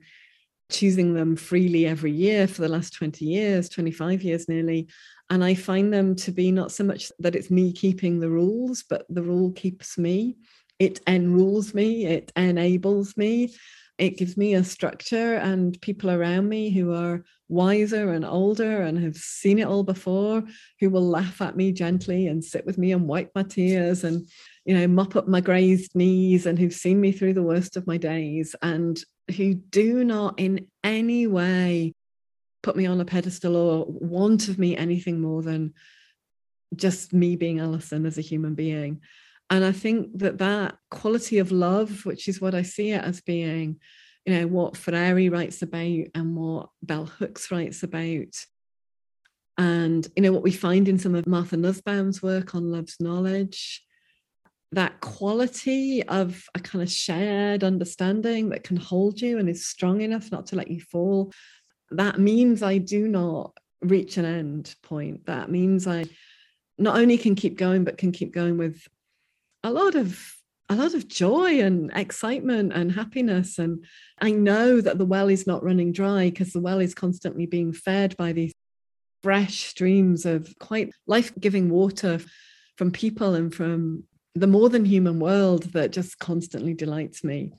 choosing 0.70 1.14
them 1.14 1.36
freely 1.36 1.86
every 1.86 2.12
year 2.12 2.48
for 2.48 2.62
the 2.62 2.70
last 2.70 2.94
20 2.94 3.26
years, 3.26 3.70
25 3.70 4.22
years 4.24 4.50
nearly. 4.50 4.90
And 5.30 5.44
I 5.44 5.56
find 5.56 5.94
them 5.94 6.16
to 6.18 6.32
be 6.32 6.52
not 6.52 6.72
so 6.72 6.84
much 6.84 7.12
that 7.20 7.36
it's 7.36 7.50
me 7.50 7.72
keeping 7.72 8.20
the 8.20 8.30
rules, 8.30 8.84
but 8.88 9.06
the 9.10 9.24
rule 9.24 9.52
keeps 9.54 9.98
me. 9.98 10.38
It 10.80 11.00
enrules 11.08 11.74
me, 11.74 12.06
it 12.06 12.32
enables 12.36 13.16
me 13.16 13.56
it 14.04 14.18
gives 14.18 14.36
me 14.36 14.54
a 14.54 14.64
structure 14.66 15.36
and 15.36 15.80
people 15.82 16.12
around 16.12 16.50
me 16.50 16.70
who 16.70 16.94
are 16.94 17.24
wiser 17.48 18.12
and 18.12 18.26
older 18.26 18.82
and 18.82 19.02
have 19.02 19.16
seen 19.16 19.60
it 19.60 19.68
all 19.68 19.84
before 19.84 20.44
who 20.82 20.90
will 20.90 21.08
laugh 21.08 21.42
at 21.42 21.56
me 21.56 21.72
gently 21.72 22.28
and 22.28 22.44
sit 22.44 22.66
with 22.66 22.78
me 22.78 22.92
and 22.92 23.08
wipe 23.08 23.32
my 23.34 23.44
tears 23.44 24.04
and 24.04 24.28
you 24.66 24.76
know 24.76 24.88
mop 24.88 25.16
up 25.16 25.28
my 25.28 25.40
grazed 25.40 25.96
knees 25.96 26.46
and 26.46 26.60
who've 26.60 26.74
seen 26.74 27.00
me 27.00 27.14
through 27.14 27.34
the 27.34 27.42
worst 27.42 27.78
of 27.78 27.88
my 27.88 27.96
days 27.96 28.56
and 28.62 29.02
who 29.38 29.54
do 29.54 30.04
not 30.04 30.38
in 30.38 30.68
any 30.84 31.26
way 31.26 31.94
put 32.62 32.76
me 32.76 32.86
on 32.86 33.00
a 33.00 33.06
pedestal 33.06 33.56
or 33.56 33.86
want 33.88 34.50
of 34.50 34.60
me 34.60 34.76
anything 34.76 35.22
more 35.22 35.42
than 35.42 35.74
just 36.76 37.14
me 37.14 37.38
being 37.38 37.60
Alison 37.60 38.06
as 38.06 38.18
a 38.18 38.22
human 38.22 38.54
being 38.54 39.00
and 39.54 39.64
I 39.64 39.72
think 39.72 40.18
that 40.18 40.40
that 40.40 40.78
quality 40.90 41.38
of 41.38 41.52
love, 41.52 42.08
which 42.08 42.28
is 42.28 42.42
what 42.42 42.56
I 42.56 42.64
see 42.64 42.90
it 42.90 43.04
as 43.04 43.22
being, 43.22 43.80
you 44.26 44.34
know, 44.34 44.48
what 44.48 44.76
Freire 44.76 45.30
writes 45.30 45.62
about 45.62 46.08
and 46.16 46.36
what 46.36 46.70
Bell 46.82 47.06
Hooks 47.06 47.52
writes 47.52 47.84
about, 47.84 48.34
and 49.60 50.08
you 50.16 50.24
know 50.24 50.32
what 50.32 50.42
we 50.42 50.50
find 50.50 50.88
in 50.88 50.98
some 50.98 51.14
of 51.14 51.28
Martha 51.28 51.56
Nussbaum's 51.56 52.24
work 52.24 52.56
on 52.56 52.72
love's 52.72 53.00
knowledge, 53.00 53.84
that 54.72 55.00
quality 55.02 56.02
of 56.02 56.44
a 56.56 56.60
kind 56.60 56.82
of 56.82 56.90
shared 56.90 57.64
understanding 57.64 58.50
that 58.50 58.64
can 58.64 58.78
hold 58.78 59.22
you 59.22 59.38
and 59.38 59.48
is 59.48 59.68
strong 59.68 60.02
enough 60.02 60.32
not 60.32 60.48
to 60.48 60.56
let 60.56 60.72
you 60.72 60.82
fall. 60.82 61.32
That 61.92 62.20
means 62.20 62.64
I 62.64 62.80
do 62.80 63.08
not 63.08 63.56
reach 63.82 64.18
an 64.18 64.26
end 64.26 64.74
point. 64.82 65.28
That 65.28 65.52
means 65.52 65.86
I 65.86 66.06
not 66.80 66.98
only 66.98 67.20
can 67.20 67.36
keep 67.36 67.56
going, 67.56 67.84
but 67.84 68.00
can 68.00 68.12
keep 68.12 68.34
going 68.34 68.58
with 68.58 68.88
a 69.64 69.72
lot 69.72 69.96
of 69.96 70.36
a 70.70 70.76
lot 70.76 70.94
of 70.94 71.08
joy 71.08 71.60
and 71.60 71.92
excitement 71.94 72.74
and 72.74 72.92
happiness. 72.92 73.60
And 73.60 73.86
i 74.22 74.32
know 74.32 74.82
that 74.82 74.98
the 74.98 75.06
well 75.06 75.30
is 75.30 75.46
not 75.48 75.64
running 75.64 75.92
dry 75.92 76.30
because 76.30 76.54
the 76.54 76.62
well 76.62 76.80
is 76.80 76.94
constantly 76.94 77.46
being 77.46 77.74
fed 77.74 78.16
by 78.18 78.34
these 78.34 78.54
fresh 79.22 79.66
streams 79.66 80.26
of 80.26 80.54
quite 80.60 80.92
life-giving 81.08 81.70
water 81.70 82.20
from 82.78 82.92
people 82.92 83.36
and 83.36 83.54
from 83.54 84.04
the 84.36 84.48
more 84.48 84.68
than 84.70 84.84
human 84.84 85.20
world 85.20 85.64
that 85.74 85.92
just 85.92 86.18
constantly 86.20 86.74
delights 86.74 87.24
me. 87.24 87.52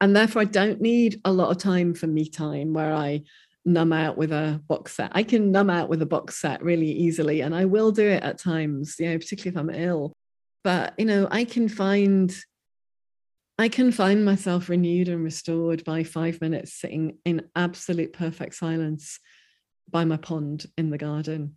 And 0.00 0.16
therefore 0.16 0.42
i 0.42 0.46
don't 0.46 0.80
need 0.80 1.20
a 1.24 1.32
lot 1.32 1.50
of 1.50 1.58
time 1.58 1.94
for 1.94 2.06
me 2.06 2.28
time 2.28 2.72
where 2.72 2.92
i 2.94 3.22
numb 3.66 3.92
out 3.92 4.16
with 4.16 4.32
a 4.32 4.60
box 4.68 4.96
set. 4.96 5.12
I 5.14 5.22
can 5.22 5.52
numb 5.52 5.68
out 5.68 5.90
with 5.90 6.00
a 6.00 6.06
box 6.06 6.40
set 6.40 6.62
really 6.62 6.90
easily 6.90 7.42
and 7.42 7.54
i 7.54 7.66
will 7.66 7.92
do 7.92 8.08
it 8.08 8.22
at 8.22 8.38
times 8.38 8.96
you 8.98 9.10
know 9.10 9.18
particularly 9.18 9.54
if 9.54 9.60
i'm 9.60 9.82
ill 9.82 10.14
but 10.62 10.94
you 10.98 11.04
know 11.04 11.26
i 11.30 11.44
can 11.44 11.68
find 11.68 12.34
i 13.58 13.68
can 13.68 13.92
find 13.92 14.24
myself 14.24 14.68
renewed 14.68 15.08
and 15.08 15.22
restored 15.24 15.84
by 15.84 16.02
five 16.02 16.40
minutes 16.40 16.72
sitting 16.72 17.18
in 17.24 17.42
absolute 17.54 18.12
perfect 18.12 18.54
silence 18.54 19.18
by 19.90 20.04
my 20.04 20.16
pond 20.16 20.66
in 20.78 20.90
the 20.90 20.98
garden 20.98 21.56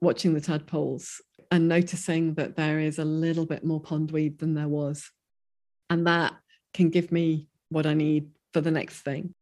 watching 0.00 0.34
the 0.34 0.40
tadpoles 0.40 1.20
and 1.50 1.68
noticing 1.68 2.34
that 2.34 2.56
there 2.56 2.78
is 2.78 2.98
a 2.98 3.04
little 3.04 3.46
bit 3.46 3.64
more 3.64 3.80
pondweed 3.80 4.38
than 4.38 4.54
there 4.54 4.68
was. 4.68 5.10
And 5.90 6.06
that 6.06 6.34
can 6.74 6.90
give 6.90 7.10
me 7.10 7.48
what 7.70 7.86
i 7.86 7.94
need 7.94 8.30
for 8.52 8.60
the 8.60 8.70
next 8.70 9.00
thing. 9.00 9.34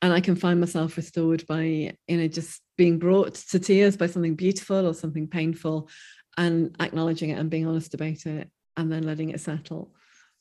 And 0.00 0.12
i 0.12 0.20
can 0.20 0.36
find 0.36 0.60
myself 0.60 0.96
restored 0.96 1.46
by 1.46 1.62
you 1.62 2.16
know 2.16 2.28
just 2.28 2.60
being 2.76 2.98
brought 2.98 3.34
to 3.34 3.58
tears 3.58 3.96
by 3.96 4.06
something 4.06 4.36
beautiful 4.36 4.86
or 4.86 4.94
something 4.94 5.26
painful 5.26 5.88
and 6.38 6.74
acknowledging 6.80 7.30
it 7.30 7.38
and 7.38 7.50
being 7.50 7.66
honest 7.66 7.92
about 7.92 8.24
it 8.24 8.48
and 8.76 8.90
then 8.90 9.02
letting 9.02 9.30
it 9.30 9.40
settle. 9.40 9.92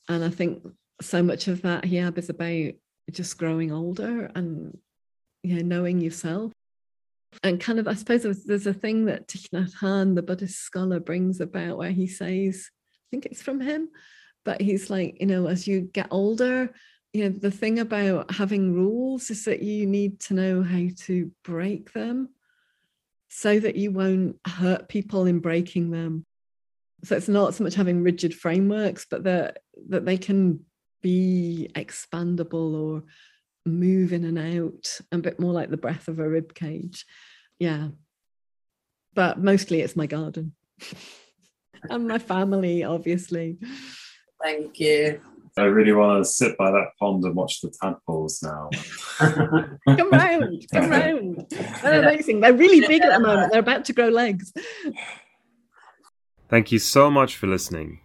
And 0.08 0.24
I 0.24 0.30
think 0.30 0.66
so 1.02 1.22
much 1.22 1.48
of 1.48 1.64
that 1.64 1.84
Hyab 1.84 2.18
is 2.18 2.30
about 2.30 2.74
just 3.12 3.38
growing 3.38 3.72
older 3.72 4.32
and 4.36 4.78
know 5.44 5.62
knowing 5.62 6.00
yourself. 6.00 6.54
And 7.44 7.60
kind 7.60 7.80
of, 7.80 7.88
I 7.88 7.96
suppose 7.96 8.24
there's, 8.24 8.44
there's 8.46 8.68
a 8.68 8.74
thing 8.74 9.06
that 9.06 9.28
Thich 9.28 9.50
Nhat 9.50 9.76
Hanh, 9.76 10.16
the 10.16 10.22
Buddhist 10.22 10.60
scholar, 10.60 11.00
brings 11.00 11.42
about 11.42 11.78
where 11.78 11.92
he 11.92 12.08
says, 12.08 12.70
I 12.70 13.06
think 13.12 13.26
it's 13.26 13.42
from 13.42 13.60
him, 13.60 13.90
but 14.46 14.62
he's 14.62 14.90
like, 14.90 15.18
you 15.20 15.26
know, 15.26 15.48
as 15.48 15.68
you 15.68 15.82
get 15.82 16.08
older, 16.12 16.74
you 17.14 17.24
know, 17.24 17.30
the 17.30 17.52
thing 17.52 17.80
about 17.80 18.32
having 18.32 18.74
rules 18.74 19.30
is 19.30 19.46
that 19.46 19.62
you 19.62 19.88
need 19.88 20.20
to 20.22 20.36
know 20.36 20.64
how 20.64 20.88
to 21.06 21.32
break 21.44 21.92
them 21.94 22.30
so 23.30 23.60
that 23.60 23.76
you 23.76 23.92
won't 23.92 24.38
hurt 24.46 24.90
people 24.90 25.26
in 25.26 25.40
breaking 25.40 25.92
them. 25.92 26.26
So 27.04 27.16
it's 27.16 27.28
not 27.28 27.54
so 27.54 27.64
much 27.64 27.76
having 27.76 28.04
rigid 28.04 28.34
frameworks, 28.34 29.06
but 29.10 29.24
that 29.26 29.60
that 29.90 30.06
they 30.06 30.18
can 30.18 30.62
be 31.02 31.70
expandable 31.76 32.74
or 32.74 33.04
move 33.66 34.14
in 34.14 34.24
and 34.24 34.40
out, 34.40 35.00
a 35.12 35.18
bit 35.18 35.40
more 35.40 35.54
like 35.54 35.70
the 35.70 35.78
breath 35.78 36.08
of 36.08 36.20
a 36.20 36.28
rib 36.28 36.54
cage. 36.54 37.06
Yeah. 37.60 37.90
But 39.14 39.40
mostly 39.40 39.82
it's 39.82 39.96
my 39.96 40.08
garden 40.08 40.54
and 41.90 42.08
my 42.08 42.20
family, 42.20 42.84
obviously. 42.84 43.58
Thank 44.42 44.80
you. 44.80 45.22
I 45.58 45.66
really 45.66 45.94
want 45.94 46.24
to 46.24 46.30
sit 46.30 46.58
by 46.58 46.72
that 46.72 46.92
pond 47.00 47.24
and 47.24 47.36
watch 47.36 47.62
the 47.62 47.70
tadpoles 47.82 48.44
now. 48.44 48.70
come 49.18 50.10
round, 50.12 50.66
come 50.72 50.90
round. 50.90 51.46
They're 51.82 52.04
amazing. 52.04 52.42
They're 52.42 52.54
really 52.54 52.86
big 52.88 53.02
at 53.02 53.14
the 53.14 53.20
moment. 53.20 53.52
They're 53.52 53.62
about 53.62 53.86
to 53.86 53.94
grow 53.94 54.10
legs. 54.10 54.54
Thank 56.50 56.72
you 56.72 56.80
so 56.80 57.10
much 57.10 57.36
for 57.36 57.48
listening. 57.48 58.00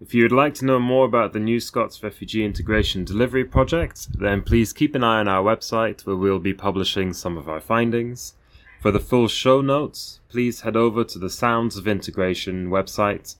If 0.00 0.12
you 0.12 0.24
would 0.24 0.32
like 0.32 0.54
to 0.54 0.64
know 0.64 0.80
more 0.80 1.06
about 1.06 1.32
the 1.32 1.38
New 1.38 1.60
Scots 1.60 2.02
Refugee 2.02 2.44
Integration 2.44 3.04
Delivery 3.04 3.44
Project, 3.44 4.08
then 4.18 4.42
please 4.42 4.72
keep 4.72 4.94
an 4.94 5.04
eye 5.04 5.20
on 5.20 5.28
our 5.28 5.42
website 5.42 6.04
where 6.04 6.16
we'll 6.16 6.40
be 6.40 6.52
publishing 6.52 7.12
some 7.12 7.38
of 7.38 7.48
our 7.48 7.60
findings. 7.60 8.34
For 8.80 8.90
the 8.90 9.00
full 9.00 9.28
show 9.28 9.60
notes, 9.60 10.20
please 10.28 10.60
head 10.60 10.76
over 10.76 11.04
to 11.04 11.18
the 11.18 11.30
Sounds 11.30 11.76
of 11.76 11.88
Integration 11.88 12.68
website. 12.68 13.36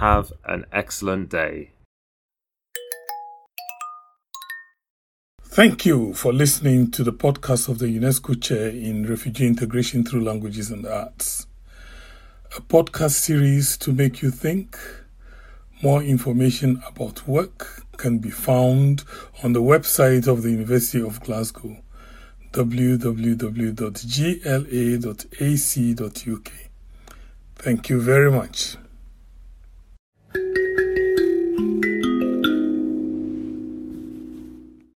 Have 0.00 0.32
an 0.44 0.66
excellent 0.72 1.30
day. 1.30 1.70
Thank 5.56 5.86
you 5.86 6.12
for 6.12 6.34
listening 6.34 6.90
to 6.90 7.02
the 7.02 7.14
podcast 7.14 7.70
of 7.70 7.78
the 7.78 7.86
UNESCO 7.86 8.38
Chair 8.42 8.68
in 8.68 9.06
Refugee 9.08 9.46
Integration 9.46 10.04
Through 10.04 10.22
Languages 10.22 10.70
and 10.70 10.84
Arts, 10.84 11.46
a 12.54 12.60
podcast 12.60 13.12
series 13.12 13.78
to 13.78 13.90
make 13.90 14.20
you 14.20 14.30
think. 14.30 14.76
More 15.82 16.02
information 16.02 16.82
about 16.86 17.26
work 17.26 17.84
can 17.96 18.18
be 18.18 18.28
found 18.28 19.04
on 19.42 19.54
the 19.54 19.62
website 19.62 20.28
of 20.28 20.42
the 20.42 20.50
University 20.50 21.00
of 21.00 21.22
Glasgow, 21.22 21.78
www.gla.ac.uk. 22.52 23.72
Thank 27.54 27.88
you 27.88 28.02
very 28.02 28.30
much. 28.30 28.76